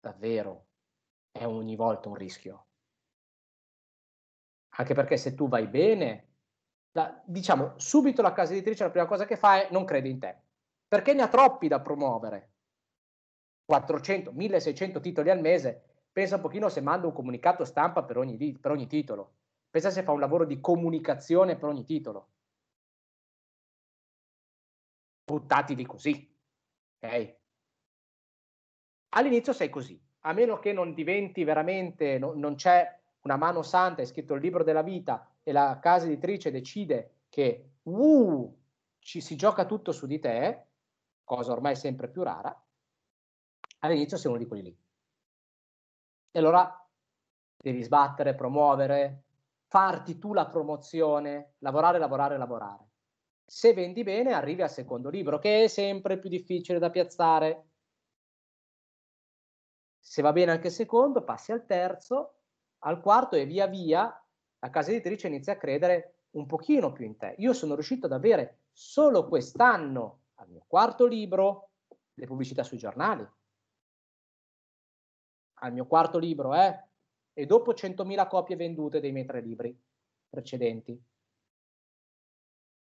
davvero, 0.00 0.68
è 1.30 1.44
ogni 1.44 1.76
volta 1.76 2.08
un 2.08 2.14
rischio. 2.14 2.66
Anche 4.76 4.94
perché 4.94 5.18
se 5.18 5.34
tu 5.34 5.48
vai 5.48 5.68
bene, 5.68 6.32
la, 6.92 7.22
diciamo, 7.26 7.78
subito 7.78 8.22
la 8.22 8.32
casa 8.32 8.52
editrice 8.52 8.84
la 8.84 8.90
prima 8.90 9.06
cosa 9.06 9.26
che 9.26 9.36
fa 9.36 9.66
è 9.66 9.70
non 9.70 9.84
crede 9.84 10.08
in 10.08 10.18
te, 10.18 10.41
perché 10.92 11.14
ne 11.14 11.22
ha 11.22 11.28
troppi 11.28 11.68
da 11.68 11.80
promuovere. 11.80 12.50
400, 13.64 14.30
1600 14.32 15.00
titoli 15.00 15.30
al 15.30 15.40
mese, 15.40 16.02
pensa 16.12 16.34
un 16.34 16.42
pochino 16.42 16.68
se 16.68 16.82
manda 16.82 17.06
un 17.06 17.14
comunicato 17.14 17.64
stampa 17.64 18.04
per 18.04 18.18
ogni, 18.18 18.36
per 18.58 18.72
ogni 18.72 18.86
titolo, 18.86 19.36
pensa 19.70 19.88
se 19.88 20.02
fa 20.02 20.12
un 20.12 20.20
lavoro 20.20 20.44
di 20.44 20.60
comunicazione 20.60 21.56
per 21.56 21.70
ogni 21.70 21.84
titolo 21.86 22.28
buttati 25.24 25.74
lì 25.74 25.86
così. 25.86 26.30
Ok? 26.98 27.36
All'inizio 29.14 29.54
sei 29.54 29.70
così, 29.70 29.98
a 30.20 30.34
meno 30.34 30.58
che 30.58 30.74
non 30.74 30.92
diventi 30.92 31.42
veramente, 31.42 32.18
no, 32.18 32.34
non 32.34 32.54
c'è 32.54 33.00
una 33.22 33.36
mano 33.36 33.62
santa, 33.62 34.02
hai 34.02 34.06
scritto 34.06 34.34
il 34.34 34.42
libro 34.42 34.62
della 34.62 34.82
vita 34.82 35.26
e 35.42 35.52
la 35.52 35.78
casa 35.80 36.04
editrice 36.04 36.50
decide 36.50 37.20
che 37.30 37.76
uh, 37.84 38.60
ci 38.98 39.22
si 39.22 39.36
gioca 39.36 39.64
tutto 39.64 39.92
su 39.92 40.06
di 40.06 40.18
te, 40.18 40.66
cosa 41.24 41.52
ormai 41.52 41.76
sempre 41.76 42.08
più 42.10 42.22
rara, 42.22 42.54
all'inizio 43.80 44.16
sei 44.16 44.30
uno 44.30 44.40
di 44.40 44.46
quelli 44.46 44.62
lì. 44.62 44.78
E 46.30 46.38
allora 46.38 46.88
devi 47.56 47.82
sbattere, 47.82 48.34
promuovere, 48.34 49.24
farti 49.66 50.18
tu 50.18 50.32
la 50.32 50.48
promozione, 50.48 51.54
lavorare, 51.58 51.98
lavorare, 51.98 52.38
lavorare. 52.38 52.88
Se 53.44 53.74
vendi 53.74 54.02
bene, 54.02 54.32
arrivi 54.32 54.62
al 54.62 54.70
secondo 54.70 55.10
libro, 55.10 55.38
che 55.38 55.64
è 55.64 55.68
sempre 55.68 56.18
più 56.18 56.30
difficile 56.30 56.78
da 56.78 56.90
piazzare. 56.90 57.68
Se 59.98 60.22
va 60.22 60.32
bene 60.32 60.52
anche 60.52 60.68
il 60.68 60.72
secondo, 60.72 61.22
passi 61.22 61.52
al 61.52 61.66
terzo, 61.66 62.40
al 62.80 63.00
quarto 63.00 63.36
e 63.36 63.46
via 63.46 63.66
via 63.66 64.14
la 64.58 64.70
casa 64.70 64.90
editrice 64.90 65.26
inizia 65.26 65.54
a 65.54 65.58
credere 65.58 66.26
un 66.30 66.46
pochino 66.46 66.92
più 66.92 67.04
in 67.04 67.16
te. 67.16 67.34
Io 67.38 67.52
sono 67.52 67.74
riuscito 67.74 68.06
ad 68.06 68.12
avere 68.12 68.62
solo 68.72 69.28
quest'anno 69.28 70.21
al 70.42 70.48
mio 70.48 70.64
quarto 70.66 71.06
libro 71.06 71.70
le 72.14 72.26
pubblicità 72.26 72.62
sui 72.62 72.78
giornali. 72.78 73.26
Al 75.60 75.72
mio 75.72 75.86
quarto 75.86 76.18
libro, 76.18 76.54
eh? 76.54 76.88
E 77.32 77.46
dopo 77.46 77.72
100.000 77.72 78.28
copie 78.28 78.56
vendute 78.56 79.00
dei 79.00 79.12
miei 79.12 79.24
tre 79.24 79.40
libri 79.40 79.80
precedenti. 80.28 81.00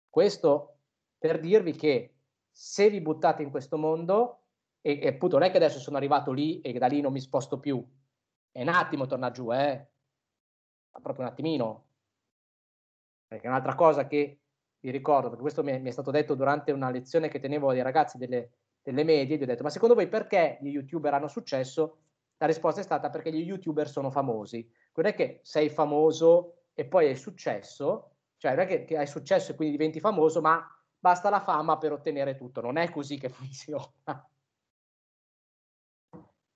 Questo 0.08 0.78
per 1.18 1.38
dirvi 1.40 1.72
che 1.72 2.16
se 2.50 2.88
vi 2.88 3.00
buttate 3.00 3.42
in 3.42 3.50
questo 3.50 3.76
mondo, 3.76 4.46
e, 4.80 5.00
e 5.00 5.08
appunto 5.08 5.38
non 5.38 5.46
è 5.46 5.50
che 5.50 5.56
adesso 5.56 5.78
sono 5.78 5.96
arrivato 5.96 6.32
lì 6.32 6.60
e 6.60 6.72
da 6.72 6.86
lì 6.86 7.00
non 7.00 7.12
mi 7.12 7.20
sposto 7.20 7.58
più, 7.58 7.84
è 8.50 8.62
un 8.62 8.68
attimo 8.68 9.06
torna 9.06 9.30
giù, 9.30 9.52
eh? 9.52 9.88
proprio 10.90 11.24
un 11.24 11.30
attimino. 11.30 11.88
Perché 13.26 13.48
un'altra 13.48 13.74
cosa 13.74 14.06
che 14.06 14.43
vi 14.84 14.90
ricordo, 14.90 15.28
perché 15.28 15.40
questo 15.40 15.64
mi 15.64 15.82
è, 15.82 15.90
stato 15.90 16.10
detto 16.10 16.34
durante 16.34 16.70
una 16.70 16.90
lezione 16.90 17.28
che 17.28 17.40
tenevo 17.40 17.70
ai 17.70 17.80
ragazzi 17.80 18.18
delle, 18.18 18.50
delle 18.82 19.02
medie, 19.02 19.38
gli 19.38 19.42
ho 19.42 19.46
detto, 19.46 19.62
ma 19.62 19.70
secondo 19.70 19.94
voi 19.94 20.08
perché 20.08 20.58
gli 20.60 20.68
youtuber 20.68 21.14
hanno 21.14 21.26
successo? 21.26 22.00
La 22.36 22.44
risposta 22.44 22.80
è 22.80 22.84
stata 22.84 23.08
perché 23.08 23.32
gli 23.32 23.40
youtuber 23.40 23.88
sono 23.88 24.10
famosi. 24.10 24.70
Non 24.92 25.06
è 25.06 25.14
che 25.14 25.40
sei 25.42 25.70
famoso 25.70 26.64
e 26.74 26.84
poi 26.84 27.06
hai 27.06 27.16
successo, 27.16 28.16
cioè 28.36 28.50
non 28.50 28.60
è 28.60 28.66
che, 28.66 28.84
che 28.84 28.98
hai 28.98 29.06
successo 29.06 29.52
e 29.52 29.54
quindi 29.54 29.74
diventi 29.74 30.00
famoso, 30.00 30.42
ma 30.42 30.62
basta 30.98 31.30
la 31.30 31.40
fama 31.40 31.78
per 31.78 31.92
ottenere 31.92 32.36
tutto. 32.36 32.60
Non 32.60 32.76
è 32.76 32.90
così 32.90 33.16
che 33.16 33.30
funziona. 33.32 34.28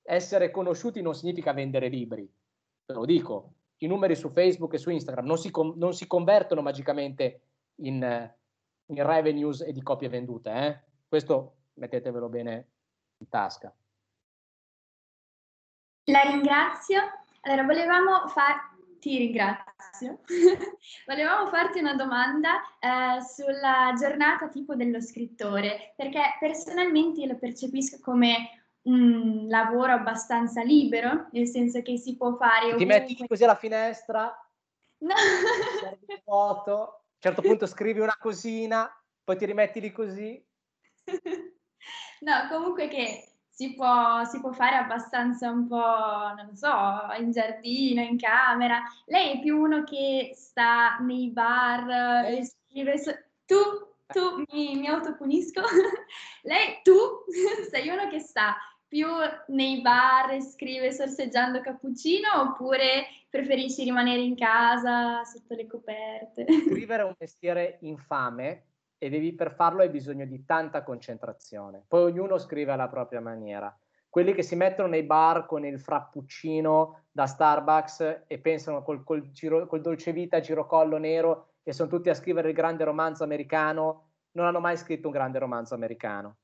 Essere 0.03 0.51
conosciuti 0.51 1.01
non 1.01 1.15
significa 1.15 1.55
vendere 1.55 1.89
libri, 1.89 2.31
te 2.85 2.93
lo 2.93 3.07
dico. 3.07 3.55
I 3.79 3.87
numeri 3.87 4.15
su 4.15 4.29
Facebook 4.29 4.75
e 4.75 4.79
su 4.79 4.91
Instagram 4.91 5.25
non 5.25 5.39
si, 5.39 5.51
non 5.77 5.95
si 5.95 6.07
convertono 6.07 6.61
magicamente 6.61 7.48
in, 7.83 8.33
in 8.87 9.07
revenues 9.07 9.61
e 9.63 9.73
di 9.73 9.83
copie 9.83 10.09
vendute. 10.09 10.51
Eh? 10.51 10.81
Questo 11.09 11.57
mettetevelo 11.75 12.29
bene 12.29 12.69
in 13.19 13.29
tasca. 13.29 13.75
La 16.05 16.23
ringrazio. 16.23 17.01
Allora, 17.43 17.65
volevamo 17.65 18.29
far... 18.29 18.77
ti 18.99 19.19
ringrazio. 19.19 20.21
volevamo 21.07 21.49
farti 21.49 21.81
una 21.81 21.95
domanda 21.95 22.61
eh, 22.79 23.21
sulla 23.23 23.93
giornata 23.99 24.49
tipo 24.49 24.75
dello 24.75 25.01
scrittore, 25.01 25.93
perché 25.97 26.37
personalmente 26.41 27.27
lo 27.27 27.37
percepisco 27.37 27.99
come 28.01 28.59
un 28.83 29.47
lavoro 29.49 29.93
abbastanza 29.93 30.63
libero, 30.63 31.29
nel 31.33 31.47
senso 31.47 31.83
che 31.83 31.99
si 31.99 32.17
può 32.17 32.37
fare... 32.37 32.69
Ti 32.69 32.75
ovunque. 32.75 32.87
metti 32.87 33.27
così 33.27 33.45
alla 33.45 33.55
finestra, 33.55 34.33
no. 34.99 35.15
foto, 36.25 36.98
a 37.21 37.29
un 37.29 37.35
certo 37.35 37.43
punto 37.43 37.67
scrivi 37.67 37.99
una 37.99 38.17
cosina, 38.19 38.89
poi 39.25 39.37
ti 39.37 39.45
rimetti 39.45 39.81
lì 39.81 39.91
così. 39.91 40.41
no, 42.21 42.33
comunque 42.49 42.87
che 42.87 43.33
si 43.51 43.75
può, 43.75 44.25
si 44.25 44.39
può, 44.39 44.53
fare 44.53 44.77
abbastanza 44.77 45.51
un 45.51 45.67
po', 45.67 46.33
non 46.37 46.55
so, 46.55 46.71
in 47.19 47.33
giardino, 47.33 48.01
in 48.03 48.17
camera. 48.17 48.83
Lei 49.07 49.33
è 49.33 49.41
più 49.41 49.59
uno 49.59 49.83
che 49.83 50.33
sta 50.35 50.99
nei 50.99 51.31
bar 51.31 52.25
e 52.27 52.45
scrive... 52.45 52.99
So- 52.99 53.19
tu, 53.45 53.57
tu, 54.13 54.45
mi, 54.53 54.77
mi 54.77 54.87
autopunisco. 54.87 55.63
Lei, 56.43 56.81
tu, 56.85 56.93
sei 57.71 57.89
uno 57.89 58.09
che 58.09 58.21
sta 58.21 58.57
più 58.89 59.07
nei 59.49 59.83
bar 59.83 60.31
e 60.31 60.41
scrive 60.41 60.91
sorseggiando 60.93 61.61
cappuccino 61.61 62.29
oppure 62.41 63.05
preferisci 63.29 63.85
rimanere 63.85 64.23
in 64.23 64.35
casa 64.35 65.23
sotto 65.25 65.55
le 65.55 65.67
coperte? 65.67 66.47
Scrivere 66.67 67.03
è 67.03 67.07
un 67.07 67.15
mestiere 67.19 67.77
infame 67.83 68.65
e 68.97 69.11
devi, 69.11 69.35
per 69.35 69.55
farlo 69.55 69.83
hai 69.83 69.91
bisogno 69.91 70.25
di 70.25 70.45
tanta 70.45 70.83
concentrazione. 70.83 71.85
Poi 71.87 72.03
ognuno 72.03 72.39
scrive 72.39 72.73
alla 72.73 72.89
propria 72.89 73.21
maniera. 73.21 73.77
Quelli 74.09 74.33
che 74.33 74.43
si 74.43 74.57
mettono 74.57 74.89
nei 74.89 75.03
bar 75.03 75.45
con 75.45 75.67
il 75.67 75.79
frappuccino 75.79 77.05
da 77.13 77.27
Starbucks 77.27 78.25
e 78.27 78.39
pensano 78.39 78.83
col, 78.83 79.05
col, 79.05 79.31
giro, 79.31 79.67
col 79.67 79.83
dolce 79.83 80.13
vita 80.13 80.41
girocollo 80.41 80.97
nero 80.97 81.51
e 81.63 81.75
sono 81.75 81.91
tutti 81.91 82.09
a 82.09 82.15
scrivere 82.15 82.49
il 82.49 82.55
grande 82.55 82.85
romanzo 82.85 83.23
americano, 83.23 84.13
non 84.33 84.47
hanno 84.47 84.61
mai 84.61 84.79
scritto 84.79 85.09
un 85.09 85.13
grande 85.13 85.39
romanzo 85.39 85.75
americano 85.75 86.39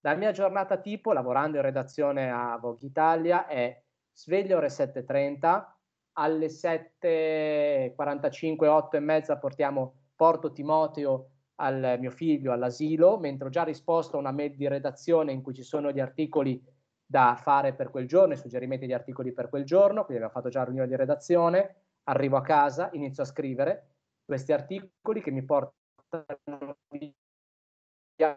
la 0.00 0.14
mia 0.14 0.32
giornata 0.32 0.78
tipo, 0.78 1.12
lavorando 1.12 1.56
in 1.56 1.62
redazione 1.62 2.30
a 2.30 2.56
Vogue 2.58 2.86
Italia, 2.86 3.46
è 3.46 3.82
sveglio 4.12 4.58
ore 4.58 4.68
7.30, 4.68 5.64
alle 6.12 6.46
7.45, 6.46 8.66
8 8.66 8.96
e 8.96 9.00
mezza 9.00 9.38
portiamo, 9.38 9.94
porto 10.14 10.52
Timoteo 10.52 11.30
al 11.60 11.96
mio 11.98 12.10
figlio 12.10 12.52
all'asilo, 12.52 13.18
mentre 13.18 13.48
ho 13.48 13.50
già 13.50 13.64
risposto 13.64 14.16
a 14.16 14.20
una 14.20 14.32
mail 14.32 14.54
di 14.54 14.68
redazione 14.68 15.32
in 15.32 15.42
cui 15.42 15.54
ci 15.54 15.62
sono 15.62 15.90
gli 15.90 16.00
articoli 16.00 16.62
da 17.04 17.38
fare 17.40 17.74
per 17.74 17.90
quel 17.90 18.06
giorno, 18.06 18.34
i 18.34 18.36
suggerimenti 18.36 18.86
di 18.86 18.92
articoli 18.92 19.32
per 19.32 19.48
quel 19.48 19.64
giorno, 19.64 20.04
quindi 20.04 20.22
abbiamo 20.22 20.32
fatto 20.32 20.50
già 20.50 20.64
riunione 20.64 20.88
di 20.88 20.96
redazione, 20.96 21.76
arrivo 22.04 22.36
a 22.36 22.42
casa, 22.42 22.90
inizio 22.92 23.22
a 23.22 23.26
scrivere 23.26 23.94
questi 24.24 24.52
articoli 24.52 25.22
che 25.22 25.30
mi 25.30 25.42
portano 25.42 26.76
via 26.90 28.36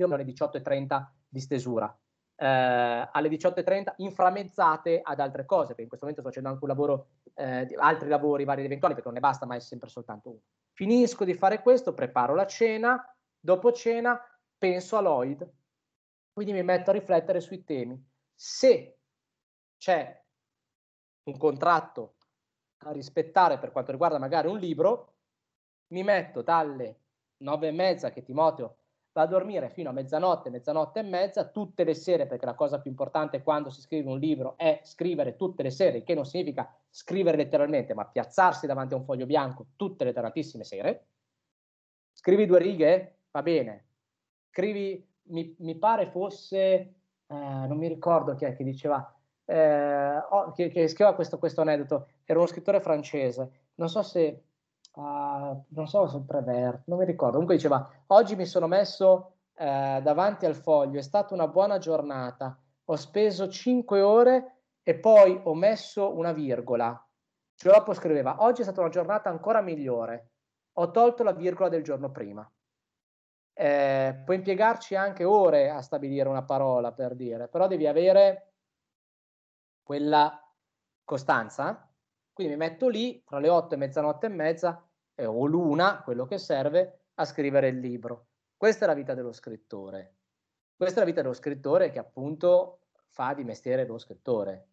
più 0.00 0.06
o 0.06 0.08
meno 0.08 0.22
alle 0.22 0.32
18.30 0.32 1.06
di 1.28 1.40
stesura. 1.40 1.98
Eh, 2.36 2.46
alle 2.46 3.28
18.30 3.28 3.94
inframezzate 3.96 5.00
ad 5.02 5.20
altre 5.20 5.44
cose, 5.44 5.68
perché 5.68 5.82
in 5.82 5.88
questo 5.88 6.06
momento 6.06 6.22
sto 6.22 6.30
facendo 6.30 6.48
anche 6.48 6.64
un 6.64 6.70
lavoro, 6.70 7.08
eh, 7.34 7.68
altri 7.76 8.08
lavori 8.08 8.44
vari 8.44 8.60
ed 8.60 8.66
eventuali, 8.66 8.94
perché 8.94 9.10
non 9.10 9.20
ne 9.20 9.26
basta 9.26 9.44
mai 9.44 9.60
sempre 9.60 9.90
soltanto 9.90 10.30
uno. 10.30 10.40
Finisco 10.72 11.24
di 11.24 11.34
fare 11.34 11.60
questo, 11.60 11.92
preparo 11.92 12.34
la 12.34 12.46
cena, 12.46 13.14
dopo 13.38 13.72
cena 13.72 14.18
penso 14.56 14.96
a 14.96 15.02
Lloyd, 15.02 15.46
quindi 16.32 16.52
mi 16.52 16.62
metto 16.62 16.88
a 16.88 16.94
riflettere 16.94 17.40
sui 17.40 17.62
temi. 17.62 18.02
Se 18.34 18.98
c'è 19.76 20.22
un 21.24 21.36
contratto 21.36 22.14
a 22.84 22.92
rispettare 22.92 23.58
per 23.58 23.70
quanto 23.70 23.90
riguarda 23.90 24.18
magari 24.18 24.48
un 24.48 24.56
libro, 24.56 25.16
mi 25.88 26.02
metto 26.02 26.40
dalle 26.40 27.00
nove 27.38 27.68
e 27.68 27.72
mezza 27.72 28.10
che 28.10 28.22
Timoteo 28.22 28.76
va 29.12 29.22
a 29.22 29.26
dormire 29.26 29.70
fino 29.70 29.90
a 29.90 29.92
mezzanotte, 29.92 30.50
mezzanotte 30.50 31.00
e 31.00 31.02
mezza, 31.02 31.48
tutte 31.48 31.84
le 31.84 31.94
sere, 31.94 32.26
perché 32.26 32.46
la 32.46 32.54
cosa 32.54 32.80
più 32.80 32.90
importante 32.90 33.42
quando 33.42 33.70
si 33.70 33.80
scrive 33.80 34.10
un 34.10 34.18
libro 34.18 34.54
è 34.56 34.80
scrivere 34.84 35.36
tutte 35.36 35.62
le 35.62 35.70
sere, 35.70 36.04
che 36.04 36.14
non 36.14 36.24
significa 36.24 36.72
scrivere 36.88 37.36
letteralmente, 37.36 37.94
ma 37.94 38.06
piazzarsi 38.06 38.66
davanti 38.66 38.94
a 38.94 38.98
un 38.98 39.04
foglio 39.04 39.26
bianco 39.26 39.66
tutte 39.76 40.04
le 40.04 40.12
tantissime 40.12 40.64
sere. 40.64 41.06
Scrivi 42.12 42.46
due 42.46 42.58
righe, 42.58 43.18
va 43.30 43.42
bene. 43.42 43.86
Scrivi, 44.50 45.06
mi, 45.24 45.54
mi 45.58 45.76
pare 45.76 46.06
fosse, 46.06 46.56
eh, 46.64 46.94
non 47.26 47.76
mi 47.76 47.88
ricordo 47.88 48.34
chi 48.34 48.44
è 48.44 48.54
che 48.54 48.64
diceva, 48.64 49.14
eh, 49.44 50.16
oh, 50.16 50.52
che, 50.52 50.68
che, 50.68 50.86
scriveva 50.86 51.14
questo, 51.14 51.38
questo 51.38 51.62
aneddoto, 51.62 52.08
era 52.24 52.38
uno 52.38 52.48
scrittore 52.48 52.80
francese, 52.80 53.50
non 53.74 53.88
so 53.88 54.02
se 54.02 54.44
uh, 54.92 55.64
non 55.68 55.86
so 55.86 56.06
sul 56.06 56.24
Prevert, 56.24 56.82
non 56.86 56.98
mi 56.98 57.04
ricordo, 57.04 57.32
comunque 57.32 57.56
diceva, 57.56 57.88
oggi 58.08 58.36
mi 58.36 58.46
sono 58.46 58.66
messo 58.66 59.34
eh, 59.54 60.00
davanti 60.02 60.46
al 60.46 60.54
foglio, 60.54 60.98
è 60.98 61.02
stata 61.02 61.34
una 61.34 61.46
buona 61.46 61.78
giornata, 61.78 62.58
ho 62.84 62.96
speso 62.96 63.48
5 63.48 64.00
ore 64.00 64.54
e 64.82 64.98
poi 64.98 65.38
ho 65.44 65.54
messo 65.54 66.16
una 66.16 66.32
virgola. 66.32 66.98
Cioè 67.54 67.94
scriveva, 67.94 68.42
oggi 68.42 68.62
è 68.62 68.64
stata 68.64 68.80
una 68.80 68.88
giornata 68.88 69.28
ancora 69.28 69.60
migliore, 69.60 70.30
ho 70.78 70.90
tolto 70.90 71.22
la 71.22 71.32
virgola 71.32 71.68
del 71.68 71.82
giorno 71.82 72.10
prima. 72.10 72.50
Eh, 73.52 74.22
puoi 74.24 74.36
impiegarci 74.38 74.94
anche 74.94 75.24
ore 75.24 75.68
a 75.68 75.82
stabilire 75.82 76.28
una 76.28 76.44
parola 76.44 76.92
per 76.92 77.14
dire, 77.14 77.48
però 77.48 77.66
devi 77.66 77.86
avere 77.86 78.54
quella 79.82 80.40
costanza 81.04 81.89
quindi 82.40 82.56
mi 82.56 82.68
metto 82.68 82.88
lì 82.88 83.22
tra 83.22 83.38
le 83.38 83.50
8 83.50 83.74
e 83.74 83.76
mezzanotte 83.76 84.24
e 84.24 84.30
mezza 84.30 84.82
eh, 85.14 85.26
o 85.26 85.44
l'una, 85.44 86.00
quello 86.02 86.24
che 86.24 86.38
serve, 86.38 87.00
a 87.16 87.26
scrivere 87.26 87.68
il 87.68 87.78
libro. 87.78 88.28
Questa 88.56 88.86
è 88.86 88.88
la 88.88 88.94
vita 88.94 89.12
dello 89.12 89.32
scrittore. 89.32 90.14
Questa 90.74 90.96
è 90.96 90.98
la 91.00 91.10
vita 91.10 91.20
dello 91.20 91.34
scrittore 91.34 91.90
che 91.90 91.98
appunto 91.98 92.78
fa 93.08 93.34
di 93.34 93.44
mestiere 93.44 93.84
lo 93.84 93.98
scrittore. 93.98 94.68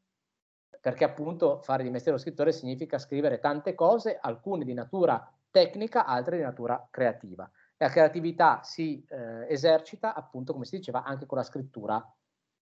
Perché 0.79 1.03
appunto 1.03 1.59
fare 1.59 1.83
di 1.83 1.89
mestiere 1.89 2.15
lo 2.15 2.23
scrittore 2.23 2.53
significa 2.53 2.97
scrivere 2.99 3.39
tante 3.39 3.75
cose, 3.75 4.17
alcune 4.17 4.63
di 4.63 4.73
natura 4.73 5.29
tecnica, 5.51 6.05
altre 6.05 6.37
di 6.37 6.43
natura 6.43 6.87
creativa. 6.89 7.51
La 7.75 7.89
creatività 7.89 8.61
si 8.63 9.05
eh, 9.09 9.45
esercita 9.49 10.13
appunto, 10.13 10.53
come 10.53 10.63
si 10.63 10.77
diceva, 10.77 11.03
anche 11.03 11.25
con 11.25 11.37
la 11.37 11.43
scrittura 11.43 12.15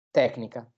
tecnica. 0.09 0.69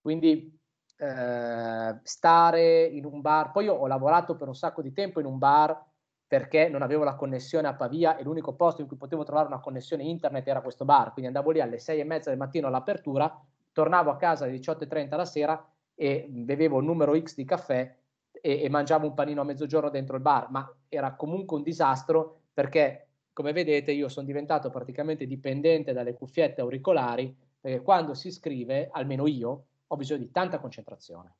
Quindi 0.00 0.56
eh, 0.96 1.98
stare 2.02 2.84
in 2.84 3.04
un 3.04 3.20
bar. 3.20 3.52
Poi 3.52 3.64
io 3.64 3.74
ho 3.74 3.86
lavorato 3.86 4.34
per 4.36 4.48
un 4.48 4.54
sacco 4.54 4.82
di 4.82 4.92
tempo 4.92 5.20
in 5.20 5.26
un 5.26 5.38
bar 5.38 5.84
perché 6.28 6.68
non 6.68 6.82
avevo 6.82 7.04
la 7.04 7.14
connessione 7.14 7.68
a 7.68 7.74
Pavia 7.74 8.16
e 8.16 8.24
l'unico 8.24 8.54
posto 8.54 8.80
in 8.80 8.88
cui 8.88 8.96
potevo 8.96 9.22
trovare 9.22 9.46
una 9.46 9.60
connessione 9.60 10.02
internet 10.02 10.46
era 10.48 10.60
questo 10.60 10.84
bar. 10.84 11.12
Quindi 11.12 11.26
andavo 11.26 11.50
lì 11.50 11.60
alle 11.60 11.78
sei 11.78 12.00
e 12.00 12.04
mezza 12.04 12.30
del 12.30 12.38
mattino 12.38 12.66
all'apertura, 12.66 13.40
tornavo 13.72 14.10
a 14.10 14.16
casa 14.16 14.44
alle 14.44 14.56
18.30 14.56 15.16
la 15.16 15.24
sera 15.24 15.68
e 15.94 16.26
bevevo 16.28 16.78
il 16.78 16.84
numero 16.84 17.18
X 17.18 17.34
di 17.36 17.44
caffè 17.44 17.94
e, 18.32 18.62
e 18.62 18.68
mangiavo 18.68 19.06
un 19.06 19.14
panino 19.14 19.42
a 19.42 19.44
mezzogiorno 19.44 19.88
dentro 19.88 20.16
il 20.16 20.22
bar, 20.22 20.50
ma 20.50 20.68
era 20.88 21.14
comunque 21.14 21.56
un 21.56 21.62
disastro 21.62 22.40
perché, 22.52 23.08
come 23.32 23.52
vedete, 23.52 23.92
io 23.92 24.08
sono 24.08 24.26
diventato 24.26 24.70
praticamente 24.70 25.26
dipendente 25.26 25.92
dalle 25.92 26.14
cuffiette 26.14 26.60
auricolari 26.60 27.34
perché 27.60 27.82
quando 27.82 28.14
si 28.14 28.30
scrive, 28.30 28.88
almeno 28.92 29.26
io, 29.26 29.64
ho 29.86 29.96
bisogno 29.96 30.20
di 30.20 30.30
tanta 30.30 30.58
concentrazione. 30.58 31.36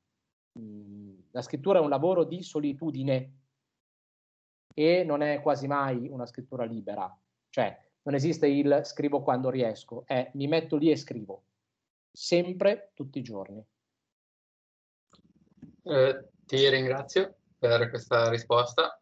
Mm, 0.59 1.19
la 1.31 1.43
scrittura 1.43 1.79
è 1.79 1.83
un 1.83 1.89
lavoro 1.89 2.25
di 2.25 2.43
solitudine. 2.43 3.41
E 4.75 5.05
non 5.05 5.23
è 5.23 5.41
quasi 5.41 5.67
mai 5.67 6.09
una 6.09 6.27
scrittura 6.27 6.65
libera, 6.65 7.11
cioè 7.49 7.83
non 8.03 8.15
esiste 8.15 8.47
il 8.47 8.83
scrivo 8.85 9.23
quando 9.23 9.49
riesco, 9.49 10.05
è 10.07 10.31
mi 10.35 10.47
metto 10.47 10.77
lì 10.77 10.91
e 10.91 10.97
scrivo, 10.97 11.45
sempre, 12.13 12.91
tutti 12.95 13.19
i 13.19 13.23
giorni. 13.23 13.65
Eh, 15.83 16.29
ti 16.45 16.69
ringrazio 16.69 17.37
per 17.59 17.89
questa 17.91 18.29
risposta. 18.29 19.01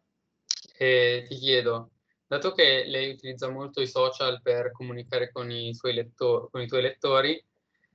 E 0.77 1.25
ti 1.27 1.35
chiedo, 1.35 1.91
dato 2.27 2.51
che 2.51 2.83
lei 2.85 3.11
utilizza 3.11 3.49
molto 3.49 3.81
i 3.81 3.87
social 3.87 4.41
per 4.41 4.71
comunicare 4.71 5.31
con 5.31 5.49
i, 5.49 5.73
suoi 5.73 5.93
lettori, 5.93 6.47
con 6.51 6.61
i 6.61 6.67
tuoi 6.67 6.81
lettori, 6.81 7.45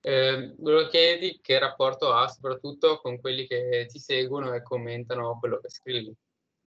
eh, 0.01 0.55
volevo 0.59 0.89
chiederti 0.89 1.41
che 1.43 1.59
rapporto 1.59 2.13
ha 2.13 2.27
soprattutto 2.29 3.01
con 3.01 3.21
quelli 3.21 3.47
che 3.47 3.87
ti 3.89 3.99
seguono 3.99 4.53
e 4.55 4.63
commentano 4.63 5.39
quello 5.39 5.59
che 5.59 5.69
scrivi. 5.69 6.15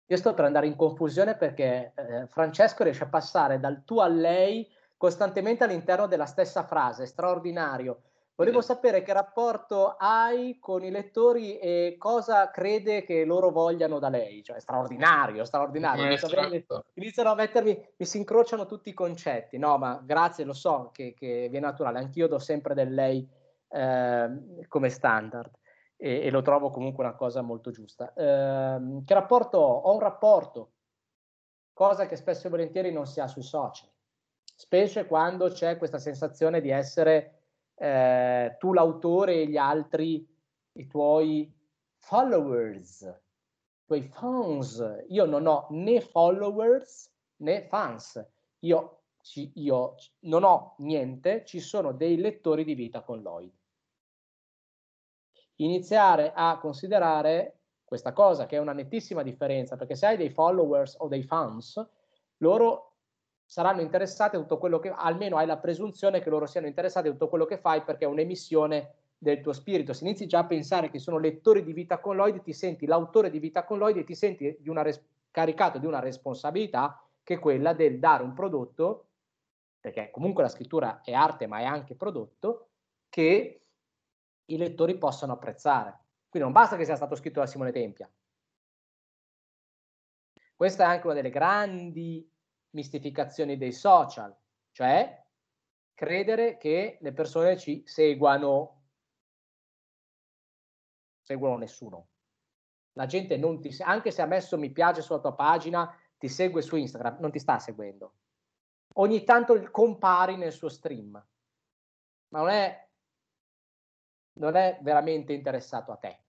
Io 0.06 0.16
sto 0.16 0.34
per 0.34 0.44
andare 0.44 0.66
in 0.66 0.76
confusione 0.76 1.36
perché 1.36 1.92
eh, 1.96 2.26
Francesco 2.28 2.84
riesce 2.84 3.04
a 3.04 3.08
passare 3.08 3.58
dal 3.58 3.84
tu 3.84 3.98
a 3.98 4.06
lei 4.06 4.68
costantemente 4.96 5.64
all'interno 5.64 6.06
della 6.06 6.26
stessa 6.26 6.64
frase, 6.64 7.06
straordinario. 7.06 8.02
Volevo 8.36 8.62
sapere 8.62 9.02
che 9.02 9.12
rapporto 9.12 9.94
hai 9.96 10.58
con 10.58 10.82
i 10.82 10.90
lettori 10.90 11.56
e 11.58 11.94
cosa 11.96 12.50
crede 12.50 13.04
che 13.04 13.24
loro 13.24 13.50
vogliano 13.50 14.00
da 14.00 14.08
lei, 14.08 14.42
cioè 14.42 14.58
straordinario, 14.58 15.44
straordinario. 15.44 16.06
Esatto. 16.08 16.86
Iniziano 16.94 17.30
a 17.30 17.34
mettermi, 17.36 17.92
mi 17.96 18.04
si 18.04 18.16
incrociano 18.16 18.66
tutti 18.66 18.88
i 18.88 18.92
concetti. 18.92 19.56
No, 19.56 19.78
ma 19.78 20.02
grazie, 20.04 20.44
lo 20.44 20.52
so 20.52 20.90
che, 20.92 21.14
che 21.14 21.46
viene 21.48 21.66
naturale. 21.66 22.00
Anch'io 22.00 22.26
do 22.26 22.40
sempre 22.40 22.74
del 22.74 22.92
lei 22.92 23.24
eh, 23.68 24.66
come 24.66 24.88
standard 24.88 25.52
e, 25.96 26.26
e, 26.26 26.30
lo 26.30 26.42
trovo 26.42 26.70
comunque 26.70 27.04
una 27.04 27.14
cosa 27.14 27.40
molto 27.40 27.70
giusta. 27.70 28.12
Eh, 28.14 29.02
che 29.04 29.14
rapporto 29.14 29.58
ho? 29.58 29.80
Ho 29.82 29.92
un 29.94 30.00
rapporto, 30.00 30.72
cosa 31.72 32.06
che 32.06 32.16
spesso 32.16 32.48
e 32.48 32.50
volentieri 32.50 32.90
non 32.90 33.06
si 33.06 33.20
ha 33.20 33.28
sui 33.28 33.42
social, 33.42 33.88
specie 34.42 35.06
quando 35.06 35.50
c'è 35.50 35.76
questa 35.78 35.98
sensazione 35.98 36.60
di 36.60 36.70
essere 36.70 37.43
eh, 37.74 38.56
tu 38.58 38.72
l'autore 38.72 39.34
e 39.42 39.46
gli 39.46 39.56
altri 39.56 40.26
i 40.72 40.86
tuoi 40.86 41.52
followers, 41.98 43.02
i 43.02 43.84
tuoi 43.86 44.02
fans. 44.02 45.04
Io 45.08 45.24
non 45.24 45.46
ho 45.46 45.66
né 45.70 46.00
followers 46.00 47.12
né 47.36 47.62
fans. 47.62 48.24
Io, 48.60 49.02
ci, 49.20 49.50
io 49.56 49.94
non 50.20 50.44
ho 50.44 50.74
niente, 50.78 51.44
ci 51.44 51.60
sono 51.60 51.92
dei 51.92 52.16
lettori 52.16 52.64
di 52.64 52.74
vita 52.74 53.02
con 53.02 53.20
Lloyd 53.20 53.52
iniziare 55.56 56.32
a 56.34 56.58
considerare 56.58 57.60
questa 57.84 58.12
cosa, 58.12 58.46
che 58.46 58.56
è 58.56 58.60
una 58.60 58.72
nettissima 58.72 59.22
differenza, 59.22 59.76
perché 59.76 59.94
se 59.94 60.06
hai 60.06 60.16
dei 60.16 60.30
followers 60.30 60.96
o 60.98 61.08
dei 61.08 61.22
fans, 61.22 61.84
loro 62.38 62.93
saranno 63.54 63.82
interessati 63.82 64.34
a 64.34 64.40
tutto 64.40 64.58
quello 64.58 64.80
che, 64.80 64.90
almeno 64.90 65.36
hai 65.36 65.46
la 65.46 65.58
presunzione 65.58 66.18
che 66.18 66.28
loro 66.28 66.44
siano 66.44 66.66
interessati 66.66 67.06
a 67.06 67.12
tutto 67.12 67.28
quello 67.28 67.44
che 67.44 67.56
fai 67.56 67.84
perché 67.84 68.04
è 68.04 68.08
un'emissione 68.08 68.94
del 69.16 69.40
tuo 69.42 69.52
spirito. 69.52 69.92
Se 69.92 70.02
inizi 70.02 70.26
già 70.26 70.40
a 70.40 70.44
pensare 70.44 70.90
che 70.90 70.98
sono 70.98 71.18
lettori 71.18 71.62
di 71.62 71.72
Vita 71.72 72.00
con 72.00 72.16
Lloyd, 72.16 72.42
ti 72.42 72.52
senti 72.52 72.84
l'autore 72.84 73.30
di 73.30 73.38
Vita 73.38 73.62
con 73.62 73.78
Lloyd 73.78 73.98
e 73.98 74.02
ti 74.02 74.16
senti 74.16 74.56
di 74.58 74.72
res- 74.72 75.00
caricato 75.30 75.78
di 75.78 75.86
una 75.86 76.00
responsabilità 76.00 77.00
che 77.22 77.34
è 77.34 77.38
quella 77.38 77.72
del 77.74 78.00
dare 78.00 78.24
un 78.24 78.34
prodotto, 78.34 79.06
perché 79.78 80.10
comunque 80.10 80.42
la 80.42 80.48
scrittura 80.48 81.00
è 81.04 81.12
arte 81.12 81.46
ma 81.46 81.60
è 81.60 81.64
anche 81.64 81.94
prodotto, 81.94 82.70
che 83.08 83.60
i 84.46 84.56
lettori 84.56 84.98
possano 84.98 85.34
apprezzare. 85.34 85.96
Quindi 86.28 86.50
non 86.50 86.60
basta 86.60 86.76
che 86.76 86.84
sia 86.84 86.96
stato 86.96 87.14
scritto 87.14 87.38
da 87.38 87.46
Simone 87.46 87.70
Tempia. 87.70 88.10
Questa 90.56 90.82
è 90.82 90.86
anche 90.88 91.06
una 91.06 91.14
delle 91.14 91.30
grandi 91.30 92.32
mistificazioni 92.74 93.56
dei 93.56 93.72
social, 93.72 94.36
cioè 94.72 95.22
credere 95.94 96.56
che 96.56 96.98
le 97.00 97.12
persone 97.12 97.56
ci 97.56 97.82
seguano. 97.86 98.82
Seguono 101.22 101.56
nessuno. 101.56 102.08
La 102.92 103.06
gente 103.06 103.36
non 103.36 103.60
ti 103.60 103.74
anche 103.80 104.10
se 104.10 104.22
ha 104.22 104.26
messo 104.26 104.58
mi 104.58 104.70
piace 104.70 105.00
sulla 105.02 105.20
tua 105.20 105.34
pagina, 105.34 105.96
ti 106.18 106.28
segue 106.28 106.62
su 106.62 106.76
Instagram, 106.76 107.18
non 107.20 107.30
ti 107.30 107.38
sta 107.38 107.58
seguendo. 107.58 108.16
Ogni 108.94 109.24
tanto 109.24 109.70
compari 109.70 110.36
nel 110.36 110.52
suo 110.52 110.68
stream. 110.68 111.10
Ma 112.28 112.38
non 112.40 112.48
è 112.50 112.88
non 114.36 114.56
è 114.56 114.78
veramente 114.82 115.32
interessato 115.32 115.92
a 115.92 115.96
te. 115.96 116.24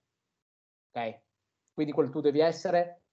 Ok? 0.91 1.21
Quindi 1.73 1.91
quello 1.91 2.09
tu 2.09 2.21
devi 2.21 2.39
essere 2.39 3.03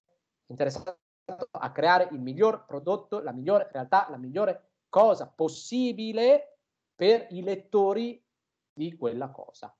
interessato 0.47 1.02
a 1.25 1.71
creare 1.71 2.09
il 2.11 2.19
miglior 2.19 2.65
prodotto, 2.65 3.21
la 3.21 3.31
migliore 3.31 3.69
realtà, 3.71 4.07
la 4.09 4.17
migliore 4.17 4.71
cosa 4.89 5.27
possibile 5.27 6.57
per 6.95 7.27
i 7.31 7.41
lettori 7.41 8.23
di 8.73 8.95
quella 8.95 9.29
cosa, 9.29 9.75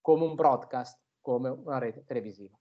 come 0.00 0.24
un 0.24 0.34
broadcast, 0.34 1.00
come 1.20 1.48
una 1.48 1.78
rete 1.78 2.04
televisiva. 2.04 2.58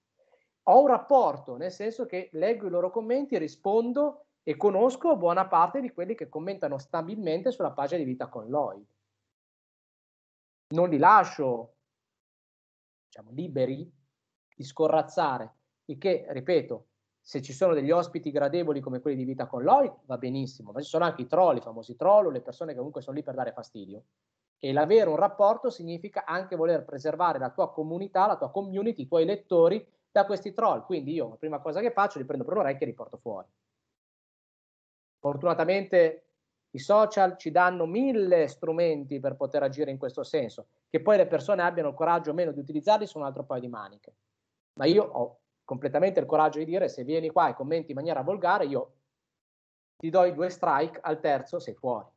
Ho 0.63 0.81
un 0.81 0.87
rapporto, 0.87 1.55
nel 1.57 1.71
senso 1.71 2.05
che 2.05 2.29
leggo 2.33 2.67
i 2.67 2.69
loro 2.69 2.91
commenti, 2.91 3.37
rispondo 3.37 4.25
e 4.43 4.55
conosco 4.55 5.17
buona 5.17 5.47
parte 5.47 5.81
di 5.81 5.91
quelli 5.91 6.15
che 6.15 6.29
commentano 6.29 6.77
stabilmente 6.77 7.51
sulla 7.51 7.71
pagina 7.71 7.99
di 7.99 8.05
Vita 8.05 8.27
con 8.27 8.47
Lloyd 8.47 8.85
non 10.69 10.89
li 10.89 10.97
lascio 10.97 11.75
diciamo, 13.05 13.31
liberi 13.31 13.91
di 14.55 14.63
scorrazzare, 14.63 15.55
il 15.85 15.97
che, 15.97 16.25
ripeto, 16.29 16.88
se 17.29 17.43
ci 17.43 17.53
sono 17.53 17.75
degli 17.75 17.91
ospiti 17.91 18.31
gradevoli 18.31 18.79
come 18.79 19.01
quelli 19.01 19.17
di 19.17 19.23
Vita 19.23 19.45
con 19.45 19.61
Lloyd, 19.61 19.93
va 20.05 20.17
benissimo, 20.17 20.71
ma 20.71 20.81
ci 20.81 20.89
sono 20.89 21.05
anche 21.05 21.21
i 21.21 21.27
troll, 21.27 21.57
i 21.57 21.61
famosi 21.61 21.95
troll, 21.95 22.31
le 22.31 22.41
persone 22.41 22.71
che 22.71 22.77
comunque 22.77 23.03
sono 23.03 23.17
lì 23.17 23.21
per 23.21 23.35
dare 23.35 23.51
fastidio. 23.51 24.05
E 24.57 24.73
l'avere 24.73 25.11
un 25.11 25.15
rapporto 25.15 25.69
significa 25.69 26.25
anche 26.25 26.55
voler 26.55 26.83
preservare 26.85 27.37
la 27.37 27.51
tua 27.51 27.71
comunità, 27.71 28.25
la 28.25 28.35
tua 28.35 28.49
community, 28.49 29.03
i 29.03 29.07
tuoi 29.07 29.25
lettori 29.25 29.87
da 30.09 30.25
questi 30.25 30.53
troll. 30.53 30.83
Quindi 30.85 31.13
io 31.13 31.29
la 31.29 31.35
prima 31.35 31.59
cosa 31.59 31.81
che 31.81 31.91
faccio 31.91 32.17
li 32.17 32.25
prendo 32.25 32.45
per 32.45 32.55
l'orecchio 32.55 32.87
e 32.87 32.89
li 32.89 32.95
porto 32.95 33.17
fuori. 33.17 33.47
Fortunatamente 35.19 36.29
i 36.71 36.79
social 36.79 37.37
ci 37.37 37.51
danno 37.51 37.85
mille 37.85 38.47
strumenti 38.47 39.19
per 39.19 39.35
poter 39.35 39.61
agire 39.61 39.91
in 39.91 39.99
questo 39.99 40.23
senso, 40.23 40.69
che 40.89 40.99
poi 40.99 41.17
le 41.17 41.27
persone 41.27 41.61
abbiano 41.61 41.89
il 41.89 41.95
coraggio 41.95 42.31
o 42.31 42.33
meno 42.33 42.51
di 42.51 42.59
utilizzarli 42.59 43.05
sono 43.05 43.23
un 43.23 43.29
altro 43.29 43.45
paio 43.45 43.61
di 43.61 43.67
maniche. 43.67 44.15
Ma 44.79 44.85
io 44.85 45.03
ho 45.03 45.38
completamente 45.69 46.19
il 46.19 46.25
coraggio 46.25 46.57
di 46.57 46.65
dire 46.65 46.89
se 46.89 47.03
vieni 47.03 47.29
qua 47.29 47.49
e 47.49 47.53
commenti 47.53 47.91
in 47.91 47.97
maniera 47.97 48.23
volgare, 48.23 48.65
io 48.65 48.95
ti 49.97 50.09
do 50.09 50.23
i 50.23 50.33
due 50.33 50.49
strike, 50.49 50.99
al 50.99 51.19
terzo 51.19 51.59
sei 51.59 51.75
fuori. 51.75 52.07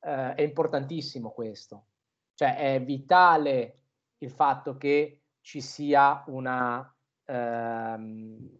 Eh, 0.00 0.34
è 0.34 0.42
importantissimo 0.42 1.30
questo. 1.30 1.86
Cioè 2.34 2.56
è 2.56 2.82
vitale 2.82 3.82
il 4.18 4.32
fatto 4.32 4.76
che 4.76 5.20
ci 5.40 5.60
sia 5.60 6.24
una 6.26 6.92
ehm, 7.26 8.58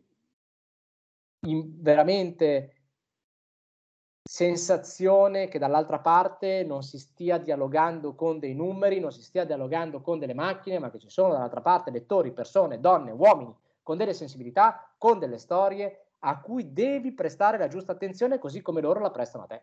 veramente 1.41 2.76
sensazione 4.37 5.49
che 5.49 5.59
dall'altra 5.59 5.99
parte 5.99 6.63
non 6.63 6.83
si 6.83 6.99
stia 6.99 7.39
dialogando 7.39 8.15
con 8.15 8.39
dei 8.39 8.53
numeri, 8.53 9.01
non 9.01 9.11
si 9.11 9.23
stia 9.23 9.47
dialogando 9.47 10.03
con 10.03 10.19
delle 10.19 10.35
macchine, 10.35 10.79
ma 10.79 10.91
che 10.91 10.99
ci 10.99 11.09
sono 11.09 11.33
dall'altra 11.33 11.63
parte 11.63 11.91
lettori, 11.91 12.33
persone, 12.33 12.79
donne, 12.79 13.13
uomini 13.13 13.57
con 13.83 13.97
delle 13.97 14.13
sensibilità, 14.13 14.93
con 14.99 15.19
delle 15.19 15.39
storie 15.39 16.09
a 16.19 16.39
cui 16.39 16.75
devi 16.75 17.13
prestare 17.13 17.57
la 17.57 17.69
giusta 17.69 17.93
attenzione 17.93 18.39
così 18.39 18.61
come 18.61 18.83
loro 18.83 19.01
la 19.01 19.11
prestano 19.11 19.45
a 19.45 19.47
te. 19.47 19.63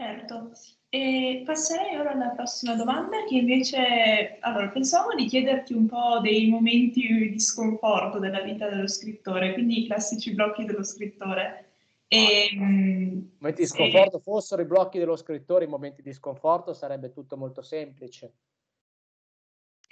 Certo, 0.00 0.52
e 0.88 1.42
passerei 1.44 1.94
ora 1.98 2.12
alla 2.12 2.30
prossima 2.30 2.74
domanda 2.74 3.22
che 3.28 3.36
invece, 3.36 4.38
allora, 4.40 4.70
pensavo 4.70 5.14
di 5.14 5.26
chiederti 5.26 5.74
un 5.74 5.86
po' 5.86 6.20
dei 6.22 6.48
momenti 6.48 7.28
di 7.28 7.38
sconforto 7.38 8.18
della 8.18 8.40
vita 8.40 8.66
dello 8.70 8.88
scrittore, 8.88 9.52
quindi 9.52 9.82
i 9.82 9.86
classici 9.86 10.32
blocchi 10.32 10.64
dello 10.64 10.84
scrittore. 10.84 11.72
E, 12.08 12.48
I 12.50 12.56
momenti 12.56 13.60
di 13.60 13.66
sconforto 13.66 14.20
fossero 14.20 14.62
i 14.62 14.64
blocchi 14.64 14.98
dello 14.98 15.16
scrittore, 15.16 15.66
i 15.66 15.68
momenti 15.68 16.00
di 16.00 16.14
sconforto 16.14 16.72
sarebbe 16.72 17.12
tutto 17.12 17.36
molto 17.36 17.60
semplice. 17.60 18.32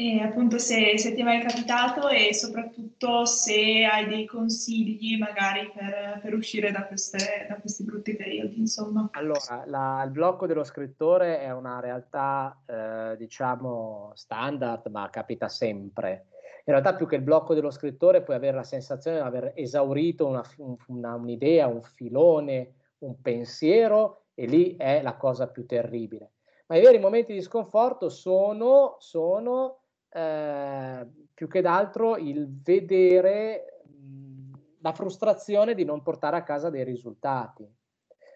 E 0.00 0.20
appunto 0.20 0.58
se, 0.58 0.96
se, 0.96 1.12
ti 1.12 1.22
è 1.22 1.24
mai 1.24 1.42
capitato 1.42 2.06
e 2.06 2.32
soprattutto 2.32 3.24
se 3.24 3.84
hai 3.84 4.06
dei 4.06 4.26
consigli 4.26 5.18
magari 5.18 5.68
per, 5.74 6.20
per 6.22 6.34
uscire 6.34 6.70
da, 6.70 6.86
queste, 6.86 7.46
da, 7.48 7.56
questi 7.56 7.82
brutti 7.82 8.14
periodi, 8.14 8.60
insomma. 8.60 9.08
Allora, 9.14 9.64
la, 9.66 10.00
il 10.04 10.12
blocco 10.12 10.46
dello 10.46 10.62
scrittore 10.62 11.40
è 11.40 11.50
una 11.50 11.80
realtà, 11.80 12.62
eh, 12.64 13.16
diciamo, 13.16 14.12
standard, 14.14 14.86
ma 14.86 15.10
capita 15.10 15.48
sempre. 15.48 16.26
In 16.64 16.74
realtà 16.74 16.94
più 16.94 17.08
che 17.08 17.16
il 17.16 17.22
blocco 17.22 17.54
dello 17.54 17.72
scrittore 17.72 18.22
puoi 18.22 18.36
avere 18.36 18.54
la 18.54 18.62
sensazione 18.62 19.16
di 19.16 19.24
aver 19.24 19.50
esaurito 19.56 20.28
una, 20.28 20.44
una, 20.86 21.14
un'idea, 21.14 21.66
un 21.66 21.82
filone, 21.82 22.74
un 22.98 23.20
pensiero 23.20 24.26
e 24.34 24.46
lì 24.46 24.76
è 24.76 25.02
la 25.02 25.16
cosa 25.16 25.48
più 25.48 25.66
terribile. 25.66 26.34
Ma 26.68 26.76
i 26.76 26.82
veri 26.82 27.00
momenti 27.00 27.32
di 27.32 27.42
sconforto 27.42 28.08
sono, 28.08 28.94
sono 29.00 29.86
eh, 30.10 31.06
più 31.34 31.48
che 31.48 31.60
d'altro 31.60 32.16
il 32.16 32.48
vedere 32.62 33.82
mh, 33.84 34.52
la 34.80 34.92
frustrazione 34.92 35.74
di 35.74 35.84
non 35.84 36.02
portare 36.02 36.36
a 36.36 36.42
casa 36.42 36.70
dei 36.70 36.84
risultati. 36.84 37.66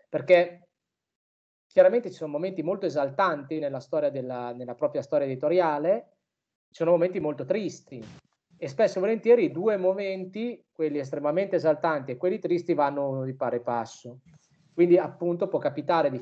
Perché 0.09 0.69
chiaramente 1.67 2.11
ci 2.11 2.17
sono 2.17 2.33
momenti 2.33 2.63
molto 2.63 2.87
esaltanti 2.87 3.59
nella, 3.59 3.81
storia 3.81 4.11
della, 4.11 4.53
nella 4.53 4.75
propria 4.75 5.03
storia 5.03 5.27
editoriale, 5.27 6.11
ci 6.69 6.77
sono 6.77 6.91
momenti 6.93 7.19
molto 7.19 7.45
tristi 7.45 8.03
e 8.57 8.69
spesso 8.69 8.99
e 8.99 9.01
volentieri 9.01 9.45
i 9.45 9.51
due 9.51 9.77
momenti, 9.77 10.65
quelli 10.71 10.99
estremamente 10.99 11.57
esaltanti 11.57 12.13
e 12.13 12.17
quelli 12.17 12.39
tristi, 12.39 12.75
vanno 12.75 13.25
di 13.25 13.35
pari 13.35 13.61
passo. 13.61 14.21
Quindi 14.73 14.99
appunto 14.99 15.49
può 15.49 15.59
capitare 15.59 16.11
di 16.11 16.19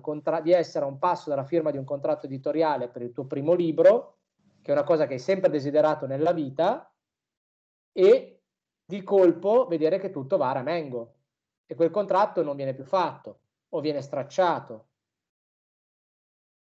contratto, 0.00 0.42
di 0.42 0.52
essere 0.52 0.84
a 0.84 0.88
un 0.88 0.98
passo 0.98 1.30
dalla 1.30 1.44
firma 1.44 1.70
di 1.70 1.78
un 1.78 1.84
contratto 1.84 2.26
editoriale 2.26 2.88
per 2.88 3.02
il 3.02 3.12
tuo 3.12 3.24
primo 3.24 3.54
libro 3.54 4.17
che 4.68 4.74
è 4.74 4.76
una 4.76 4.86
cosa 4.86 5.06
che 5.06 5.14
hai 5.14 5.18
sempre 5.18 5.48
desiderato 5.48 6.06
nella 6.06 6.34
vita, 6.34 6.92
e 7.90 8.42
di 8.84 9.02
colpo 9.02 9.66
vedere 9.66 9.98
che 9.98 10.10
tutto 10.10 10.36
va 10.36 10.50
a 10.50 10.52
ramengo 10.52 11.14
e 11.64 11.74
quel 11.74 11.88
contratto 11.88 12.42
non 12.42 12.54
viene 12.54 12.74
più 12.74 12.84
fatto 12.84 13.40
o 13.70 13.80
viene 13.80 14.02
stracciato 14.02 14.88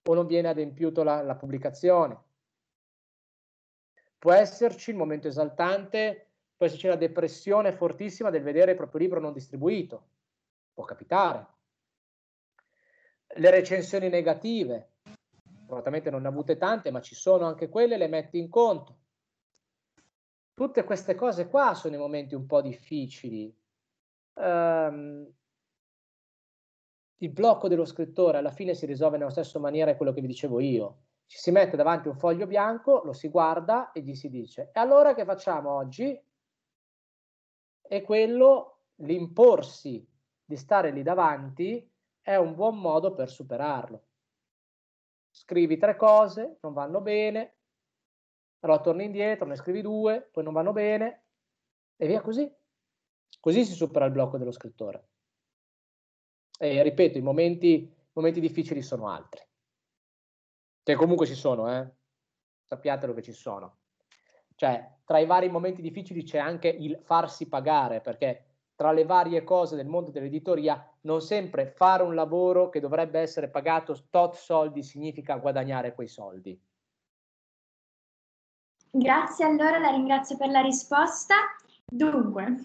o 0.05 0.15
non 0.15 0.27
viene 0.27 0.49
adempiuto 0.49 1.03
la, 1.03 1.21
la 1.21 1.37
pubblicazione. 1.37 2.19
Può 4.17 4.33
esserci 4.33 4.89
il 4.89 4.97
momento 4.97 5.29
esaltante, 5.29 6.31
può 6.57 6.65
esserci 6.65 6.87
la 6.87 6.97
depressione 6.97 7.73
fortissima 7.73 8.31
del 8.31 8.43
vedere 8.43 8.71
il 8.71 8.79
proprio 8.79 9.03
libro 9.03 9.21
non 9.21 9.35
distribuito. 9.35 10.09
Può 10.73 10.85
capitare. 10.85 11.47
Le 13.27 13.51
recensioni 13.51 14.09
negative, 14.09 14.92
fortunatamente 15.73 16.11
non 16.11 16.21
ne 16.21 16.29
ho 16.29 16.31
avute 16.31 16.59
tante, 16.59 16.91
ma 16.91 17.01
ci 17.01 17.15
sono 17.15 17.47
anche 17.47 17.71
quelle, 17.71 17.97
le 17.97 18.09
metti 18.09 18.39
in 18.39 18.51
conto. 18.51 18.99
Tutte 20.53 20.85
queste 20.85 21.15
cose 21.15 21.49
qua 21.49 21.73
sono 21.73 21.95
i 21.95 21.99
momenti 21.99 22.35
un 22.35 22.45
po' 22.45 22.61
difficili. 22.61 23.55
Um, 24.35 25.27
il 27.17 27.31
blocco 27.31 27.69
dello 27.69 27.87
scrittore 27.87 28.37
alla 28.39 28.51
fine 28.51 28.75
si 28.75 28.85
risolve 28.85 29.17
nella 29.17 29.31
stessa 29.31 29.59
maniera 29.59 29.97
quello 29.97 30.13
che 30.13 30.21
vi 30.21 30.27
dicevo 30.27 30.61
io. 30.61 31.05
Ci 31.25 31.39
si 31.39 31.51
mette 31.51 31.77
davanti 31.77 32.09
un 32.09 32.19
foglio 32.19 32.47
bianco, 32.47 33.01
lo 33.05 33.15
si 33.15 33.29
guarda 33.29 33.93
e 33.93 34.03
gli 34.03 34.15
si 34.15 34.29
dice: 34.29 34.71
E 34.75 34.81
allora 34.81 35.15
che 35.15 35.25
facciamo 35.25 35.71
oggi? 35.71 36.21
E 37.81 38.03
quello, 38.03 38.81
l'imporsi 38.97 40.07
di 40.45 40.57
stare 40.57 40.91
lì 40.91 41.03
davanti, 41.03 41.91
è 42.21 42.37
un 42.37 42.55
buon 42.55 42.79
modo 42.79 43.15
per 43.15 43.31
superarlo 43.31 44.09
scrivi 45.33 45.79
tre 45.79 45.97
cose, 45.97 46.59
non 46.61 46.73
vanno 46.73 47.01
bene, 47.01 47.57
allora 48.61 48.81
torni 48.81 49.05
indietro, 49.05 49.47
ne 49.47 49.57
scrivi 49.57 49.81
due, 49.83 50.29
poi 50.31 50.45
non 50.45 50.53
vanno 50.53 50.73
bene 50.73 51.25
e 51.97 52.07
via 52.07 52.21
così. 52.21 52.49
Così 53.41 53.65
si 53.65 53.73
supera 53.73 54.05
il 54.05 54.13
blocco 54.13 54.39
dello 54.39 54.53
scrittore. 54.53 55.09
E 56.59 56.81
ripeto, 56.83 57.19
i 57.19 57.23
momenti, 57.23 57.93
momenti 58.13 58.39
difficili 58.39 58.83
sono 58.83 59.09
altri. 59.09 59.43
Che 60.85 60.95
comunque 60.95 61.27
ci 61.27 61.35
sono, 61.35 61.73
eh? 61.77 61.91
sappiatelo 62.63 63.15
che 63.15 63.23
ci 63.23 63.33
sono. 63.33 63.79
Cioè, 64.55 64.99
tra 65.05 65.19
i 65.19 65.27
vari 65.27 65.49
momenti 65.49 65.83
difficili 65.83 66.23
c'è 66.23 66.39
anche 66.39 66.69
il 66.69 67.01
farsi 67.03 67.49
pagare, 67.49 68.01
perché 68.01 68.52
tra 68.83 68.91
le 68.91 69.05
varie 69.05 69.45
cose 69.45 69.77
del 69.77 69.87
mondo 69.87 70.11
dell'editoria, 70.11 70.85
non 71.03 71.21
sempre 71.21 71.67
fare 71.67 72.03
un 72.03 72.17
lavoro 72.17 72.69
che 72.69 72.81
dovrebbe 72.81 73.21
essere 73.21 73.49
pagato 73.49 73.97
tot 74.11 74.35
soldi 74.35 74.83
significa 74.83 75.37
guadagnare 75.37 75.95
quei 75.95 76.09
soldi. 76.09 76.61
Grazie, 78.91 79.45
allora 79.45 79.79
la 79.79 79.91
ringrazio 79.91 80.37
per 80.37 80.49
la 80.49 80.63
risposta. 80.63 81.37
Dunque, 81.87 82.57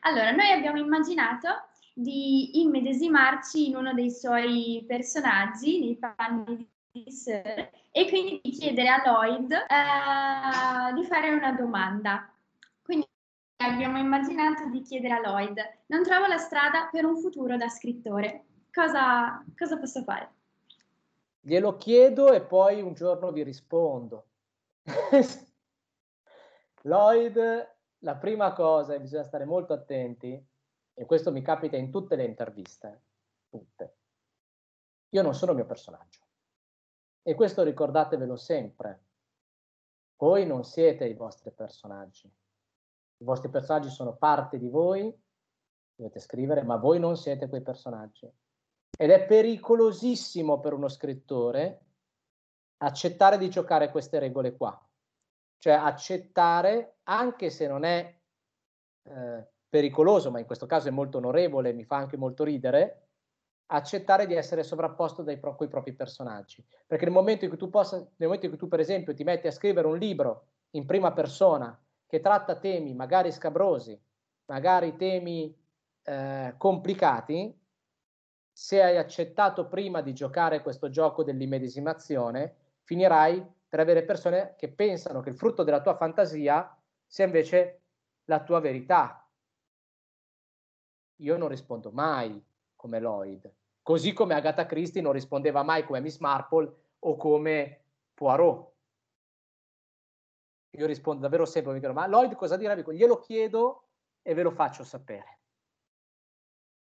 allora 0.00 0.30
noi 0.30 0.50
abbiamo 0.52 0.78
immaginato 0.78 1.48
di 1.92 2.62
immedesimarci 2.62 3.68
in 3.68 3.76
uno 3.76 3.92
dei 3.92 4.10
suoi 4.10 4.82
personaggi, 4.88 5.80
nei 5.80 5.96
panni 5.96 6.66
di 6.90 7.10
Sir, 7.10 7.70
e 7.90 8.08
quindi 8.08 8.40
di 8.42 8.50
chiedere 8.52 8.88
a 8.88 9.02
Lloyd 9.04 9.52
eh, 9.52 10.94
di 10.94 11.04
fare 11.04 11.28
una 11.28 11.52
domanda 11.52 12.26
abbiamo 13.68 13.98
immaginato 13.98 14.68
di 14.68 14.82
chiedere 14.82 15.14
a 15.14 15.20
Lloyd, 15.20 15.58
non 15.86 16.02
trovo 16.02 16.26
la 16.26 16.38
strada 16.38 16.88
per 16.90 17.04
un 17.04 17.18
futuro 17.20 17.56
da 17.56 17.68
scrittore, 17.68 18.46
cosa, 18.72 19.44
cosa 19.56 19.78
posso 19.78 20.02
fare? 20.02 20.32
Glielo 21.40 21.76
chiedo 21.76 22.32
e 22.32 22.42
poi 22.42 22.80
un 22.80 22.94
giorno 22.94 23.30
vi 23.32 23.42
rispondo. 23.42 24.26
Lloyd, 26.82 27.76
la 27.98 28.16
prima 28.16 28.52
cosa, 28.52 28.94
e 28.94 29.00
bisogna 29.00 29.24
stare 29.24 29.44
molto 29.44 29.72
attenti, 29.72 30.46
e 30.94 31.04
questo 31.06 31.30
mi 31.30 31.42
capita 31.42 31.76
in 31.76 31.90
tutte 31.90 32.16
le 32.16 32.24
interviste, 32.24 33.02
tutte. 33.48 33.96
Io 35.10 35.22
non 35.22 35.34
sono 35.34 35.52
il 35.52 35.58
mio 35.58 35.66
personaggio. 35.66 36.20
E 37.22 37.34
questo 37.34 37.62
ricordatevelo 37.62 38.36
sempre. 38.36 39.04
Voi 40.16 40.44
non 40.46 40.64
siete 40.64 41.06
i 41.06 41.14
vostri 41.14 41.50
personaggi 41.52 42.30
i 43.18 43.24
vostri 43.24 43.48
personaggi 43.48 43.90
sono 43.90 44.16
parte 44.16 44.58
di 44.58 44.68
voi, 44.68 45.12
dovete 45.94 46.20
scrivere, 46.20 46.62
ma 46.62 46.76
voi 46.76 46.98
non 46.98 47.16
siete 47.16 47.48
quei 47.48 47.62
personaggi. 47.62 48.30
Ed 48.96 49.10
è 49.10 49.26
pericolosissimo 49.26 50.60
per 50.60 50.72
uno 50.72 50.88
scrittore 50.88 51.80
accettare 52.78 53.38
di 53.38 53.50
giocare 53.50 53.90
queste 53.90 54.18
regole 54.18 54.56
qua. 54.56 54.80
Cioè 55.58 55.72
accettare, 55.72 56.98
anche 57.04 57.50
se 57.50 57.66
non 57.66 57.84
è 57.84 58.16
eh, 59.02 59.46
pericoloso, 59.68 60.30
ma 60.30 60.38
in 60.38 60.46
questo 60.46 60.66
caso 60.66 60.88
è 60.88 60.92
molto 60.92 61.18
onorevole, 61.18 61.72
mi 61.72 61.84
fa 61.84 61.96
anche 61.96 62.16
molto 62.16 62.44
ridere, 62.44 63.08
accettare 63.70 64.26
di 64.26 64.34
essere 64.34 64.62
sovrapposto 64.62 65.22
dai 65.22 65.38
pro- 65.38 65.56
propri 65.56 65.92
personaggi. 65.92 66.64
Perché 66.86 67.04
nel 67.04 67.14
momento, 67.14 67.44
in 67.44 67.50
cui 67.50 67.58
tu 67.58 67.68
possa, 67.68 67.96
nel 67.96 68.08
momento 68.28 68.46
in 68.46 68.52
cui 68.52 68.60
tu, 68.60 68.68
per 68.68 68.80
esempio, 68.80 69.14
ti 69.14 69.24
metti 69.24 69.48
a 69.48 69.52
scrivere 69.52 69.88
un 69.88 69.98
libro 69.98 70.46
in 70.70 70.86
prima 70.86 71.12
persona 71.12 71.76
che 72.08 72.20
tratta 72.20 72.56
temi 72.56 72.94
magari 72.94 73.30
scabrosi, 73.30 73.96
magari 74.46 74.96
temi 74.96 75.54
eh, 76.02 76.54
complicati, 76.56 77.54
se 78.50 78.82
hai 78.82 78.96
accettato 78.96 79.68
prima 79.68 80.00
di 80.00 80.14
giocare 80.14 80.62
questo 80.62 80.88
gioco 80.88 81.22
dell'immedesimazione, 81.22 82.54
finirai 82.82 83.46
per 83.68 83.80
avere 83.80 84.04
persone 84.04 84.54
che 84.56 84.70
pensano 84.70 85.20
che 85.20 85.28
il 85.28 85.36
frutto 85.36 85.62
della 85.62 85.82
tua 85.82 85.96
fantasia 85.96 86.74
sia 87.06 87.26
invece 87.26 87.82
la 88.24 88.42
tua 88.42 88.60
verità. 88.60 89.28
Io 91.16 91.36
non 91.36 91.48
rispondo 91.48 91.90
mai 91.90 92.42
come 92.74 93.00
Lloyd, 93.00 93.52
così 93.82 94.14
come 94.14 94.32
Agatha 94.32 94.64
Christie 94.64 95.02
non 95.02 95.12
rispondeva 95.12 95.62
mai 95.62 95.84
come 95.84 96.00
Miss 96.00 96.18
Marple 96.18 96.74
o 97.00 97.16
come 97.16 97.80
Poirot 98.14 98.76
io 100.70 100.86
rispondo 100.86 101.22
davvero 101.22 101.44
sempre, 101.44 101.72
chiedono, 101.72 101.98
ma 101.98 102.06
Lloyd 102.06 102.34
cosa 102.34 102.56
direbbe? 102.56 102.84
Glielo 102.94 103.18
chiedo 103.18 103.88
e 104.22 104.34
ve 104.34 104.42
lo 104.42 104.50
faccio 104.50 104.84
sapere. 104.84 105.38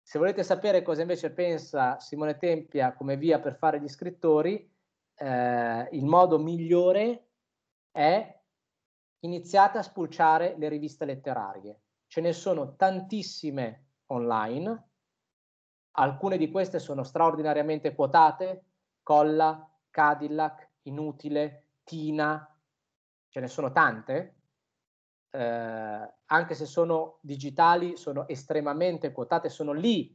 Se 0.02 0.18
volete 0.18 0.42
sapere 0.42 0.82
cosa 0.82 1.02
invece 1.02 1.30
pensa 1.30 1.98
Simone 1.98 2.36
Tempia 2.36 2.92
come 2.92 3.16
via 3.16 3.40
per 3.40 3.56
fare 3.56 3.80
gli 3.80 3.88
scrittori, 3.88 4.70
eh, 5.14 5.88
il 5.92 6.04
modo 6.04 6.38
migliore 6.38 7.28
è 7.90 8.40
iniziate 9.20 9.78
a 9.78 9.82
spulciare 9.82 10.56
le 10.58 10.68
riviste 10.68 11.04
letterarie. 11.04 11.80
Ce 12.06 12.20
ne 12.20 12.32
sono 12.32 12.76
tantissime 12.76 13.86
online, 14.06 14.88
alcune 15.92 16.36
di 16.36 16.50
queste 16.50 16.78
sono 16.78 17.02
straordinariamente 17.02 17.94
quotate, 17.94 18.64
Colla, 19.02 19.68
Cadillac, 19.90 20.70
Inutile, 20.82 21.68
Tina, 21.84 22.51
ce 23.32 23.40
ne 23.40 23.48
sono 23.48 23.72
tante, 23.72 24.34
eh, 25.30 26.14
anche 26.26 26.54
se 26.54 26.66
sono 26.66 27.18
digitali, 27.22 27.96
sono 27.96 28.28
estremamente 28.28 29.10
quotate, 29.10 29.48
sono 29.48 29.72
lì 29.72 30.14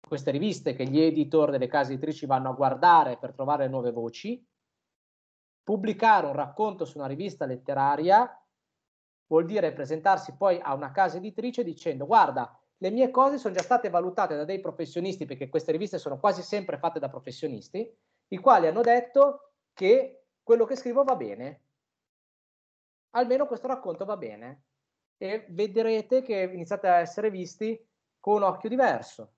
queste 0.00 0.30
riviste 0.30 0.74
che 0.74 0.86
gli 0.86 0.98
editor 0.98 1.50
delle 1.50 1.66
case 1.66 1.92
editrici 1.92 2.24
vanno 2.24 2.48
a 2.48 2.54
guardare 2.54 3.18
per 3.18 3.34
trovare 3.34 3.68
nuove 3.68 3.92
voci, 3.92 4.42
pubblicare 5.62 6.26
un 6.26 6.32
racconto 6.32 6.86
su 6.86 6.96
una 6.96 7.06
rivista 7.06 7.44
letteraria 7.44 8.42
vuol 9.26 9.44
dire 9.44 9.72
presentarsi 9.74 10.34
poi 10.34 10.58
a 10.62 10.74
una 10.74 10.90
casa 10.90 11.18
editrice 11.18 11.64
dicendo 11.64 12.06
guarda, 12.06 12.58
le 12.78 12.90
mie 12.90 13.10
cose 13.10 13.36
sono 13.36 13.54
già 13.54 13.62
state 13.62 13.90
valutate 13.90 14.36
da 14.36 14.44
dei 14.44 14.60
professionisti, 14.60 15.26
perché 15.26 15.50
queste 15.50 15.72
riviste 15.72 15.98
sono 15.98 16.18
quasi 16.18 16.40
sempre 16.40 16.78
fatte 16.78 16.98
da 16.98 17.10
professionisti, 17.10 17.94
i 18.28 18.38
quali 18.38 18.66
hanno 18.66 18.80
detto 18.80 19.52
che 19.74 20.24
quello 20.42 20.64
che 20.64 20.76
scrivo 20.76 21.04
va 21.04 21.14
bene. 21.14 21.63
Almeno 23.16 23.46
questo 23.46 23.66
racconto 23.66 24.04
va 24.04 24.16
bene. 24.16 24.62
E 25.16 25.46
vedrete 25.50 26.22
che 26.22 26.50
iniziate 26.52 26.88
a 26.88 26.98
essere 26.98 27.30
visti 27.30 27.80
con 28.18 28.34
un 28.36 28.42
occhio 28.42 28.68
diverso. 28.68 29.34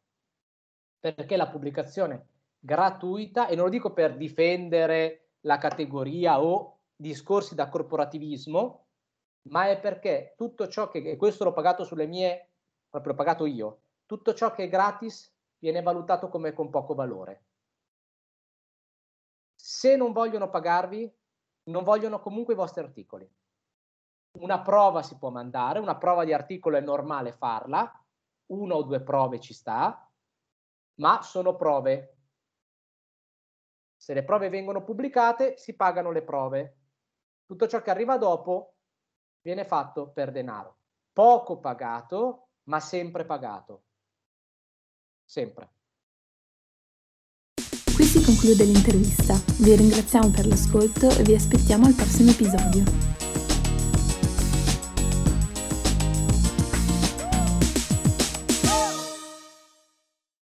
Perché 1.00 1.38
la 1.38 1.48
pubblicazione 1.48 2.28
gratuita, 2.60 3.48
e 3.48 3.56
non 3.56 3.66
lo 3.66 3.72
dico 3.72 3.94
per 3.94 4.18
difendere 4.18 5.30
la 5.42 5.58
categoria 5.58 6.42
o 6.42 6.80
discorsi 6.94 7.56
da 7.56 7.70
corporativismo, 7.70 8.88
ma 9.44 9.70
è 9.70 9.80
perché 9.80 10.34
tutto 10.38 10.68
ciò 10.68 10.90
che, 10.90 11.00
e 11.00 11.16
questo 11.16 11.44
l'ho 11.44 11.54
pagato 11.54 11.84
sulle 11.84 12.06
mie, 12.06 12.50
proprio 12.90 13.14
pagato 13.14 13.46
io, 13.46 13.82
tutto 14.06 14.34
ciò 14.34 14.52
che 14.52 14.64
è 14.64 14.70
gratis 14.70 15.34
viene 15.60 15.82
valutato 15.82 16.30
come 16.30 16.54
con 16.54 16.70
poco 16.70 16.94
valore. 16.94 17.46
Se 19.56 19.96
non 19.96 20.12
vogliono 20.12 20.50
pagarvi, 20.50 21.14
non 21.64 21.84
vogliono 21.84 22.20
comunque 22.20 22.54
i 22.54 22.58
vostri 22.58 22.82
articoli. 22.82 23.30
Una 24.40 24.62
prova 24.62 25.04
si 25.04 25.18
può 25.18 25.30
mandare, 25.30 25.80
una 25.80 25.98
prova 25.98 26.24
di 26.24 26.34
articolo 26.34 26.78
è 26.78 26.82
normale 26.82 27.34
farla, 27.34 27.92
una 28.48 28.76
o 28.76 28.84
due 28.84 29.02
prove 29.02 29.40
ci 29.40 29.54
sta, 29.54 30.10
ma 30.96 31.22
sono 31.22 31.56
prove. 31.56 32.18
Se 33.96 34.14
le 34.14 34.24
prove 34.24 34.50
vengono 34.50 34.84
pubblicate, 34.84 35.58
si 35.58 35.76
pagano 35.76 36.12
le 36.12 36.24
prove. 36.24 36.78
Tutto 37.46 37.68
ciò 37.68 37.82
che 37.82 37.90
arriva 37.90 38.18
dopo 38.18 38.76
viene 39.50 39.66
fatto 39.66 40.12
per 40.12 40.32
denaro. 40.32 40.76
Poco 41.12 41.58
pagato, 41.58 42.50
ma 42.66 42.80
sempre 42.80 43.26
pagato. 43.26 43.84
Sempre. 45.26 45.70
Qui 47.96 48.06
si 48.06 48.24
conclude 48.24 48.64
l'intervista. 48.64 49.34
Vi 49.60 49.76
ringraziamo 49.76 50.30
per 50.30 50.46
l'ascolto 50.46 51.10
e 51.10 51.24
vi 51.24 51.34
aspettiamo 51.34 51.88
al 51.88 51.96
prossimo 51.96 52.30
episodio. 52.30 53.19